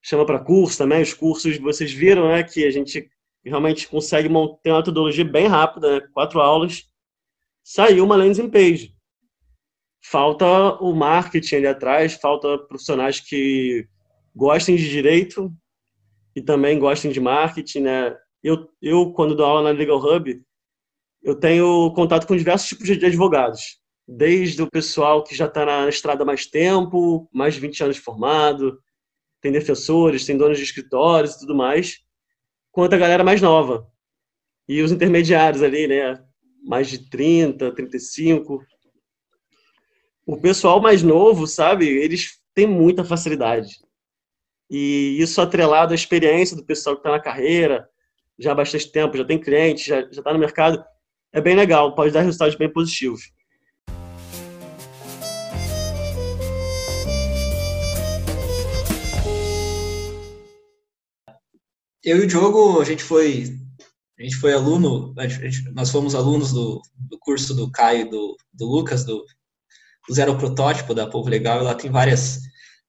chama 0.00 0.24
para 0.24 0.38
curso 0.38 0.78
também. 0.78 1.02
Os 1.02 1.12
cursos, 1.12 1.58
vocês 1.58 1.92
viram, 1.92 2.28
né, 2.28 2.42
que 2.42 2.64
a 2.64 2.70
gente 2.70 3.10
realmente 3.50 3.88
consegue 3.88 4.28
ter 4.62 4.70
uma 4.70 4.78
metodologia 4.78 5.24
bem 5.24 5.46
rápida, 5.46 6.00
né? 6.00 6.08
quatro 6.12 6.40
aulas, 6.40 6.84
saiu 7.62 8.04
uma 8.04 8.16
landing 8.16 8.50
page. 8.50 8.94
Falta 10.04 10.46
o 10.80 10.94
marketing 10.94 11.56
ali 11.56 11.66
atrás, 11.66 12.14
falta 12.14 12.58
profissionais 12.58 13.20
que 13.20 13.86
gostem 14.34 14.76
de 14.76 14.88
direito 14.88 15.52
e 16.34 16.42
também 16.42 16.78
gostem 16.78 17.10
de 17.10 17.20
marketing, 17.20 17.80
né? 17.80 18.16
Eu, 18.42 18.68
eu 18.80 19.12
quando 19.12 19.36
dou 19.36 19.46
aula 19.46 19.72
na 19.72 19.78
Legal 19.78 19.98
Hub, 19.98 20.42
eu 21.22 21.34
tenho 21.36 21.92
contato 21.94 22.26
com 22.26 22.36
diversos 22.36 22.68
tipos 22.68 22.86
de 22.86 23.06
advogados 23.06 23.82
desde 24.06 24.62
o 24.62 24.70
pessoal 24.70 25.22
que 25.22 25.34
já 25.34 25.46
está 25.46 25.64
na 25.64 25.88
estrada 25.88 26.22
há 26.22 26.26
mais 26.26 26.46
tempo, 26.46 27.28
mais 27.32 27.54
de 27.54 27.60
20 27.60 27.84
anos 27.84 27.96
formado, 27.96 28.78
tem 29.40 29.52
defensores, 29.52 30.24
tem 30.24 30.36
donos 30.36 30.58
de 30.58 30.64
escritórios 30.64 31.34
e 31.34 31.40
tudo 31.40 31.54
mais, 31.54 31.98
quanto 32.72 32.94
a 32.94 32.98
galera 32.98 33.22
mais 33.22 33.40
nova. 33.40 33.86
E 34.66 34.80
os 34.82 34.90
intermediários 34.90 35.62
ali, 35.62 35.86
né? 35.86 36.20
Mais 36.64 36.88
de 36.88 37.10
30, 37.10 37.72
35. 37.72 38.64
O 40.26 40.40
pessoal 40.40 40.80
mais 40.80 41.02
novo, 41.02 41.46
sabe? 41.46 41.86
Eles 41.86 42.40
têm 42.54 42.66
muita 42.66 43.04
facilidade. 43.04 43.76
E 44.70 45.18
isso 45.20 45.40
atrelado 45.40 45.92
à 45.92 45.94
experiência 45.94 46.56
do 46.56 46.64
pessoal 46.64 46.96
que 46.96 47.00
está 47.00 47.10
na 47.10 47.20
carreira, 47.20 47.88
já 48.38 48.52
há 48.52 48.54
bastante 48.54 48.90
tempo, 48.90 49.16
já 49.16 49.24
tem 49.24 49.38
cliente, 49.38 49.86
já 49.88 50.00
está 50.00 50.32
no 50.32 50.38
mercado, 50.38 50.82
é 51.32 51.40
bem 51.40 51.54
legal, 51.54 51.94
pode 51.94 52.12
dar 52.12 52.22
resultados 52.22 52.54
bem 52.54 52.72
positivos. 52.72 53.30
Eu 62.04 62.18
e 62.18 62.20
o 62.22 62.26
Diogo, 62.26 62.80
a 62.80 62.84
gente 62.84 63.02
foi, 63.02 63.58
a 64.18 64.22
gente 64.22 64.36
foi 64.36 64.52
aluno, 64.52 65.14
gente, 65.18 65.70
nós 65.72 65.90
fomos 65.90 66.14
alunos 66.14 66.52
do, 66.52 66.80
do 66.96 67.18
curso 67.18 67.54
do 67.54 67.70
Caio 67.70 68.02
e 68.02 68.10
do, 68.10 68.36
do 68.52 68.66
Lucas, 68.66 69.04
do, 69.04 69.24
do 70.08 70.14
Zero 70.14 70.36
Protótipo 70.36 70.94
da 70.94 71.06
Povo 71.06 71.28
Legal, 71.28 71.60
e 71.60 71.64
lá 71.64 71.74
tem 71.74 71.90
várias 71.90 72.40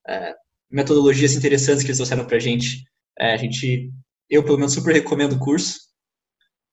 é, 0.08 0.34
metodologias 0.70 1.34
interessantes 1.34 1.84
que 1.84 1.90
eles 1.90 1.98
trouxeram 1.98 2.26
para 2.26 2.38
a 2.38 2.40
gente. 2.40 2.84
É, 3.20 3.34
a 3.34 3.38
gente, 3.38 3.92
eu 4.30 4.44
pelo 4.44 4.58
menos 4.58 4.74
super 4.74 4.94
recomendo 4.94 5.34
o 5.34 5.40
curso. 5.40 5.80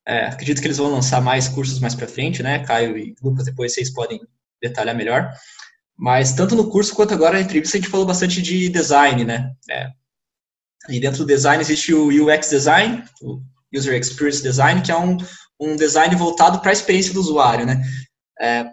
É, 0.07 0.25
acredito 0.25 0.59
que 0.59 0.67
eles 0.67 0.77
vão 0.77 0.91
lançar 0.91 1.21
mais 1.21 1.47
cursos 1.47 1.79
mais 1.79 1.93
para 1.93 2.07
frente, 2.07 2.41
né? 2.41 2.65
Caio 2.65 2.97
e 2.97 3.15
Lucas, 3.21 3.45
depois 3.45 3.73
vocês 3.73 3.93
podem 3.93 4.19
detalhar 4.59 4.95
melhor. 4.95 5.31
Mas 5.95 6.33
tanto 6.33 6.55
no 6.55 6.67
curso 6.67 6.95
quanto 6.95 7.13
agora 7.13 7.33
na 7.33 7.41
entrevista 7.41 7.77
a 7.77 7.79
gente 7.79 7.91
falou 7.91 8.07
bastante 8.07 8.41
de 8.41 8.67
design, 8.69 9.23
né? 9.23 9.53
É, 9.69 9.91
e 10.89 10.99
dentro 10.99 11.19
do 11.19 11.27
design 11.27 11.61
existe 11.61 11.93
o 11.93 12.07
UX 12.07 12.49
Design, 12.49 13.03
o 13.21 13.41
User 13.73 13.93
Experience 13.93 14.41
Design, 14.41 14.81
que 14.81 14.91
é 14.91 14.97
um, 14.97 15.17
um 15.59 15.75
design 15.75 16.15
voltado 16.15 16.59
para 16.59 16.71
a 16.71 16.73
experiência 16.73 17.13
do 17.13 17.19
usuário, 17.19 17.65
né? 17.65 17.81
É, 18.39 18.65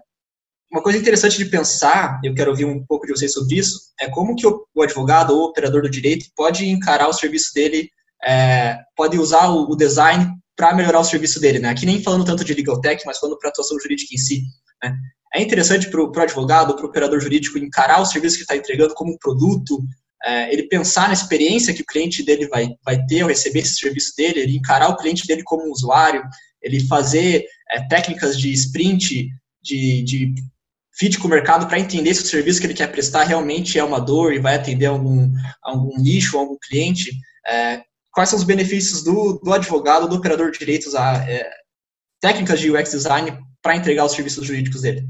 uma 0.70 0.82
coisa 0.82 0.98
interessante 0.98 1.38
de 1.38 1.46
pensar, 1.46 2.20
eu 2.22 2.34
quero 2.34 2.50
ouvir 2.50 2.64
um 2.64 2.84
pouco 2.84 3.06
de 3.06 3.12
vocês 3.12 3.32
sobre 3.32 3.56
isso, 3.56 3.78
é 4.00 4.08
como 4.08 4.34
que 4.34 4.46
o, 4.46 4.66
o 4.74 4.82
advogado 4.82 5.34
ou 5.34 5.40
o 5.40 5.44
operador 5.46 5.82
do 5.82 5.90
direito 5.90 6.26
pode 6.36 6.66
encarar 6.68 7.08
o 7.08 7.12
serviço 7.12 7.52
dele, 7.54 7.90
é, 8.24 8.78
pode 8.96 9.18
usar 9.18 9.48
o, 9.48 9.70
o 9.70 9.76
design 9.76 10.34
para 10.56 10.74
melhorar 10.74 11.00
o 11.00 11.04
serviço 11.04 11.40
dele, 11.40 11.58
né? 11.58 11.70
Aqui 11.70 11.86
nem 11.86 12.02
falando 12.02 12.24
tanto 12.24 12.44
de 12.44 12.52
legal 12.52 12.80
tech, 12.80 13.02
mas 13.06 13.18
falando 13.18 13.38
para 13.38 13.48
a 13.48 13.50
atuação 13.50 13.78
jurídica 13.78 14.14
em 14.14 14.18
si. 14.18 14.42
Né? 14.82 14.94
É 15.34 15.40
interessante 15.40 15.88
para 15.88 16.02
o 16.02 16.20
advogado, 16.20 16.74
para 16.74 16.84
o 16.84 16.88
operador 16.88 17.20
jurídico 17.20 17.58
encarar 17.58 18.00
o 18.00 18.06
serviço 18.06 18.36
que 18.36 18.42
está 18.42 18.56
entregando 18.56 18.94
como 18.94 19.12
um 19.12 19.18
produto, 19.18 19.80
é, 20.24 20.52
ele 20.52 20.64
pensar 20.64 21.08
na 21.08 21.14
experiência 21.14 21.72
que 21.72 21.82
o 21.82 21.86
cliente 21.86 22.22
dele 22.24 22.48
vai, 22.48 22.68
vai 22.84 23.04
ter 23.06 23.20
ao 23.20 23.28
receber 23.28 23.60
esse 23.60 23.76
serviço 23.76 24.14
dele, 24.16 24.40
ele 24.40 24.56
encarar 24.56 24.88
o 24.88 24.96
cliente 24.96 25.26
dele 25.26 25.42
como 25.44 25.66
um 25.66 25.70
usuário, 25.70 26.22
ele 26.60 26.86
fazer 26.86 27.46
é, 27.70 27.80
técnicas 27.88 28.38
de 28.38 28.52
sprint, 28.52 29.28
de, 29.62 30.02
de 30.02 30.34
fit 30.98 31.18
com 31.18 31.28
o 31.28 31.30
mercado 31.30 31.66
para 31.68 31.78
entender 31.78 32.14
se 32.14 32.22
o 32.22 32.26
serviço 32.26 32.60
que 32.60 32.66
ele 32.66 32.74
quer 32.74 32.90
prestar 32.90 33.24
realmente 33.24 33.78
é 33.78 33.84
uma 33.84 34.00
dor 34.00 34.32
e 34.32 34.40
vai 34.40 34.56
atender 34.56 34.86
algum, 34.86 35.30
algum 35.62 35.96
nicho, 36.00 36.36
algum 36.36 36.56
cliente. 36.60 37.12
É, 37.46 37.82
quais 38.10 38.30
são 38.30 38.38
os 38.38 38.44
benefícios 38.44 39.04
do, 39.04 39.40
do 39.42 39.52
advogado, 39.52 40.08
do 40.08 40.16
operador 40.16 40.50
de 40.50 40.58
direitos, 40.58 40.94
a 40.96 41.24
é, 41.30 41.48
técnicas 42.20 42.58
de 42.58 42.70
UX 42.70 42.90
design 42.90 43.38
para 43.62 43.76
entregar 43.76 44.04
os 44.04 44.12
serviços 44.12 44.44
jurídicos 44.44 44.82
dele? 44.82 45.06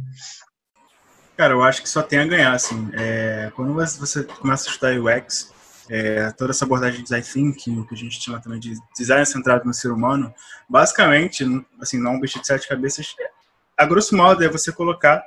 Cara, 1.38 1.54
eu 1.54 1.62
acho 1.62 1.82
que 1.82 1.88
só 1.88 2.02
tem 2.02 2.18
a 2.18 2.26
ganhar, 2.26 2.52
assim. 2.52 2.90
É, 2.94 3.52
quando 3.54 3.72
você 3.72 4.24
começa 4.24 4.68
a 4.68 4.72
estudar 4.72 5.00
UX, 5.00 5.54
é, 5.88 6.32
toda 6.32 6.50
essa 6.50 6.64
abordagem 6.64 6.96
de 6.96 7.04
design 7.04 7.24
thinking, 7.24 7.84
que 7.84 7.94
a 7.94 7.96
gente 7.96 8.20
chama 8.20 8.40
também 8.40 8.58
de 8.58 8.74
design 8.96 9.24
centrado 9.24 9.64
no 9.64 9.72
ser 9.72 9.92
humano, 9.92 10.34
basicamente, 10.68 11.44
assim, 11.80 11.96
não 11.96 12.16
um 12.16 12.20
bicho 12.20 12.40
de 12.40 12.46
sete 12.46 12.66
cabeças, 12.66 13.14
a 13.76 13.86
grosso 13.86 14.16
modo 14.16 14.42
é 14.42 14.48
você 14.48 14.72
colocar 14.72 15.22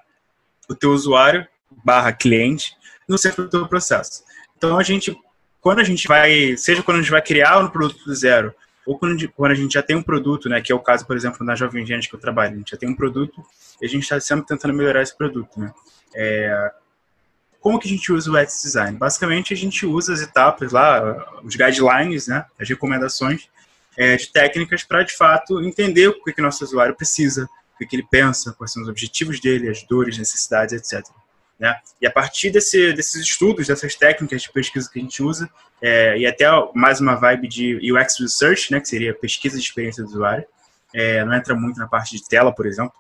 o 0.68 0.76
teu 0.76 0.92
usuário 0.92 1.48
barra 1.82 2.12
cliente 2.12 2.76
no 3.08 3.18
centro 3.18 3.46
do 3.46 3.50
teu 3.50 3.66
processo. 3.70 4.26
Então, 4.58 4.78
a 4.78 4.84
gente, 4.84 5.18
quando 5.62 5.80
a 5.80 5.84
gente 5.86 6.10
vai, 6.10 6.58
seja 6.58 6.84
quando 6.84 6.98
a 6.98 7.02
gente 7.02 7.12
vai 7.12 7.22
criar 7.22 7.58
um 7.60 7.70
produto 7.70 8.04
do 8.04 8.14
zero, 8.14 8.54
ou 8.86 9.00
quando 9.00 9.14
a, 9.14 9.18
gente, 9.18 9.28
quando 9.30 9.52
a 9.54 9.56
gente 9.56 9.76
já 9.76 9.82
tem 9.82 9.96
um 9.96 10.04
produto, 10.04 10.50
né, 10.50 10.60
que 10.60 10.74
é 10.74 10.76
o 10.76 10.80
caso, 10.80 11.08
por 11.08 11.16
exemplo, 11.16 11.46
na 11.46 11.56
Jovem 11.56 11.86
Gente 11.86 12.10
que 12.10 12.16
eu 12.16 12.20
trabalho, 12.20 12.56
a 12.56 12.58
gente 12.58 12.72
já 12.72 12.78
tem 12.78 12.90
um 12.90 12.96
produto 12.96 13.42
e 13.82 13.86
a 13.86 13.88
gente 13.88 14.04
está 14.04 14.20
sempre 14.20 14.46
tentando 14.46 14.74
melhorar 14.74 15.02
esse 15.02 15.18
produto, 15.18 15.58
né. 15.58 15.74
É, 16.16 16.72
como 17.62 17.80
que 17.80 17.88
a 17.88 17.92
gente 17.92 18.12
usa 18.12 18.30
o 18.30 18.36
UX 18.36 18.64
Design? 18.64 18.98
Basicamente, 18.98 19.54
a 19.54 19.58
gente 19.58 19.86
usa 19.86 20.14
as 20.14 20.22
etapas 20.22 20.72
lá, 20.72 21.42
os 21.44 21.56
guidelines, 21.56 22.28
né, 22.28 22.44
as 22.60 22.68
recomendações 22.68 23.48
é, 23.96 24.18
de 24.18 24.32
técnicas 24.32 24.84
para, 24.84 25.04
de 25.04 25.16
fato, 25.16 25.62
entender 25.62 26.08
o 26.08 26.24
que, 26.24 26.34
que 26.34 26.42
nosso 26.42 26.64
usuário 26.64 26.96
precisa, 26.96 27.48
o 27.76 27.78
que, 27.78 27.86
que 27.86 27.96
ele 27.96 28.08
pensa, 28.10 28.54
quais 28.54 28.74
são 28.74 28.82
os 28.82 28.90
objetivos 28.90 29.40
dele, 29.40 29.70
as 29.70 29.84
dores, 29.84 30.18
necessidades, 30.18 30.74
etc. 30.74 31.08
Né? 31.60 31.80
E 32.02 32.08
a 32.08 32.12
partir 32.12 32.50
desse, 32.50 32.94
desses 32.94 33.22
estudos, 33.22 33.68
dessas 33.68 33.96
técnicas 33.96 34.42
de 34.42 34.52
pesquisa 34.52 34.90
que 34.92 34.98
a 34.98 35.02
gente 35.04 35.22
usa, 35.22 35.48
é, 35.80 36.18
e 36.18 36.26
até 36.26 36.46
mais 36.74 37.00
uma 37.00 37.14
vibe 37.14 37.48
de 37.48 37.94
UX 37.94 38.20
Research, 38.20 38.72
né, 38.72 38.80
que 38.80 38.88
seria 38.88 39.14
pesquisa 39.14 39.58
de 39.58 39.64
experiência 39.64 40.04
do 40.04 40.10
usuário, 40.10 40.46
é, 40.94 41.24
não 41.24 41.36
entra 41.36 41.54
muito 41.54 41.78
na 41.78 41.88
parte 41.88 42.18
de 42.18 42.28
tela, 42.28 42.52
por 42.52 42.66
exemplo. 42.66 42.94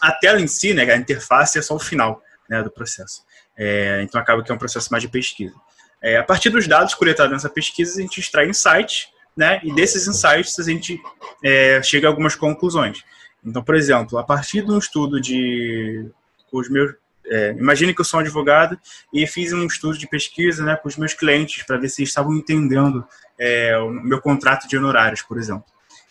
A 0.00 0.10
tela 0.10 0.40
em 0.40 0.48
si, 0.48 0.74
né, 0.74 0.82
a 0.82 0.96
interface 0.96 1.58
é 1.58 1.62
só 1.62 1.76
o 1.76 1.80
final 1.80 2.20
né, 2.48 2.62
do 2.62 2.70
processo. 2.70 3.22
É, 3.56 4.02
então 4.02 4.20
acaba 4.20 4.42
que 4.42 4.50
é 4.50 4.54
um 4.54 4.58
processo 4.58 4.88
mais 4.90 5.02
de 5.02 5.08
pesquisa. 5.08 5.54
É, 6.02 6.16
a 6.18 6.22
partir 6.22 6.50
dos 6.50 6.66
dados 6.68 6.94
coletados 6.94 7.32
nessa 7.32 7.48
pesquisa, 7.48 7.98
a 7.98 8.02
gente 8.02 8.20
extrai 8.20 8.48
insights, 8.48 9.08
né? 9.36 9.60
E 9.64 9.72
desses 9.74 10.06
insights 10.06 10.58
a 10.58 10.62
gente 10.62 11.00
é, 11.42 11.82
chega 11.82 12.06
a 12.06 12.10
algumas 12.10 12.36
conclusões. 12.36 13.02
Então, 13.44 13.62
por 13.62 13.74
exemplo, 13.74 14.18
a 14.18 14.22
partir 14.22 14.62
de 14.62 14.70
um 14.70 14.78
estudo 14.78 15.20
de 15.20 16.08
os 16.52 16.68
meus 16.68 16.94
é, 17.26 17.52
imagine 17.52 17.94
que 17.94 18.00
eu 18.00 18.04
sou 18.04 18.18
um 18.18 18.22
advogado 18.22 18.78
e 19.12 19.26
fiz 19.26 19.52
um 19.52 19.64
estudo 19.66 19.96
de 19.96 20.06
pesquisa 20.06 20.62
né, 20.62 20.76
com 20.76 20.88
os 20.88 20.96
meus 20.96 21.14
clientes 21.14 21.62
para 21.62 21.78
ver 21.78 21.88
se 21.88 22.02
estavam 22.02 22.34
entendendo 22.34 23.02
é, 23.38 23.76
o 23.78 23.90
meu 23.90 24.20
contrato 24.20 24.68
de 24.68 24.76
honorários, 24.76 25.22
por 25.22 25.38
exemplo. 25.38 25.64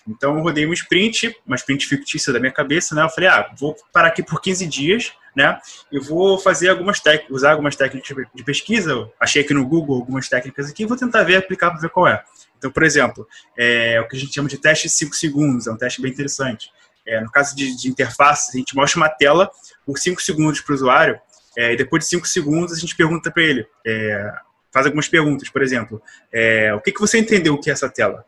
Então, 0.08 0.38
eu 0.38 0.44
rodei 0.44 0.66
um 0.66 0.74
sprint, 0.74 1.36
uma 1.46 1.56
sprint 1.56 1.88
fictícia 1.88 2.34
da 2.34 2.40
minha 2.40 2.52
cabeça, 2.52 2.94
né? 2.94 3.04
Eu 3.04 3.10
falei, 3.10 3.30
ah, 3.30 3.50
vou 3.58 3.76
parar 3.92 4.10
aqui 4.10 4.22
por 4.22 4.42
15 4.42 4.66
dias, 4.68 5.14
né? 5.36 5.60
E 5.92 6.00
vou 6.00 6.38
fazer 6.38 6.70
algumas 6.70 7.00
técnicas, 7.00 7.36
usar 7.36 7.52
algumas 7.52 7.76
técnicas 7.76 8.16
de 8.34 8.44
pesquisa. 8.44 8.92
Eu 8.92 9.14
achei 9.20 9.42
aqui 9.42 9.54
no 9.54 9.66
Google 9.66 9.96
algumas 9.96 10.28
técnicas 10.28 10.70
aqui, 10.70 10.86
vou 10.86 10.98
tentar 10.98 11.24
ver, 11.24 11.38
aplicar 11.38 11.72
para 11.72 11.80
ver 11.80 11.90
qual 11.90 12.08
é. 12.08 12.24
Então, 12.58 12.72
por 12.72 12.84
exemplo, 12.84 13.28
é 13.58 14.00
o 14.00 14.08
que 14.08 14.16
a 14.16 14.20
gente 14.20 14.34
chama 14.34 14.48
de 14.48 14.58
teste 14.58 14.88
de 14.88 14.94
5 14.94 15.16
segundos, 15.16 15.68
é 15.68 15.72
um 15.72 15.78
teste 15.78 16.02
bem 16.02 16.12
interessante. 16.12 16.72
É, 17.06 17.20
no 17.20 17.30
caso 17.30 17.56
de, 17.56 17.76
de 17.76 17.90
interface, 17.90 18.56
a 18.56 18.58
gente 18.58 18.76
mostra 18.76 19.00
uma 19.00 19.10
tela 19.10 19.50
por 19.86 19.98
5 19.98 20.22
segundos 20.22 20.62
para 20.62 20.72
o 20.72 20.76
usuário, 20.76 21.20
é, 21.58 21.74
e 21.74 21.78
depois 21.78 22.04
de 22.04 22.10
5 22.10 22.28
segundos 22.28 22.74
a 22.74 22.80
gente 22.80 22.96
pergunta 22.96 23.30
para 23.30 23.44
ele, 23.44 23.68
é, 23.86 24.34
faz 24.72 24.86
algumas 24.86 25.08
perguntas, 25.08 25.50
por 25.50 25.62
exemplo, 25.62 26.02
é, 26.32 26.74
o 26.74 26.80
que, 26.80 26.92
que 26.92 27.00
você 27.00 27.20
entendeu 27.20 27.58
que 27.60 27.70
é 27.70 27.74
essa 27.74 27.90
tela? 27.90 28.26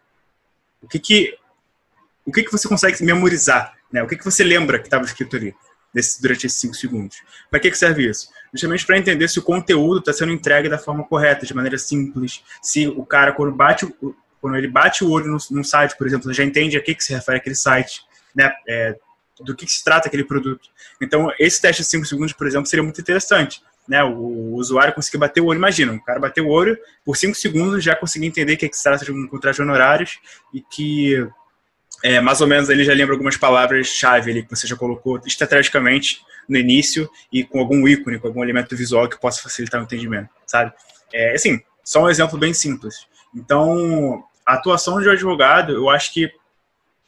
O 0.82 0.88
que, 0.88 1.00
que 1.00 1.38
o 2.26 2.32
que, 2.32 2.44
que 2.44 2.52
você 2.52 2.68
consegue 2.68 3.04
memorizar? 3.04 3.74
Né? 3.92 4.02
O 4.02 4.08
que, 4.08 4.18
que 4.18 4.26
você 4.26 4.44
lembra 4.44 4.80
que 4.80 4.88
estava 4.88 5.06
escrito 5.06 5.36
ali 5.36 5.56
durante 6.22 6.48
esses 6.48 6.60
cinco 6.60 6.74
segundos? 6.74 7.18
Para 7.50 7.60
que, 7.60 7.72
que 7.72 7.78
serve 7.78 8.10
isso? 8.10 8.30
Justamente 8.52 8.86
para 8.86 8.98
entender 8.98 9.28
se 9.30 9.40
o 9.40 9.44
conteúdo 9.44 10.00
está 10.00 10.12
sendo 10.12 10.32
entregue 10.32 10.68
da 10.68 10.78
forma 10.78 11.04
correta, 11.04 11.46
de 11.46 11.54
maneira 11.54 11.78
simples. 11.78 12.44
Se 12.62 12.88
o 12.88 13.06
cara, 13.06 13.32
quando, 13.32 13.54
bate, 13.54 13.88
quando 14.42 14.58
ele 14.58 14.68
bate 14.68 15.04
o 15.04 15.10
olho 15.10 15.38
num, 15.52 15.64
site, 15.64 15.98
por 15.98 16.08
exemplo, 16.08 16.34
já 16.34 16.44
entende 16.44 16.78
a 16.78 16.82
que, 16.82 16.96
que 16.96 17.04
se 17.04 17.14
refere 17.14 17.38
aquele 17.38 17.56
site, 17.56 18.02
né? 18.36 18.52
É, 18.68 18.96
do 19.40 19.56
que, 19.56 19.66
que, 19.66 19.72
se 19.72 19.84
trata 19.84 20.08
aquele 20.08 20.24
produto. 20.24 20.70
Então, 21.02 21.30
esse 21.38 21.62
teste 21.62 21.82
de 21.82 21.90
5 21.90 22.06
segundos, 22.06 22.34
por 22.34 22.48
exemplo, 22.48 22.66
seria 22.68 22.84
muito 22.84 23.02
interessante. 23.02 23.62
Né, 23.88 24.04
o 24.04 24.56
usuário 24.56 24.96
conseguir 24.96 25.20
bater 25.20 25.42
o 25.42 25.46
olho, 25.46 25.58
imagina, 25.58 25.94
o 25.94 26.04
cara 26.04 26.20
bateu 26.20 26.48
o 26.48 26.50
olho, 26.50 26.76
por 27.04 27.16
5 27.16 27.36
segundos 27.36 27.84
já 27.84 27.96
conseguir 27.96 28.26
entender 28.26 28.58
que, 28.58 28.68
que 28.68 28.76
se 28.76 28.82
trata 28.82 29.06
de 29.06 29.12
um 29.12 29.28
contrato 29.28 29.58
de 29.58 29.62
honorários 29.62 30.20
e 30.52 30.60
que 30.60 31.28
é, 32.06 32.22
mais 32.22 32.40
ou 32.40 32.46
menos 32.46 32.70
ele 32.70 32.84
já 32.84 32.94
lembra 32.94 33.16
algumas 33.16 33.36
palavras-chave 33.36 34.30
ali 34.30 34.44
que 34.44 34.56
você 34.56 34.68
já 34.68 34.76
colocou 34.76 35.20
estrategicamente 35.26 36.22
no 36.48 36.56
início 36.56 37.10
e 37.34 37.44
com 37.44 37.60
algum 37.60 37.88
ícone, 37.88 38.20
com 38.20 38.28
algum 38.28 38.44
elemento 38.44 38.76
visual 38.78 39.10
que 39.10 39.20
possa 39.20 39.42
facilitar 39.42 39.82
o 39.82 39.86
entendimento, 39.86 40.30
sabe? 40.46 40.72
É, 41.12 41.34
assim, 41.34 41.60
só 41.84 42.04
um 42.04 42.10
exemplo 42.10 42.38
bem 42.38 42.54
simples. 42.54 43.08
Então, 43.36 44.24
a 44.46 44.54
atuação 44.54 45.02
de 45.02 45.10
um 45.10 45.14
advogado, 45.14 45.74
eu 45.74 45.90
acho 45.90 46.14
que 46.14 46.32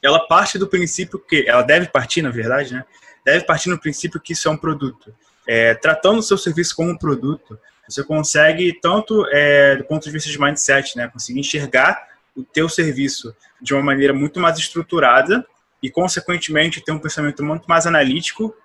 ela 0.01 0.27
parte 0.27 0.57
do 0.57 0.67
princípio 0.67 1.19
que, 1.19 1.47
ela 1.47 1.61
deve 1.61 1.85
partir, 1.89 2.23
na 2.23 2.31
verdade, 2.31 2.73
né? 2.73 2.83
Deve 3.23 3.45
partir 3.45 3.69
no 3.69 3.79
princípio 3.79 4.19
que 4.19 4.33
isso 4.33 4.47
é 4.47 4.51
um 4.51 4.57
produto. 4.57 5.13
É, 5.47 5.75
tratando 5.75 6.17
o 6.17 6.23
seu 6.23 6.39
serviço 6.39 6.75
como 6.75 6.89
um 6.89 6.97
produto, 6.97 7.59
você 7.87 8.03
consegue, 8.03 8.73
tanto 8.81 9.27
é, 9.31 9.75
do 9.75 9.83
ponto 9.83 10.03
de 10.03 10.09
vista 10.09 10.27
de 10.27 10.41
mindset, 10.41 10.97
né? 10.97 11.07
Conseguir 11.07 11.39
enxergar 11.39 12.16
o 12.37 12.43
teu 12.43 12.69
serviço 12.69 13.35
de 13.59 13.73
uma 13.73 13.81
maneira 13.81 14.13
muito 14.13 14.39
mais 14.39 14.57
estruturada 14.59 15.45
e, 15.81 15.89
consequentemente, 15.89 16.81
ter 16.81 16.91
um 16.91 16.99
pensamento 16.99 17.43
muito 17.43 17.65
mais 17.67 17.87
analítico 17.87 18.55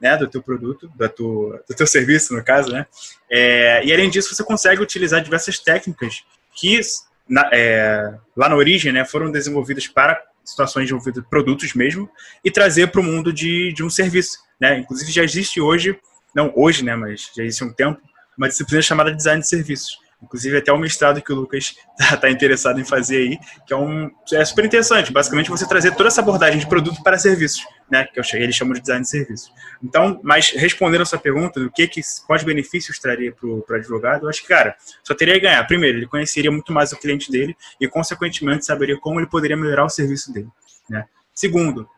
né, 0.00 0.16
do 0.16 0.26
teu 0.26 0.42
produto, 0.42 0.90
do 0.96 1.74
teu, 1.76 1.86
serviço, 1.86 2.34
no 2.34 2.42
caso, 2.42 2.72
né? 2.72 2.86
É, 3.30 3.84
e, 3.84 3.92
além 3.92 4.10
disso, 4.10 4.34
você 4.34 4.42
consegue 4.42 4.82
utilizar 4.82 5.22
diversas 5.22 5.60
técnicas 5.60 6.24
que, 6.52 6.80
na, 7.28 7.48
é, 7.52 8.12
lá 8.36 8.48
na 8.48 8.56
origem, 8.56 8.92
né, 8.92 9.04
foram 9.04 9.30
desenvolvidas 9.30 9.86
para 9.86 10.20
situações 10.44 10.88
de 10.88 11.22
produtos 11.30 11.72
mesmo, 11.74 12.10
e 12.44 12.50
trazer 12.50 12.88
para 12.88 13.00
o 13.00 13.04
mundo 13.04 13.32
de, 13.32 13.72
de 13.72 13.84
um 13.84 13.88
serviço, 13.88 14.38
né? 14.60 14.78
Inclusive, 14.78 15.12
já 15.12 15.22
existe 15.22 15.60
hoje, 15.60 15.96
não 16.34 16.52
hoje, 16.56 16.84
né, 16.84 16.96
mas 16.96 17.30
já 17.36 17.44
existe 17.44 17.62
um 17.62 17.72
tempo, 17.72 18.00
uma 18.36 18.48
disciplina 18.48 18.82
chamada 18.82 19.14
Design 19.14 19.40
de 19.40 19.48
Serviços, 19.48 19.98
Inclusive, 20.22 20.58
até 20.58 20.72
o 20.72 20.78
mestrado 20.78 21.20
que 21.20 21.32
o 21.32 21.36
Lucas 21.36 21.74
está 21.98 22.16
tá 22.22 22.30
interessado 22.30 22.80
em 22.80 22.84
fazer 22.84 23.16
aí, 23.16 23.38
que 23.66 23.74
é, 23.74 23.76
um, 23.76 24.10
é 24.32 24.44
super 24.44 24.64
interessante. 24.64 25.12
Basicamente, 25.12 25.50
você 25.50 25.66
trazer 25.66 25.94
toda 25.94 26.08
essa 26.08 26.20
abordagem 26.20 26.60
de 26.60 26.66
produto 26.66 27.02
para 27.02 27.18
serviços, 27.18 27.64
né? 27.90 28.04
Que 28.04 28.20
eu 28.20 28.24
eles 28.34 28.54
chamam 28.54 28.74
de 28.74 28.80
design 28.80 29.02
de 29.02 29.08
serviços. 29.08 29.52
Então, 29.82 30.20
mas 30.22 30.50
respondendo 30.50 31.02
a 31.02 31.04
sua 31.04 31.18
pergunta, 31.18 31.58
do 31.58 31.70
que, 31.70 31.88
que 31.88 32.00
quais 32.26 32.44
benefícios 32.44 32.98
traria 32.98 33.32
para 33.32 33.46
o 33.48 33.64
advogado, 33.74 34.24
eu 34.24 34.28
acho 34.28 34.42
que, 34.42 34.48
cara, 34.48 34.76
só 35.02 35.14
teria 35.14 35.36
a 35.36 35.40
ganhar. 35.40 35.66
Primeiro, 35.66 35.98
ele 35.98 36.06
conheceria 36.06 36.50
muito 36.50 36.72
mais 36.72 36.92
o 36.92 36.96
cliente 36.98 37.30
dele 37.30 37.56
e, 37.80 37.88
consequentemente, 37.88 38.64
saberia 38.64 38.98
como 38.98 39.18
ele 39.18 39.26
poderia 39.26 39.56
melhorar 39.56 39.84
o 39.84 39.90
serviço 39.90 40.32
dele. 40.32 40.48
Né? 40.88 41.04
Segundo, 41.34 41.88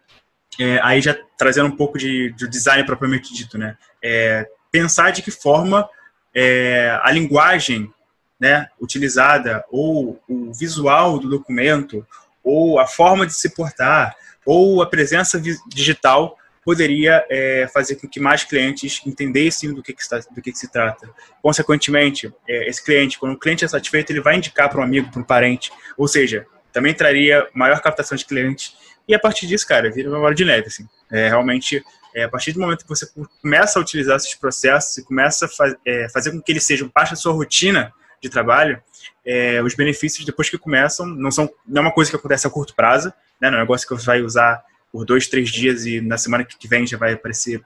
é, 0.59 0.81
aí 0.83 1.01
já 1.01 1.17
trazendo 1.37 1.67
um 1.67 1.77
pouco 1.77 1.99
de, 1.99 2.33
de 2.33 2.49
design 2.49 2.85
propriamente 2.85 3.35
dito, 3.35 3.59
né? 3.59 3.77
É, 4.03 4.47
pensar 4.71 5.11
de 5.11 5.23
que 5.23 5.31
forma 5.31 5.89
é, 6.35 6.99
a 7.03 7.11
linguagem 7.11 7.93
né, 8.39 8.69
utilizada, 8.81 9.65
ou 9.71 10.21
o 10.29 10.53
visual 10.53 11.19
do 11.19 11.29
documento, 11.29 12.07
ou 12.43 12.79
a 12.79 12.87
forma 12.87 13.27
de 13.27 13.35
se 13.35 13.55
portar, 13.55 14.15
ou 14.45 14.83
a 14.83 14.87
presença 14.87 15.41
digital 15.69 16.37
poderia 16.65 17.25
é, 17.31 17.69
fazer 17.73 17.97
com 17.97 18.09
que 18.09 18.19
mais 18.19 18.43
clientes 18.43 19.01
entendessem 19.07 19.73
do 19.73 19.83
que, 19.83 19.93
que, 19.93 20.03
está, 20.03 20.19
do 20.19 20.41
que, 20.41 20.51
que 20.51 20.59
se 20.59 20.71
trata. 20.71 21.09
Consequentemente, 21.43 22.33
é, 22.49 22.69
esse 22.69 22.83
cliente, 22.83 23.19
quando 23.19 23.33
o 23.33 23.39
cliente 23.39 23.65
é 23.65 23.69
satisfeito, 23.69 24.11
ele 24.11 24.21
vai 24.21 24.37
indicar 24.37 24.71
para 24.71 24.81
um 24.81 24.83
amigo, 24.83 25.11
para 25.11 25.21
um 25.21 25.25
parente, 25.25 25.71
ou 25.97 26.09
seja, 26.09 26.47
também 26.73 26.95
traria 26.95 27.47
maior 27.55 27.81
captação 27.81 28.17
de 28.17 28.25
clientes. 28.25 28.75
E 29.07 29.15
a 29.15 29.19
partir 29.19 29.47
disso, 29.47 29.67
cara, 29.67 29.91
vira 29.91 30.09
uma 30.09 30.19
bola 30.19 30.35
de 30.35 30.45
neve. 30.45 30.69
Assim. 30.69 30.89
É, 31.13 31.29
realmente, 31.29 31.85
é, 32.15 32.25
a 32.25 32.29
partir 32.29 32.53
do 32.53 32.61
momento 32.61 32.83
que 32.83 32.89
você 32.89 33.07
começa 33.43 33.79
a 33.79 33.83
utilizar 33.83 34.17
esses 34.17 34.35
processos 34.35 34.97
e 34.97 35.05
começa 35.05 35.47
a 35.47 35.75
é, 35.87 36.09
fazer 36.09 36.33
com 36.33 36.41
que 36.41 36.51
eles 36.51 36.65
sejam 36.65 36.89
parte 36.89 37.11
da 37.11 37.17
sua 37.17 37.33
rotina, 37.33 37.93
de 38.25 38.31
trabalho, 38.31 38.83
é, 39.25 39.63
os 39.63 39.75
benefícios 39.75 40.25
depois 40.25 40.49
que 40.49 40.59
começam 40.59 41.07
não 41.07 41.31
são 41.31 41.49
não 41.67 41.83
é 41.83 41.85
uma 41.87 41.93
coisa 41.93 42.11
que 42.11 42.17
acontece 42.17 42.47
a 42.47 42.51
curto 42.51 42.75
prazo, 42.75 43.13
né? 43.41 43.51
Não 43.51 43.59
é 43.59 43.61
um 43.61 43.65
negócio 43.65 43.87
que 43.87 43.95
você 43.95 44.07
vai 44.07 44.23
usar 44.23 44.65
por 44.91 45.05
dois, 45.05 45.29
três 45.29 45.51
dias 45.51 45.85
e 45.87 46.01
na 46.01 46.17
semana 46.17 46.45
que 46.45 46.69
vem 46.69 46.87
já 46.87 46.97
vai 46.97 47.13
aparecer 47.13 47.63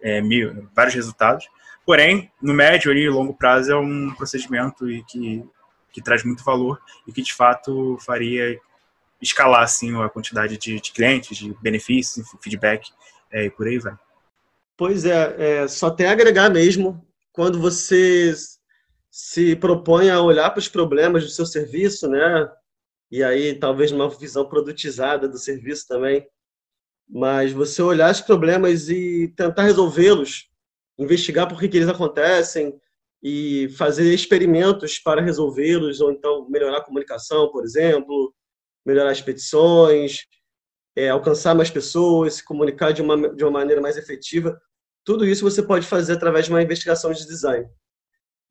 é, 0.00 0.20
mil, 0.20 0.68
vários 0.74 0.94
resultados. 0.94 1.46
Porém, 1.84 2.30
no 2.40 2.54
médio 2.54 2.92
e 2.92 3.08
longo 3.08 3.34
prazo 3.34 3.72
é 3.72 3.76
um 3.76 4.14
procedimento 4.14 4.88
e 4.88 5.02
que, 5.04 5.44
que 5.92 6.00
traz 6.00 6.22
muito 6.22 6.44
valor 6.44 6.80
e 7.06 7.12
que 7.12 7.22
de 7.22 7.34
fato 7.34 7.98
faria 8.06 8.58
escalar 9.20 9.62
assim 9.62 10.00
a 10.00 10.08
quantidade 10.08 10.56
de, 10.58 10.80
de 10.80 10.92
clientes, 10.92 11.36
de 11.36 11.54
benefícios, 11.60 12.26
feedback 12.40 12.90
é, 13.32 13.46
e 13.46 13.50
por 13.50 13.66
aí 13.66 13.78
vai. 13.78 13.94
Pois 14.76 15.04
é, 15.04 15.34
é, 15.38 15.68
só 15.68 15.90
tem 15.90 16.06
a 16.06 16.12
agregar 16.12 16.50
mesmo 16.50 17.04
quando 17.32 17.60
você 17.60 18.34
se 19.12 19.54
propõe 19.54 20.08
a 20.08 20.22
olhar 20.22 20.48
para 20.48 20.58
os 20.58 20.68
problemas 20.68 21.22
do 21.22 21.28
seu 21.28 21.44
serviço, 21.44 22.08
né? 22.08 22.50
E 23.10 23.22
aí 23.22 23.54
talvez 23.54 23.92
uma 23.92 24.08
visão 24.08 24.48
produtizada 24.48 25.28
do 25.28 25.36
serviço 25.36 25.86
também. 25.86 26.26
Mas 27.06 27.52
você 27.52 27.82
olhar 27.82 28.10
os 28.10 28.22
problemas 28.22 28.88
e 28.88 29.28
tentar 29.36 29.64
resolvê-los, 29.64 30.48
investigar 30.98 31.46
por 31.46 31.60
que, 31.60 31.68
que 31.68 31.76
eles 31.76 31.90
acontecem 31.90 32.74
e 33.22 33.68
fazer 33.76 34.14
experimentos 34.14 34.98
para 34.98 35.20
resolvê-los, 35.20 36.00
ou 36.00 36.10
então 36.10 36.48
melhorar 36.48 36.78
a 36.78 36.84
comunicação, 36.84 37.50
por 37.52 37.64
exemplo, 37.64 38.34
melhorar 38.84 39.10
as 39.10 39.20
petições, 39.20 40.20
é, 40.96 41.10
alcançar 41.10 41.54
mais 41.54 41.70
pessoas, 41.70 42.34
se 42.34 42.44
comunicar 42.44 42.92
de 42.92 43.02
uma, 43.02 43.34
de 43.34 43.44
uma 43.44 43.50
maneira 43.50 43.82
mais 43.82 43.98
efetiva. 43.98 44.58
Tudo 45.04 45.26
isso 45.26 45.44
você 45.44 45.62
pode 45.62 45.86
fazer 45.86 46.14
através 46.14 46.46
de 46.46 46.50
uma 46.50 46.62
investigação 46.62 47.12
de 47.12 47.26
design. 47.26 47.68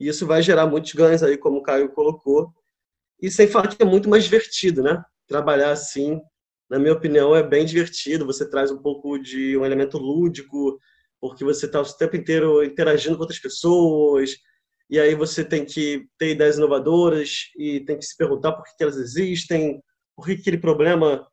E 0.01 0.07
isso 0.07 0.25
vai 0.25 0.41
gerar 0.41 0.65
muitos 0.65 0.93
ganhos 0.93 1.21
aí, 1.21 1.37
como 1.37 1.59
o 1.59 1.61
Caio 1.61 1.87
colocou. 1.91 2.51
E 3.21 3.29
sem 3.29 3.47
falar 3.47 3.67
que 3.67 3.83
é 3.83 3.85
muito 3.85 4.09
mais 4.09 4.23
divertido, 4.23 4.81
né? 4.81 4.99
Trabalhar 5.27 5.69
assim, 5.69 6.19
na 6.67 6.79
minha 6.79 6.93
opinião, 6.93 7.35
é 7.35 7.43
bem 7.43 7.65
divertido. 7.65 8.25
Você 8.25 8.49
traz 8.49 8.71
um 8.71 8.81
pouco 8.81 9.19
de 9.19 9.55
um 9.55 9.63
elemento 9.63 9.99
lúdico, 9.99 10.79
porque 11.19 11.43
você 11.43 11.67
está 11.67 11.79
o 11.79 11.85
tempo 11.85 12.15
inteiro 12.15 12.63
interagindo 12.63 13.15
com 13.15 13.21
outras 13.21 13.37
pessoas, 13.37 14.35
e 14.89 14.99
aí 14.99 15.13
você 15.13 15.45
tem 15.45 15.63
que 15.63 16.07
ter 16.17 16.31
ideias 16.31 16.57
inovadoras 16.57 17.51
e 17.55 17.81
tem 17.81 17.95
que 17.95 18.03
se 18.03 18.17
perguntar 18.17 18.53
por 18.53 18.63
que, 18.65 18.81
elas 18.81 18.97
existem, 18.97 19.83
por 20.15 20.25
que 20.25 20.31
aquele 20.31 20.57
problema 20.57 21.27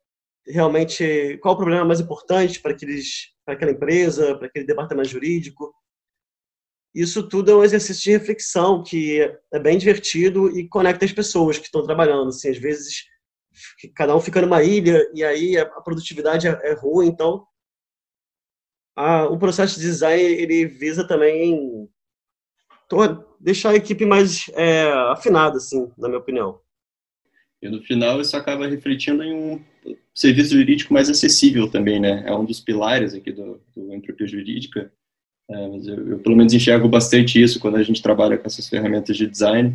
realmente, 0.46 1.38
qual 1.40 1.54
o 1.54 1.56
problema 1.58 1.86
mais 1.86 2.00
importante 2.00 2.60
para 2.60 2.72
aqueles, 2.72 3.32
para 3.46 3.54
aquela 3.54 3.72
empresa, 3.72 4.36
para 4.36 4.46
aquele 4.46 4.66
departamento 4.66 5.08
jurídico 5.08 5.72
isso 6.94 7.28
tudo 7.28 7.50
é 7.50 7.56
um 7.56 7.64
exercício 7.64 8.02
de 8.02 8.10
reflexão 8.10 8.82
que 8.82 9.20
é 9.52 9.58
bem 9.58 9.78
divertido 9.78 10.56
e 10.58 10.68
conecta 10.68 11.04
as 11.04 11.12
pessoas 11.12 11.58
que 11.58 11.66
estão 11.66 11.84
trabalhando. 11.84 12.28
Assim, 12.28 12.48
às 12.48 12.58
vezes, 12.58 13.04
cada 13.94 14.16
um 14.16 14.20
fica 14.20 14.40
numa 14.40 14.62
ilha 14.62 15.08
e 15.14 15.22
aí 15.22 15.56
a 15.56 15.66
produtividade 15.66 16.48
é, 16.48 16.58
é 16.62 16.74
ruim. 16.74 17.06
Então, 17.06 17.46
o 19.30 19.38
processo 19.38 19.76
de 19.76 19.86
design 19.86 20.22
ele 20.22 20.66
visa 20.66 21.06
também 21.06 21.88
deixar 23.38 23.70
a 23.70 23.76
equipe 23.76 24.04
mais 24.04 24.48
é, 24.54 24.90
afinada, 25.10 25.58
assim, 25.58 25.90
na 25.96 26.08
minha 26.08 26.20
opinião. 26.20 26.60
E 27.60 27.68
no 27.68 27.82
final 27.82 28.20
isso 28.20 28.36
acaba 28.36 28.66
refletindo 28.66 29.22
em 29.22 29.34
um 29.34 29.64
serviço 30.14 30.56
jurídico 30.56 30.92
mais 30.92 31.10
acessível 31.10 31.70
também, 31.70 32.00
né? 32.00 32.22
É 32.26 32.32
um 32.32 32.44
dos 32.44 32.60
pilares 32.60 33.14
aqui 33.14 33.32
do, 33.32 33.60
do 33.76 33.92
entropia 33.92 34.26
jurídica. 34.26 34.92
É, 35.50 35.68
mas 35.68 35.86
eu, 35.86 36.08
eu, 36.08 36.18
pelo 36.18 36.36
menos 36.36 36.52
enxergo 36.52 36.88
bastante 36.88 37.40
isso 37.40 37.58
quando 37.58 37.76
a 37.76 37.82
gente 37.82 38.02
trabalha 38.02 38.36
com 38.36 38.46
essas 38.46 38.68
ferramentas 38.68 39.16
de 39.16 39.26
design, 39.26 39.74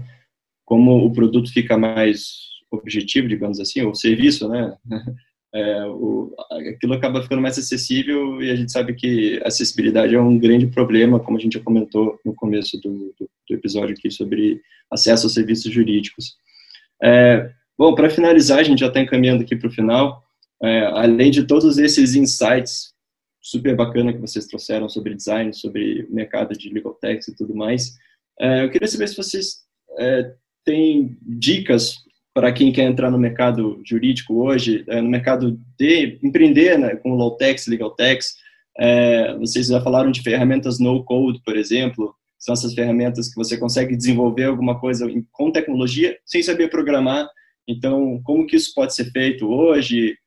como 0.65 1.05
o 1.05 1.11
produto 1.11 1.51
fica 1.51 1.77
mais 1.77 2.43
objetivo, 2.71 3.27
digamos 3.27 3.59
assim, 3.59 3.81
ou 3.81 3.95
serviço, 3.95 4.47
né? 4.47 4.75
É, 5.55 5.85
o, 5.85 6.35
aquilo 6.67 6.95
acaba 6.95 7.21
ficando 7.21 7.39
mais 7.39 7.59
acessível 7.59 8.41
e 8.41 8.49
a 8.49 8.55
gente 8.55 8.71
sabe 8.71 8.95
que 8.95 9.39
acessibilidade 9.45 10.15
é 10.15 10.19
um 10.19 10.35
grande 10.35 10.65
problema, 10.65 11.19
como 11.19 11.37
a 11.37 11.39
gente 11.39 11.53
já 11.53 11.63
comentou 11.63 12.19
no 12.25 12.33
começo 12.33 12.75
do, 12.81 13.13
do, 13.19 13.29
do 13.47 13.55
episódio 13.55 13.93
aqui 13.95 14.09
sobre 14.09 14.59
acesso 14.89 15.27
aos 15.27 15.33
serviços 15.35 15.71
jurídicos. 15.71 16.37
É, 17.03 17.51
bom, 17.77 17.93
para 17.93 18.09
finalizar, 18.09 18.59
a 18.59 18.63
gente 18.63 18.79
já 18.79 18.87
está 18.87 18.99
encaminhando 18.99 19.43
aqui 19.43 19.55
para 19.55 19.67
o 19.67 19.71
final. 19.71 20.23
É, 20.63 20.85
além 20.87 21.29
de 21.29 21.43
todos 21.43 21.77
esses 21.77 22.15
insights 22.15 22.92
super 23.43 23.75
bacana 23.75 24.13
que 24.13 24.21
vocês 24.21 24.47
trouxeram 24.47 24.87
sobre 24.87 25.13
design, 25.13 25.53
sobre 25.53 26.07
mercado 26.09 26.57
de 26.57 26.69
legal 26.69 26.93
tech 26.93 27.29
e 27.29 27.35
tudo 27.35 27.53
mais, 27.53 27.97
é, 28.39 28.63
eu 28.63 28.71
queria 28.71 28.87
saber 28.87 29.07
se 29.07 29.17
vocês 29.17 29.57
é, 29.99 30.33
têm 30.63 31.17
dicas 31.21 31.97
para 32.33 32.51
quem 32.53 32.71
quer 32.71 32.83
entrar 32.83 33.11
no 33.11 33.19
mercado 33.19 33.81
jurídico 33.85 34.41
hoje, 34.41 34.83
é, 34.87 35.01
no 35.01 35.09
mercado 35.09 35.59
de 35.77 36.17
empreender 36.23 36.79
né, 36.79 36.95
com 36.95 37.15
low 37.15 37.35
techs, 37.35 37.67
legal 37.67 37.91
techs, 37.91 38.41
vocês 39.37 39.67
já 39.67 39.79
falaram 39.81 40.09
de 40.09 40.23
ferramentas 40.23 40.79
no 40.79 41.03
code, 41.03 41.39
por 41.45 41.55
exemplo, 41.55 42.15
são 42.39 42.53
essas 42.53 42.73
ferramentas 42.73 43.29
que 43.29 43.35
você 43.35 43.55
consegue 43.55 43.95
desenvolver 43.95 44.45
alguma 44.45 44.79
coisa 44.79 45.07
com 45.31 45.51
tecnologia 45.51 46.17
sem 46.25 46.41
saber 46.41 46.71
programar. 46.71 47.29
Então, 47.67 48.19
como 48.23 48.47
que 48.47 48.55
isso 48.55 48.73
pode 48.73 48.95
ser 48.95 49.11
feito 49.11 49.45
hoje? 49.47 50.17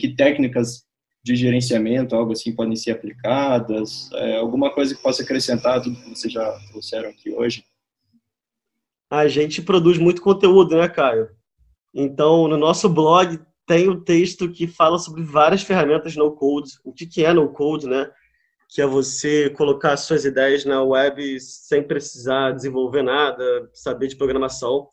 Que 0.00 0.16
técnicas 0.16 0.85
de 1.26 1.34
gerenciamento, 1.34 2.14
algo 2.14 2.32
assim, 2.32 2.54
podem 2.54 2.76
ser 2.76 2.92
aplicadas? 2.92 4.08
É, 4.12 4.36
alguma 4.36 4.70
coisa 4.72 4.94
que 4.94 5.02
possa 5.02 5.22
acrescentar 5.22 5.82
tudo 5.82 6.00
que 6.00 6.10
vocês 6.10 6.32
já 6.32 6.58
trouxeram 6.70 7.10
aqui 7.10 7.32
hoje? 7.32 7.64
a 9.08 9.28
gente 9.28 9.62
produz 9.62 9.98
muito 9.98 10.20
conteúdo, 10.20 10.76
né, 10.76 10.88
Caio? 10.88 11.28
Então, 11.94 12.48
no 12.48 12.56
nosso 12.56 12.88
blog 12.88 13.38
tem 13.66 13.88
um 13.88 14.00
texto 14.00 14.50
que 14.50 14.66
fala 14.66 14.98
sobre 14.98 15.22
várias 15.22 15.62
ferramentas 15.62 16.16
no 16.16 16.32
code. 16.32 16.72
O 16.84 16.92
que, 16.92 17.06
que 17.06 17.24
é 17.24 17.32
no 17.32 17.48
code, 17.48 17.86
né? 17.86 18.10
Que 18.68 18.82
é 18.82 18.86
você 18.86 19.48
colocar 19.50 19.96
suas 19.96 20.24
ideias 20.24 20.64
na 20.64 20.82
web 20.82 21.40
sem 21.40 21.82
precisar 21.82 22.52
desenvolver 22.52 23.02
nada, 23.02 23.70
saber 23.72 24.08
de 24.08 24.16
programação. 24.16 24.88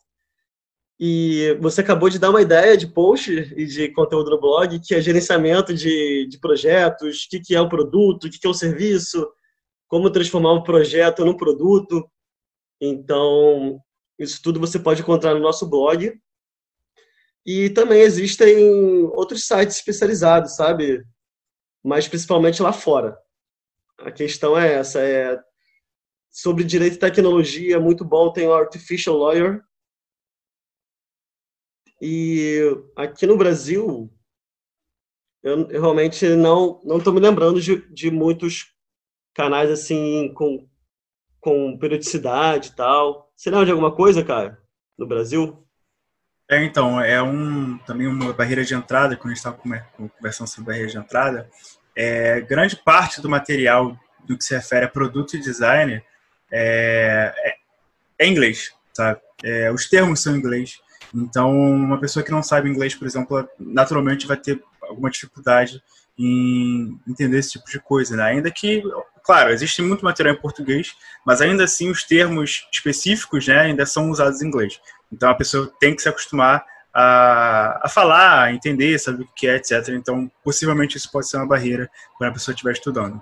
E 0.98 1.56
você 1.60 1.80
acabou 1.80 2.08
de 2.08 2.18
dar 2.18 2.30
uma 2.30 2.42
ideia 2.42 2.76
de 2.76 2.86
post 2.86 3.32
e 3.32 3.66
de 3.66 3.88
conteúdo 3.90 4.30
no 4.30 4.40
blog, 4.40 4.80
que 4.80 4.94
é 4.94 5.00
gerenciamento 5.00 5.74
de, 5.74 6.26
de 6.28 6.38
projetos, 6.38 7.24
o 7.24 7.28
que, 7.28 7.40
que 7.40 7.54
é 7.54 7.60
um 7.60 7.68
produto, 7.68 8.24
o 8.24 8.30
que, 8.30 8.38
que 8.38 8.46
é 8.46 8.50
um 8.50 8.54
serviço, 8.54 9.28
como 9.88 10.10
transformar 10.10 10.52
um 10.52 10.62
projeto 10.62 11.24
num 11.24 11.36
produto. 11.36 12.08
Então, 12.80 13.80
isso 14.18 14.40
tudo 14.42 14.60
você 14.60 14.78
pode 14.78 15.02
encontrar 15.02 15.34
no 15.34 15.40
nosso 15.40 15.68
blog. 15.68 16.16
E 17.44 17.70
também 17.70 18.00
existem 18.00 19.04
outros 19.14 19.46
sites 19.46 19.76
especializados, 19.76 20.56
sabe? 20.56 21.04
Mas 21.84 22.08
principalmente 22.08 22.62
lá 22.62 22.72
fora. 22.72 23.18
A 23.98 24.10
questão 24.10 24.58
é 24.58 24.74
essa, 24.74 25.00
é 25.00 25.38
sobre 26.30 26.64
direito 26.64 26.96
e 26.96 26.98
tecnologia, 26.98 27.78
muito 27.78 28.04
bom, 28.04 28.32
tem 28.32 28.46
o 28.46 28.54
Artificial 28.54 29.16
Lawyer. 29.16 29.62
E 32.00 32.60
aqui 32.96 33.26
no 33.26 33.36
Brasil, 33.36 34.10
eu, 35.42 35.66
realmente 35.68 36.26
não 36.30 36.80
não 36.84 36.98
estou 36.98 37.12
me 37.12 37.20
lembrando 37.20 37.60
de, 37.60 37.76
de 37.92 38.10
muitos 38.10 38.72
canais 39.34 39.70
assim 39.70 40.32
com, 40.34 40.68
com 41.40 41.78
periodicidade 41.78 42.68
e 42.68 42.72
tal. 42.72 43.32
Você 43.36 43.50
lembra 43.50 43.66
de 43.66 43.72
alguma 43.72 43.94
coisa, 43.94 44.24
cara, 44.24 44.58
no 44.96 45.06
Brasil? 45.06 45.64
É, 46.48 46.62
então, 46.62 47.00
é 47.00 47.22
um, 47.22 47.78
também 47.78 48.06
uma 48.06 48.32
barreira 48.32 48.64
de 48.64 48.74
entrada, 48.74 49.16
quando 49.16 49.32
a 49.32 49.34
gente 49.34 49.38
estava 49.38 49.58
conversando 49.96 50.46
sobre 50.46 50.66
barreira 50.66 50.90
de 50.90 50.98
entrada, 50.98 51.48
é, 51.96 52.40
grande 52.42 52.76
parte 52.76 53.20
do 53.20 53.28
material 53.28 53.98
do 54.24 54.36
que 54.36 54.44
se 54.44 54.54
refere 54.54 54.84
a 54.84 54.88
produto 54.88 55.36
e 55.36 55.40
design 55.40 56.02
é, 56.50 57.34
é, 57.36 57.56
é 58.18 58.26
inglês, 58.26 58.74
sabe? 58.92 59.20
É, 59.42 59.70
os 59.72 59.88
termos 59.88 60.22
são 60.22 60.34
em 60.34 60.38
inglês. 60.38 60.80
Então, 61.14 61.52
uma 61.52 61.98
pessoa 61.98 62.24
que 62.24 62.30
não 62.30 62.42
sabe 62.42 62.68
inglês, 62.68 62.94
por 62.94 63.06
exemplo, 63.06 63.48
naturalmente 63.58 64.26
vai 64.26 64.36
ter 64.36 64.62
alguma 64.82 65.10
dificuldade 65.10 65.82
em 66.18 66.98
entender 67.06 67.38
esse 67.38 67.52
tipo 67.52 67.70
de 67.70 67.80
coisa, 67.80 68.16
né? 68.16 68.24
Ainda 68.24 68.50
que 68.50 68.82
claro, 69.24 69.50
existe 69.50 69.80
muito 69.80 70.04
material 70.04 70.34
em 70.34 70.40
português, 70.40 70.94
mas 71.24 71.40
ainda 71.40 71.64
assim 71.64 71.90
os 71.90 72.04
termos 72.04 72.68
específicos 72.70 73.48
né, 73.48 73.58
ainda 73.58 73.86
são 73.86 74.10
usados 74.10 74.42
em 74.42 74.46
inglês. 74.46 74.78
Então 75.10 75.30
a 75.30 75.34
pessoa 75.34 75.72
tem 75.80 75.96
que 75.96 76.02
se 76.02 76.08
acostumar 76.08 76.64
a, 76.92 77.80
a 77.86 77.88
falar, 77.88 78.44
a 78.44 78.52
entender, 78.52 78.98
saber 78.98 79.24
o 79.24 79.28
que 79.34 79.48
é, 79.48 79.56
etc. 79.56 79.88
Então, 79.88 80.30
possivelmente 80.44 80.96
isso 80.96 81.10
pode 81.10 81.28
ser 81.28 81.38
uma 81.38 81.46
barreira 81.46 81.90
quando 82.16 82.30
a 82.30 82.32
pessoa 82.32 82.52
estiver 82.52 82.72
estudando. 82.72 83.20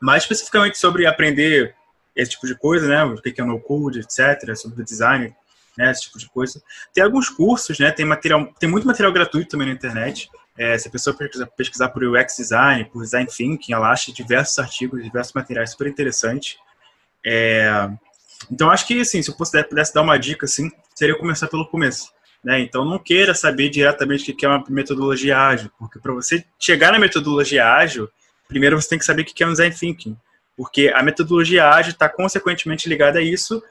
Mais 0.00 0.22
especificamente 0.22 0.78
sobre 0.78 1.06
aprender 1.06 1.74
esse 2.14 2.32
tipo 2.32 2.46
de 2.46 2.54
coisa, 2.54 2.86
né, 2.86 3.02
o 3.02 3.16
que 3.16 3.40
é 3.40 3.44
no 3.44 3.58
code, 3.58 4.00
etc., 4.00 4.54
sobre 4.54 4.84
design, 4.84 5.34
né, 5.76 5.90
esse 5.90 6.02
tipo 6.02 6.18
de 6.18 6.28
coisa. 6.28 6.62
Tem 6.92 7.02
alguns 7.02 7.28
cursos, 7.28 7.78
né, 7.78 7.90
tem 7.90 8.04
material, 8.04 8.52
tem 8.58 8.68
muito 8.68 8.86
material 8.86 9.12
gratuito 9.12 9.50
também 9.50 9.68
na 9.68 9.74
internet. 9.74 10.30
É, 10.56 10.76
se 10.76 10.88
a 10.88 10.90
pessoa 10.90 11.16
pesquisar, 11.16 11.46
pesquisar 11.46 11.88
por 11.88 12.04
UX 12.04 12.36
Design, 12.36 12.84
por 12.84 13.02
Design 13.02 13.26
Thinking, 13.26 13.72
ela 13.72 13.90
acha 13.90 14.12
diversos 14.12 14.58
artigos, 14.58 15.02
diversos 15.02 15.32
materiais 15.32 15.70
super 15.70 15.86
interessantes. 15.86 16.56
É, 17.24 17.88
então, 18.50 18.70
acho 18.70 18.86
que, 18.86 19.00
assim, 19.00 19.22
se 19.22 19.30
eu 19.30 19.36
pudesse, 19.36 19.68
pudesse 19.68 19.94
dar 19.94 20.02
uma 20.02 20.18
dica, 20.18 20.46
assim, 20.46 20.70
seria 20.94 21.16
começar 21.16 21.48
pelo 21.48 21.66
começo. 21.68 22.12
Né? 22.44 22.60
Então, 22.60 22.84
não 22.84 22.98
queira 22.98 23.34
saber 23.34 23.68
diretamente 23.68 24.30
o 24.30 24.36
que 24.36 24.44
é 24.44 24.48
uma 24.48 24.64
metodologia 24.68 25.38
ágil, 25.38 25.70
porque 25.78 25.98
para 25.98 26.12
você 26.12 26.44
chegar 26.58 26.92
na 26.92 26.98
metodologia 26.98 27.72
ágil, 27.72 28.08
primeiro 28.48 28.80
você 28.80 28.88
tem 28.88 28.98
que 28.98 29.04
saber 29.04 29.22
o 29.22 29.24
que 29.24 29.42
é 29.42 29.46
um 29.46 29.52
Design 29.52 29.74
Thinking, 29.74 30.16
porque 30.56 30.92
a 30.94 31.02
metodologia 31.02 31.68
ágil 31.68 31.92
está 31.92 32.08
consequentemente 32.08 32.88
ligada 32.88 33.20
a 33.20 33.22
isso, 33.22 33.62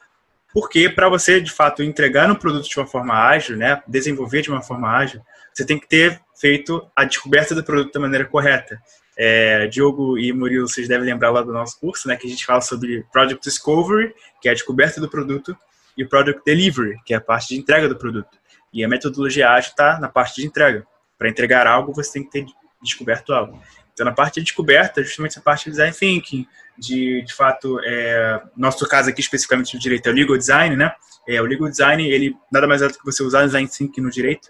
porque 0.52 0.88
para 0.88 1.08
você, 1.08 1.40
de 1.40 1.50
fato, 1.50 1.82
entregar 1.82 2.30
um 2.30 2.34
produto 2.34 2.68
de 2.68 2.76
uma 2.78 2.86
forma 2.86 3.14
ágil, 3.14 3.56
né, 3.56 3.82
desenvolver 3.86 4.42
de 4.42 4.50
uma 4.50 4.62
forma 4.62 4.88
ágil, 4.88 5.20
você 5.52 5.64
tem 5.64 5.78
que 5.78 5.88
ter 5.88 6.20
feito 6.38 6.86
a 6.94 7.04
descoberta 7.04 7.54
do 7.54 7.64
produto 7.64 7.92
da 7.92 8.00
maneira 8.00 8.24
correta. 8.24 8.80
É, 9.16 9.66
Diogo 9.66 10.18
e 10.18 10.32
Murilo, 10.32 10.68
vocês 10.68 10.88
devem 10.88 11.06
lembrar 11.06 11.30
lá 11.30 11.42
do 11.42 11.52
nosso 11.52 11.78
curso, 11.78 12.08
né, 12.08 12.16
que 12.16 12.26
a 12.26 12.30
gente 12.30 12.44
fala 12.44 12.60
sobre 12.60 13.04
Product 13.12 13.42
Discovery, 13.42 14.14
que 14.40 14.48
é 14.48 14.52
a 14.52 14.54
descoberta 14.54 15.00
do 15.00 15.08
produto, 15.08 15.56
e 15.96 16.04
Product 16.04 16.42
Delivery, 16.44 16.96
que 17.04 17.12
é 17.12 17.16
a 17.16 17.20
parte 17.20 17.48
de 17.48 17.60
entrega 17.60 17.88
do 17.88 17.96
produto. 17.96 18.38
E 18.72 18.82
a 18.82 18.88
metodologia 18.88 19.50
ágil 19.50 19.70
está 19.70 19.98
na 20.00 20.08
parte 20.08 20.40
de 20.40 20.46
entrega. 20.46 20.86
Para 21.18 21.28
entregar 21.28 21.66
algo, 21.66 21.92
você 21.92 22.12
tem 22.14 22.24
que 22.24 22.30
ter 22.30 22.46
descoberto 22.82 23.32
algo. 23.32 23.60
Então, 23.92 24.06
na 24.06 24.12
parte 24.12 24.36
de 24.36 24.42
descoberta, 24.42 25.02
justamente 25.02 25.32
essa 25.32 25.40
parte 25.40 25.64
de 25.64 25.70
design 25.72 25.94
thinking, 25.94 26.46
de, 26.78 27.22
de 27.22 27.34
fato, 27.34 27.78
é, 27.84 28.42
nosso 28.56 28.86
caso 28.88 29.10
aqui 29.10 29.20
especificamente 29.20 29.76
do 29.76 29.80
direito 29.80 30.06
é 30.06 30.10
o 30.10 30.14
legal 30.14 30.36
design, 30.36 30.76
né? 30.76 30.94
É, 31.28 31.40
o 31.40 31.44
legal 31.44 31.68
design, 31.68 32.02
ele 32.08 32.34
nada 32.50 32.66
mais 32.66 32.82
é 32.82 32.88
do 32.88 32.98
que 32.98 33.04
você 33.04 33.22
usar 33.22 33.44
design 33.44 33.68
thinking 33.68 34.00
no 34.00 34.10
direito, 34.10 34.48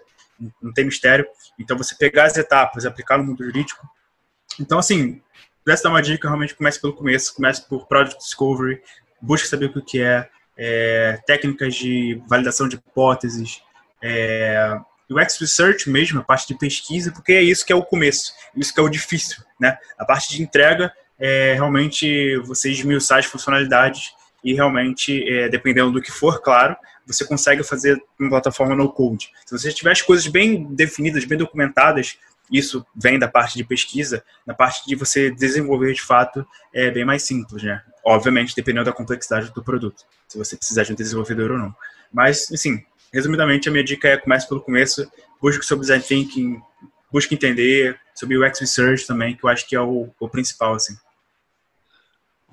não 0.61 0.73
tem 0.73 0.85
mistério. 0.85 1.25
Então, 1.59 1.77
você 1.77 1.95
pegar 1.95 2.25
as 2.25 2.37
etapas 2.37 2.85
aplicar 2.85 3.17
no 3.17 3.25
mundo 3.25 3.43
jurídico. 3.43 3.87
Então, 4.59 4.79
assim, 4.79 5.21
pudesse 5.63 5.83
dar 5.83 5.89
uma 5.89 6.01
dica, 6.01 6.27
realmente 6.27 6.55
comece 6.55 6.79
pelo 6.79 6.93
começo, 6.93 7.35
comece 7.35 7.67
por 7.67 7.87
Product 7.87 8.19
Discovery, 8.19 8.81
busque 9.21 9.47
saber 9.47 9.71
o 9.75 9.81
que 9.81 10.01
é, 10.01 10.29
é 10.57 11.19
técnicas 11.25 11.75
de 11.75 12.21
validação 12.27 12.67
de 12.67 12.75
hipóteses, 12.75 13.61
é, 14.01 14.77
UX 15.09 15.39
Research 15.39 15.89
mesmo, 15.89 16.19
a 16.19 16.23
parte 16.23 16.47
de 16.47 16.57
pesquisa, 16.57 17.11
porque 17.11 17.33
é 17.33 17.41
isso 17.41 17.65
que 17.65 17.73
é 17.73 17.75
o 17.75 17.83
começo, 17.83 18.33
isso 18.55 18.73
que 18.73 18.79
é 18.79 18.83
o 18.83 18.89
difícil, 18.89 19.43
né? 19.59 19.77
A 19.97 20.05
parte 20.05 20.29
de 20.29 20.41
entrega 20.41 20.91
é 21.19 21.53
realmente 21.53 22.37
você 22.39 22.71
esmiuçar 22.71 23.19
as 23.19 23.25
funcionalidades 23.25 24.13
e 24.43 24.53
realmente, 24.53 25.23
é, 25.29 25.47
dependendo 25.47 25.91
do 25.91 26.01
que 26.01 26.11
for, 26.11 26.41
claro, 26.41 26.75
você 27.05 27.25
consegue 27.25 27.63
fazer 27.63 28.01
uma 28.19 28.29
plataforma 28.29 28.75
no 28.75 28.91
code. 28.91 29.31
Se 29.45 29.57
você 29.57 29.71
tiver 29.71 29.91
as 29.91 30.01
coisas 30.01 30.27
bem 30.27 30.65
definidas, 30.73 31.25
bem 31.25 31.37
documentadas, 31.37 32.17
isso 32.51 32.85
vem 32.95 33.17
da 33.17 33.27
parte 33.27 33.57
de 33.57 33.63
pesquisa, 33.63 34.23
na 34.45 34.53
parte 34.53 34.85
de 34.85 34.95
você 34.95 35.31
desenvolver 35.31 35.93
de 35.93 36.01
fato 36.01 36.45
é 36.73 36.91
bem 36.91 37.05
mais 37.05 37.23
simples, 37.23 37.63
né? 37.63 37.81
Obviamente, 38.05 38.55
dependendo 38.55 38.85
da 38.85 38.91
complexidade 38.91 39.51
do 39.53 39.63
produto, 39.63 40.03
se 40.27 40.37
você 40.37 40.57
precisar 40.57 40.83
de 40.83 40.91
um 40.91 40.95
desenvolvedor 40.95 41.51
ou 41.51 41.57
não. 41.57 41.75
Mas, 42.11 42.51
assim, 42.51 42.83
resumidamente, 43.13 43.69
a 43.69 43.71
minha 43.71 43.83
dica 43.83 44.07
é 44.07 44.17
comece 44.17 44.47
pelo 44.49 44.61
começo, 44.61 45.09
busque 45.41 45.63
sobre 45.63 45.81
design 45.81 46.03
thinking, 46.03 46.59
busque 47.11 47.35
entender 47.35 47.99
sobre 48.15 48.35
o 48.35 48.45
UX 48.45 48.59
research 48.59 49.05
também, 49.05 49.35
que 49.35 49.45
eu 49.45 49.49
acho 49.49 49.67
que 49.67 49.75
é 49.75 49.81
o, 49.81 50.09
o 50.19 50.27
principal, 50.27 50.73
assim. 50.73 50.95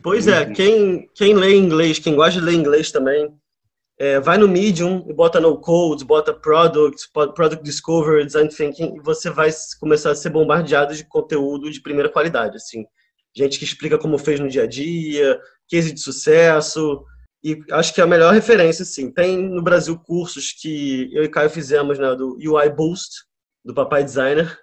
Pois 0.03 0.29
é, 0.29 0.47
quem, 0.47 1.09
quem 1.15 1.35
lê 1.35 1.57
inglês, 1.57 1.99
quem 1.99 2.15
gosta 2.15 2.39
de 2.39 2.45
ler 2.45 2.55
inglês 2.55 2.91
também, 2.91 3.35
é, 3.99 4.19
vai 4.19 4.39
no 4.39 4.49
Medium 4.49 5.05
e 5.09 5.13
bota 5.13 5.39
no 5.39 5.59
code, 5.59 6.07
bota 6.07 6.33
product, 6.33 7.11
product 7.13 7.63
discovery, 7.63 8.25
design 8.25 8.49
thinking, 8.49 8.97
e 8.97 9.01
você 9.01 9.29
vai 9.29 9.51
começar 9.79 10.11
a 10.11 10.15
ser 10.15 10.31
bombardeado 10.31 10.95
de 10.95 11.05
conteúdo 11.05 11.71
de 11.71 11.83
primeira 11.83 12.09
qualidade, 12.09 12.57
assim. 12.57 12.87
Gente 13.35 13.59
que 13.59 13.65
explica 13.65 13.99
como 13.99 14.17
fez 14.17 14.41
no 14.41 14.49
dia 14.49 14.63
a 14.63 14.67
dia, 14.67 15.39
case 15.69 15.93
de 15.93 16.01
sucesso, 16.01 17.05
e 17.43 17.63
acho 17.73 17.95
que 17.95 18.01
é 18.01 18.05
a 18.05 18.07
melhor 18.07 18.35
referência, 18.35 18.85
sim. 18.85 19.11
Tem 19.11 19.37
no 19.37 19.63
Brasil 19.63 19.99
cursos 19.99 20.53
que 20.53 21.09
eu 21.15 21.25
e 21.25 21.29
Caio 21.29 21.49
fizemos, 21.49 21.99
né, 21.99 22.15
do 22.15 22.37
UI 22.37 22.69
Boost, 22.71 23.25
do 23.65 23.75
Papai 23.75 24.05
Designer, 24.05 24.59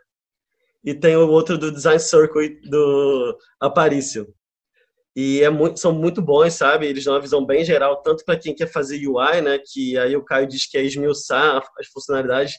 e 0.84 0.94
tem 0.94 1.16
o 1.16 1.28
outro 1.28 1.58
do 1.58 1.72
Design 1.72 2.00
Circle 2.00 2.62
do 2.62 3.38
Aparício. 3.60 4.34
E 5.16 5.42
é 5.42 5.50
muito, 5.50 5.80
são 5.80 5.92
muito 5.92 6.22
bons, 6.22 6.54
sabe? 6.54 6.86
Eles 6.86 7.04
dão 7.04 7.16
uma 7.16 7.20
visão 7.22 7.44
bem 7.44 7.66
geral, 7.66 8.04
tanto 8.04 8.24
para 8.24 8.38
quem 8.38 8.54
quer 8.54 8.68
fazer 8.68 9.08
UI, 9.08 9.42
né? 9.42 9.60
Que 9.66 9.98
aí 9.98 10.16
o 10.16 10.24
Caio 10.24 10.48
diz 10.48 10.70
que 10.70 10.78
é 10.78 10.84
esmiuçar 10.84 11.68
as 11.80 11.88
funcionalidades, 11.88 12.54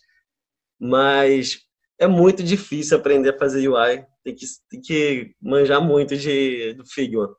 mas 0.81 1.59
é 1.99 2.09
muito 2.09 2.43
difícil 2.43 2.99
aprender 2.99 3.33
a 3.33 3.39
fazer 3.39 3.69
UI. 3.69 4.05
Tem 4.25 4.35
que, 4.35 4.47
tem 4.69 4.81
que 4.81 5.35
manjar 5.41 5.81
muito 5.81 6.17
de, 6.17 6.75
do 6.75 6.85
Figma. 6.85 7.33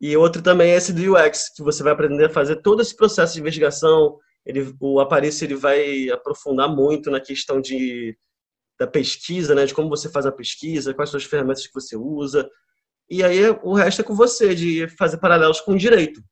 E 0.00 0.16
outro 0.16 0.42
também 0.42 0.70
é 0.72 0.76
esse 0.76 0.92
do 0.92 1.14
UX, 1.14 1.48
que 1.54 1.62
você 1.62 1.82
vai 1.82 1.92
aprender 1.92 2.26
a 2.26 2.30
fazer 2.30 2.56
todo 2.56 2.82
esse 2.82 2.94
processo 2.94 3.34
de 3.34 3.40
investigação. 3.40 4.18
Ele, 4.46 4.74
o 4.80 5.00
Aparício 5.00 5.44
ele 5.44 5.56
vai 5.56 6.08
aprofundar 6.10 6.68
muito 6.68 7.10
na 7.10 7.20
questão 7.20 7.60
de, 7.60 8.16
da 8.78 8.86
pesquisa, 8.86 9.54
né? 9.54 9.64
De 9.66 9.74
como 9.74 9.88
você 9.88 10.08
faz 10.08 10.24
a 10.24 10.32
pesquisa, 10.32 10.94
quais 10.94 11.10
são 11.10 11.18
as 11.18 11.24
ferramentas 11.24 11.66
que 11.66 11.74
você 11.74 11.96
usa, 11.96 12.48
e 13.10 13.24
aí 13.24 13.48
o 13.62 13.72
resto 13.72 14.02
é 14.02 14.04
com 14.04 14.14
você, 14.14 14.54
de 14.54 14.86
fazer 14.88 15.16
paralelos 15.16 15.60
com 15.60 15.72
o 15.72 15.78
direito. 15.78 16.22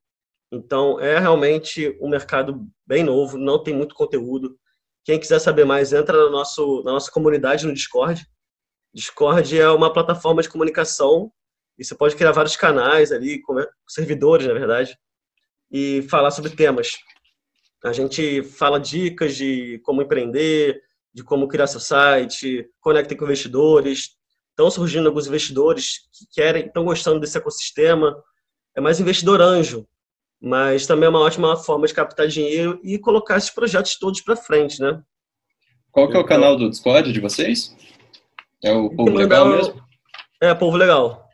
Então, 0.51 0.99
é 0.99 1.17
realmente 1.17 1.97
um 1.99 2.07
mercado 2.07 2.67
bem 2.85 3.03
novo, 3.03 3.37
não 3.37 3.61
tem 3.61 3.73
muito 3.73 3.95
conteúdo. 3.95 4.57
Quem 5.03 5.19
quiser 5.19 5.39
saber 5.39 5.65
mais, 5.65 5.91
entra 5.91 6.25
no 6.25 6.29
nosso, 6.29 6.83
na 6.83 6.91
nossa 6.91 7.11
comunidade 7.11 7.65
no 7.65 7.73
Discord. 7.73 8.25
Discord 8.93 9.59
é 9.59 9.69
uma 9.69 9.91
plataforma 9.91 10.41
de 10.41 10.49
comunicação 10.49 11.31
e 11.77 11.85
você 11.85 11.95
pode 11.95 12.15
criar 12.15 12.31
vários 12.31 12.55
canais 12.55 13.11
ali, 13.11 13.41
servidores, 13.87 14.47
na 14.47 14.53
verdade, 14.53 14.97
e 15.71 16.01
falar 16.09 16.31
sobre 16.31 16.51
temas. 16.51 16.97
A 17.83 17.93
gente 17.93 18.41
fala 18.43 18.79
dicas 18.79 19.35
de 19.35 19.79
como 19.83 20.01
empreender, 20.01 20.81
de 21.13 21.23
como 21.23 21.47
criar 21.47 21.67
seu 21.67 21.79
site, 21.79 22.67
conecta 22.79 23.15
com 23.15 23.25
investidores, 23.25 24.17
estão 24.49 24.71
surgindo 24.71 25.07
alguns 25.07 25.27
investidores 25.27 25.99
que 26.11 26.25
querem, 26.33 26.65
estão 26.65 26.83
gostando 26.83 27.19
desse 27.19 27.37
ecossistema. 27.37 28.15
É 28.75 28.81
mais 28.81 28.99
investidor 28.99 29.41
anjo, 29.41 29.87
mas 30.41 30.87
também 30.87 31.05
é 31.05 31.09
uma 31.09 31.21
ótima 31.21 31.55
forma 31.55 31.85
de 31.85 31.93
captar 31.93 32.27
dinheiro 32.27 32.79
e 32.83 32.97
colocar 32.97 33.37
esses 33.37 33.51
projetos 33.51 33.97
todos 33.99 34.21
para 34.21 34.35
frente, 34.35 34.81
né? 34.81 35.01
Qual 35.91 36.09
que 36.09 36.17
é 36.17 36.19
o 36.19 36.25
canal 36.25 36.55
do 36.55 36.69
Discord 36.69 37.11
de 37.11 37.19
vocês? 37.19 37.75
É 38.63 38.71
o 38.71 38.89
Povo 38.89 39.11
Legal 39.11 39.47
mesmo? 39.47 39.81
É, 40.41 40.53
Povo 40.53 40.77
Legal. 40.77 41.26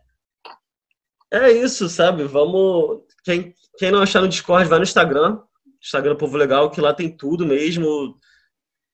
É 1.34 1.52
isso, 1.52 1.90
sabe? 1.90 2.26
Vamos. 2.26 3.02
Quem, 3.24 3.56
quem 3.80 3.90
não 3.90 4.04
achar 4.04 4.22
no 4.22 4.28
Discord, 4.28 4.70
vai 4.70 4.78
no 4.78 4.84
Instagram. 4.84 5.42
Instagram 5.82 6.16
Povo 6.16 6.38
Legal, 6.38 6.70
que 6.70 6.80
lá 6.80 6.94
tem 6.94 7.10
tudo 7.10 7.44
mesmo. 7.44 8.16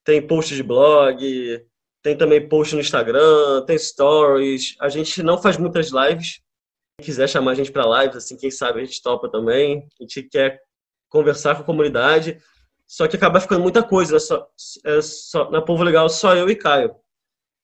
Tem 0.06 0.26
post 0.26 0.56
de 0.56 0.64
blog, 0.64 1.20
tem 2.02 2.18
também 2.18 2.48
post 2.48 2.74
no 2.74 2.80
Instagram, 2.80 3.64
tem 3.66 3.78
stories. 3.78 4.78
A 4.80 4.88
gente 4.88 5.22
não 5.22 5.38
faz 5.38 5.58
muitas 5.58 5.90
lives. 5.90 6.42
Quem 6.98 7.06
quiser 7.06 7.28
chamar 7.28 7.52
a 7.52 7.56
gente 7.56 7.74
para 7.74 8.02
lives, 8.04 8.16
assim, 8.16 8.38
quem 8.38 8.50
sabe 8.50 8.80
a 8.80 8.86
gente 8.86 9.02
topa 9.02 9.30
também. 9.30 9.86
A 10.00 10.04
gente 10.04 10.24
quer 10.24 10.62
conversar 11.10 11.56
com 11.56 11.64
a 11.64 11.66
comunidade. 11.66 12.40
Só 12.88 13.06
que 13.06 13.18
acaba 13.18 13.42
ficando 13.42 13.62
muita 13.62 13.84
coisa. 13.84 14.14
Né? 14.14 14.20
Só, 14.20 14.48
é 14.86 15.02
só, 15.02 15.52
na 15.52 15.62
Povo 15.62 15.84
Legal, 15.84 16.08
só 16.08 16.34
eu 16.36 16.50
e 16.50 16.56
Caio. 16.56 16.96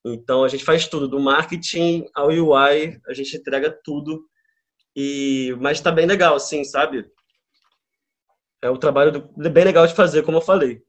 Então 0.06 0.44
a 0.44 0.50
gente 0.50 0.66
faz 0.66 0.86
tudo, 0.86 1.08
do 1.08 1.20
marketing 1.20 2.08
ao 2.14 2.28
UI, 2.28 3.00
a 3.08 3.14
gente 3.14 3.38
entrega 3.38 3.72
tudo. 3.84 4.28
E 4.96 5.56
mas 5.60 5.78
está 5.78 5.92
bem 5.92 6.06
legal, 6.06 6.36
assim, 6.36 6.64
sabe? 6.64 7.06
É 8.62 8.70
um 8.70 8.78
trabalho 8.78 9.12
do, 9.12 9.50
bem 9.50 9.64
legal 9.64 9.86
de 9.86 9.94
fazer, 9.94 10.24
como 10.24 10.38
eu 10.38 10.42
falei. 10.42 10.82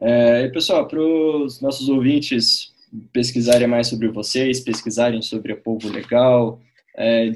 É, 0.00 0.48
pessoal, 0.48 0.86
para 0.86 1.00
os 1.00 1.60
nossos 1.60 1.88
ouvintes 1.88 2.72
pesquisarem 3.12 3.66
mais 3.66 3.88
sobre 3.88 4.08
vocês, 4.08 4.60
pesquisarem 4.60 5.20
sobre 5.20 5.52
a 5.52 5.56
Povo 5.56 5.88
Legal, 5.88 6.60
é, 6.96 7.32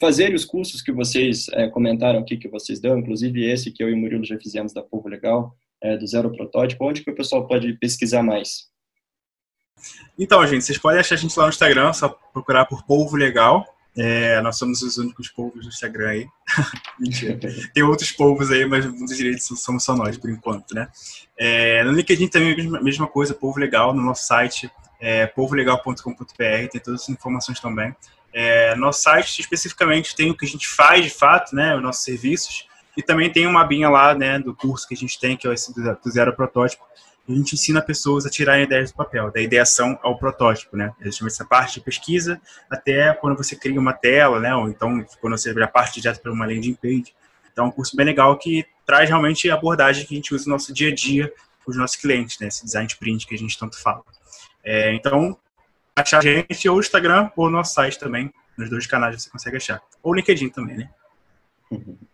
fazerem 0.00 0.36
os 0.36 0.44
cursos 0.44 0.80
que 0.80 0.92
vocês 0.92 1.48
é, 1.50 1.68
comentaram 1.68 2.20
aqui 2.20 2.36
que 2.36 2.48
vocês 2.48 2.80
dão, 2.80 2.98
inclusive 2.98 3.44
esse 3.44 3.72
que 3.72 3.82
eu 3.82 3.90
e 3.90 3.94
o 3.94 3.96
Murilo 3.96 4.24
já 4.24 4.38
fizemos 4.38 4.72
da 4.72 4.82
Povo 4.82 5.08
Legal, 5.08 5.56
é, 5.82 5.96
do 5.96 6.06
Zero 6.06 6.30
Protótipo, 6.30 6.84
onde 6.84 7.02
que 7.02 7.10
o 7.10 7.14
pessoal 7.14 7.46
pode 7.46 7.72
pesquisar 7.74 8.22
mais? 8.22 8.68
Então, 10.18 10.44
gente, 10.46 10.64
vocês 10.64 10.78
podem 10.78 11.00
achar 11.00 11.14
a 11.14 11.18
gente 11.18 11.36
lá 11.36 11.44
no 11.44 11.50
Instagram, 11.50 11.92
só 11.92 12.08
procurar 12.32 12.66
por 12.66 12.84
Povo 12.84 13.16
Legal, 13.16 13.64
é, 13.98 14.40
nós 14.42 14.56
somos 14.56 14.80
os 14.82 14.96
únicos 14.96 15.28
povos 15.28 15.64
do 15.64 15.68
Instagram 15.68 16.08
aí. 16.08 16.26
Mentira. 17.00 17.38
Tem 17.74 17.82
outros 17.82 18.12
povos 18.12 18.50
aí, 18.50 18.64
mas 18.64 18.86
muitos 18.86 19.16
direitos 19.16 19.46
somos 19.60 19.82
só 19.82 19.96
nós, 19.96 20.16
por 20.16 20.30
enquanto, 20.30 20.72
né? 20.74 20.88
É, 21.36 21.82
no 21.82 21.92
LinkedIn 21.92 22.28
também 22.28 22.76
a 22.76 22.80
mesma 22.80 23.06
coisa, 23.08 23.34
Povo 23.34 23.58
Legal, 23.58 23.92
no 23.92 24.02
nosso 24.02 24.26
site, 24.26 24.70
é, 25.00 25.26
povolegal.com.br, 25.26 26.68
tem 26.70 26.80
todas 26.80 27.02
as 27.02 27.08
informações 27.08 27.58
também. 27.58 27.94
É, 28.32 28.76
nosso 28.76 29.02
site, 29.02 29.40
especificamente, 29.40 30.14
tem 30.14 30.30
o 30.30 30.36
que 30.36 30.44
a 30.44 30.48
gente 30.48 30.68
faz, 30.68 31.02
de 31.04 31.10
fato, 31.10 31.54
né? 31.56 31.74
Os 31.74 31.82
nossos 31.82 32.04
serviços. 32.04 32.68
E 32.96 33.02
também 33.02 33.30
tem 33.30 33.46
uma 33.46 33.62
abinha 33.62 33.88
lá, 33.88 34.12
né, 34.12 34.40
do 34.40 34.52
curso 34.52 34.86
que 34.86 34.94
a 34.94 34.96
gente 34.96 35.20
tem, 35.20 35.36
que 35.36 35.46
é 35.46 35.50
o 35.50 35.54
do 35.54 36.10
Zero 36.10 36.34
Protótipo, 36.34 36.82
a 37.28 37.32
gente 37.32 37.54
ensina 37.54 37.82
pessoas 37.82 38.24
a 38.24 38.30
tirarem 38.30 38.64
ideias 38.64 38.90
do 38.90 38.96
papel, 38.96 39.30
da 39.30 39.40
ideação 39.40 39.98
ao 40.02 40.18
protótipo, 40.18 40.76
né? 40.76 40.92
A 41.00 41.04
gente 41.04 41.18
chama 41.18 41.28
essa 41.28 41.44
parte 41.44 41.74
de 41.74 41.80
pesquisa 41.82 42.40
até 42.70 43.12
quando 43.12 43.36
você 43.36 43.54
cria 43.54 43.78
uma 43.78 43.92
tela, 43.92 44.40
né? 44.40 44.54
Ou 44.54 44.68
então 44.68 45.04
quando 45.20 45.36
você 45.36 45.52
já 45.52 45.68
parte 45.68 46.00
direto 46.00 46.20
para 46.22 46.32
uma 46.32 46.46
landing 46.46 46.74
page. 46.74 47.14
Então 47.52 47.66
é 47.66 47.68
um 47.68 47.70
curso 47.70 47.94
bem 47.94 48.06
legal 48.06 48.36
que 48.38 48.64
traz 48.86 49.08
realmente 49.08 49.50
a 49.50 49.54
abordagem 49.54 50.06
que 50.06 50.14
a 50.14 50.16
gente 50.16 50.34
usa 50.34 50.46
no 50.46 50.52
nosso 50.52 50.72
dia 50.72 50.90
a 50.90 50.94
dia 50.94 51.32
com 51.64 51.70
os 51.70 51.76
nossos 51.76 51.96
clientes, 51.96 52.38
né? 52.38 52.48
Esse 52.48 52.64
design 52.64 52.86
sprint 52.86 53.26
que 53.26 53.34
a 53.34 53.38
gente 53.38 53.58
tanto 53.58 53.80
fala. 53.80 54.02
É, 54.64 54.94
então, 54.94 55.36
achar 55.94 56.18
a 56.18 56.22
gente 56.22 56.68
ou 56.68 56.76
o 56.76 56.80
Instagram 56.80 57.30
ou 57.36 57.46
o 57.46 57.50
nosso 57.50 57.74
site 57.74 57.98
também. 57.98 58.32
Nos 58.56 58.70
dois 58.70 58.86
canais 58.86 59.22
você 59.22 59.28
consegue 59.28 59.58
achar. 59.58 59.82
Ou 60.02 60.14
LinkedIn 60.14 60.48
também, 60.48 60.78
né? 60.78 60.90
Uhum. 61.70 61.98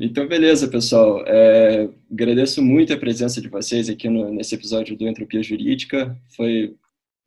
Então, 0.00 0.28
beleza, 0.28 0.68
pessoal. 0.68 1.24
É, 1.26 1.88
agradeço 2.08 2.62
muito 2.62 2.92
a 2.92 2.96
presença 2.96 3.40
de 3.40 3.48
vocês 3.48 3.88
aqui 3.88 4.08
no, 4.08 4.32
nesse 4.32 4.54
episódio 4.54 4.96
do 4.96 5.08
Entropia 5.08 5.42
Jurídica. 5.42 6.16
Foi 6.36 6.76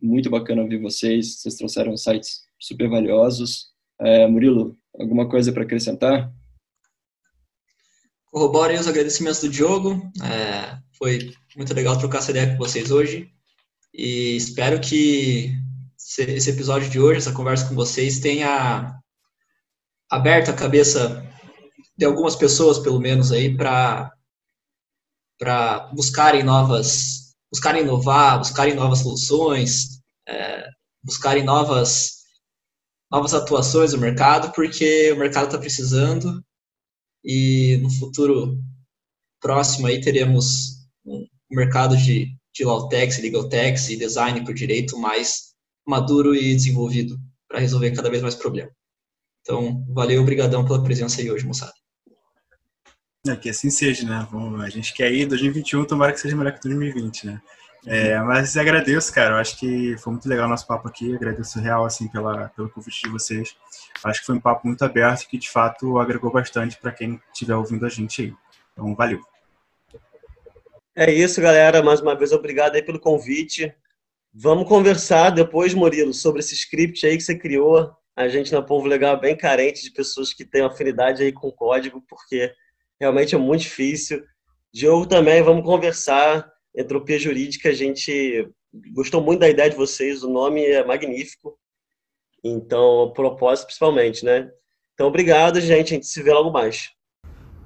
muito 0.02 0.30
bacana 0.30 0.62
ouvir 0.62 0.78
vocês. 0.78 1.36
Vocês 1.36 1.56
trouxeram 1.56 1.98
sites 1.98 2.44
super 2.58 2.90
valiosos. 2.90 3.72
É, 4.00 4.26
Murilo, 4.26 4.78
alguma 4.98 5.28
coisa 5.28 5.52
para 5.52 5.64
acrescentar? 5.64 6.32
Corroborem 8.32 8.80
os 8.80 8.88
agradecimentos 8.88 9.42
do 9.42 9.50
Diogo. 9.50 10.10
É, 10.24 10.78
foi 10.98 11.34
muito 11.58 11.74
legal 11.74 12.00
trocar 12.00 12.20
essa 12.20 12.32
ideia 12.32 12.52
com 12.52 12.58
vocês 12.58 12.90
hoje. 12.90 13.30
E 13.94 14.38
espero 14.38 14.80
que 14.80 15.54
esse 15.98 16.50
episódio 16.50 16.90
de 16.90 17.02
hoje, 17.02 17.18
essa 17.18 17.34
conversa 17.34 17.68
com 17.68 17.76
vocês, 17.76 18.22
tenha 18.22 18.98
aberto 20.10 20.52
a 20.52 20.54
cabeça 20.54 21.30
de 21.98 22.06
algumas 22.06 22.36
pessoas, 22.36 22.80
pelo 22.80 23.00
menos, 23.00 23.32
aí, 23.32 23.56
para 23.56 24.12
buscarem 25.94 26.44
novas, 26.44 27.34
buscarem 27.52 27.84
inovar, 27.84 28.40
buscarem 28.40 28.74
novas 28.74 29.00
soluções, 29.00 30.02
é, 30.28 30.68
buscarem 31.04 31.44
novas, 31.44 32.22
novas 33.12 33.34
atuações 33.34 33.94
no 33.94 34.00
mercado, 34.00 34.52
porque 34.54 35.12
o 35.12 35.18
mercado 35.18 35.48
está 35.48 35.58
precisando 35.58 36.44
e 37.24 37.78
no 37.82 37.90
futuro 37.90 38.58
próximo 39.40 39.88
aí 39.88 40.00
teremos 40.00 40.88
um 41.06 41.28
mercado 41.50 41.98
de, 41.98 42.36
de 42.54 42.64
Lawtex, 42.64 43.20
Legaltex 43.20 43.90
e 43.90 43.98
design 43.98 44.44
por 44.46 44.54
direito 44.54 44.98
mais 44.98 45.54
maduro 45.86 46.34
e 46.36 46.56
desenvolvido 46.56 47.20
para 47.48 47.60
resolver 47.60 47.92
cada 47.92 48.10
vez 48.10 48.22
mais 48.22 48.36
problemas. 48.36 48.74
Então, 49.42 49.84
valeu, 49.90 50.22
obrigadão 50.22 50.64
pela 50.64 50.84
presença 50.84 51.20
aí 51.20 51.30
hoje, 51.30 51.46
moçada. 51.46 51.74
É, 53.28 53.36
que 53.36 53.50
assim 53.50 53.70
seja, 53.70 54.08
né? 54.08 54.28
a 54.64 54.70
gente 54.70 54.94
quer 54.96 55.12
ir 55.14 55.28
2021, 55.28 55.86
tomara 55.86 56.12
que 56.12 56.20
seja 56.20 56.36
melhor 56.36 56.54
que 56.54 56.62
2020, 56.62 57.28
né? 57.28 57.42
É, 57.86 58.20
mas 58.20 58.58
agradeço, 58.58 59.14
cara. 59.14 59.36
Eu 59.36 59.38
acho 59.38 59.58
que 59.60 59.96
foi 59.98 60.14
muito 60.14 60.28
legal 60.28 60.46
o 60.48 60.50
nosso 60.50 60.66
papo 60.66 60.88
aqui. 60.88 61.16
Agradeço 61.16 61.60
real, 61.60 61.86
assim, 61.86 62.08
pela, 62.08 62.50
pelo 62.50 62.70
convite 62.70 63.04
de 63.04 63.10
vocês. 63.10 63.56
Acho 64.04 64.20
que 64.20 64.26
foi 64.26 64.36
um 64.36 64.42
papo 64.42 64.68
muito 64.68 64.84
aberto 64.84 65.28
que, 65.28 65.38
de 65.38 65.50
fato, 65.50 66.00
agregou 66.00 66.32
bastante 66.32 66.78
para 66.78 66.92
quem 66.92 67.20
estiver 67.32 67.56
ouvindo 67.56 67.86
a 67.86 67.90
gente 67.90 68.24
aí. 68.24 68.34
Então, 68.74 68.96
valeu. 68.96 69.22
É 70.96 71.12
isso, 71.12 71.42
galera. 71.42 71.84
Mais 71.84 72.02
uma 72.02 72.16
vez, 72.16 72.32
obrigado 72.32 72.76
aí 72.76 72.84
pelo 72.84 73.00
convite. 73.00 73.74
Vamos 74.34 74.68
conversar 74.68 75.30
depois, 75.30 75.74
Murilo, 75.74 76.14
sobre 76.14 76.40
esse 76.40 76.56
script 76.56 77.06
aí 77.06 77.18
que 77.18 77.24
você 77.24 77.38
criou. 77.38 77.96
A 78.16 78.28
gente 78.28 78.52
na 78.52 78.62
Povo 78.62 78.88
Legal 78.88 79.16
é 79.16 79.20
bem 79.20 79.38
carente 79.38 79.84
de 79.84 79.92
pessoas 79.92 80.34
que 80.34 80.46
têm 80.46 80.62
afinidade 80.62 81.24
aí 81.24 81.32
com 81.32 81.52
código, 81.52 82.04
porque 82.08 82.54
realmente 83.02 83.34
é 83.34 83.38
muito 83.38 83.62
difícil. 83.62 84.24
Diogo 84.72 85.08
também, 85.08 85.42
vamos 85.42 85.66
conversar. 85.66 86.48
Entropia 86.78 87.18
Jurídica, 87.18 87.70
a 87.70 87.74
gente 87.74 88.48
gostou 88.94 89.22
muito 89.22 89.40
da 89.40 89.50
ideia 89.50 89.72
de 89.72 89.76
vocês, 89.76 90.24
o 90.24 90.30
nome 90.30 90.64
é 90.64 90.86
magnífico. 90.86 91.58
Então, 92.44 93.06
o 93.06 93.12
propósito 93.12 93.66
principalmente, 93.66 94.24
né? 94.24 94.50
Então, 94.94 95.08
obrigado, 95.08 95.60
gente. 95.60 95.94
A 95.94 95.96
gente 95.96 96.06
se 96.06 96.22
vê 96.22 96.32
logo 96.32 96.52
mais. 96.52 96.92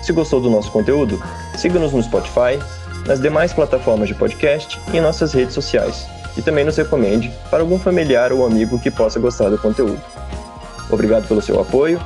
Se 0.03 0.12
gostou 0.12 0.41
do 0.41 0.49
nosso 0.49 0.70
conteúdo, 0.70 1.20
siga-nos 1.57 1.93
no 1.93 2.03
Spotify, 2.03 2.59
nas 3.07 3.20
demais 3.20 3.53
plataformas 3.53 4.09
de 4.09 4.14
podcast 4.14 4.80
e 4.93 4.97
em 4.97 5.01
nossas 5.01 5.35
redes 5.35 5.55
sociais. 5.55 6.07
E 6.37 6.43
também 6.43 6.64
nos 6.64 6.76
recomende 6.76 7.30
para 7.51 7.61
algum 7.61 7.78
familiar 7.78 8.32
ou 8.32 8.47
amigo 8.47 8.78
que 8.78 8.91
possa 8.91 9.20
gostar 9.20 9.51
do 9.51 9.59
conteúdo. 9.59 10.01
Obrigado 10.95 11.26
pelo 11.26 11.42
seu 11.42 11.61
apoio 11.61 12.01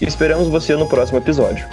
e 0.00 0.06
esperamos 0.06 0.48
você 0.48 0.74
no 0.74 0.88
próximo 0.88 1.18
episódio. 1.18 1.68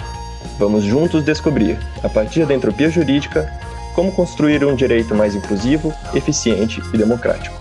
Vamos 0.58 0.84
juntos 0.84 1.24
descobrir, 1.24 1.78
a 2.02 2.10
partir 2.10 2.44
da 2.44 2.52
entropia 2.52 2.90
jurídica, 2.90 3.50
como 3.94 4.12
construir 4.12 4.62
um 4.62 4.74
direito 4.74 5.14
mais 5.14 5.34
inclusivo, 5.34 5.94
eficiente 6.14 6.82
e 6.92 6.98
democrático. 6.98 7.57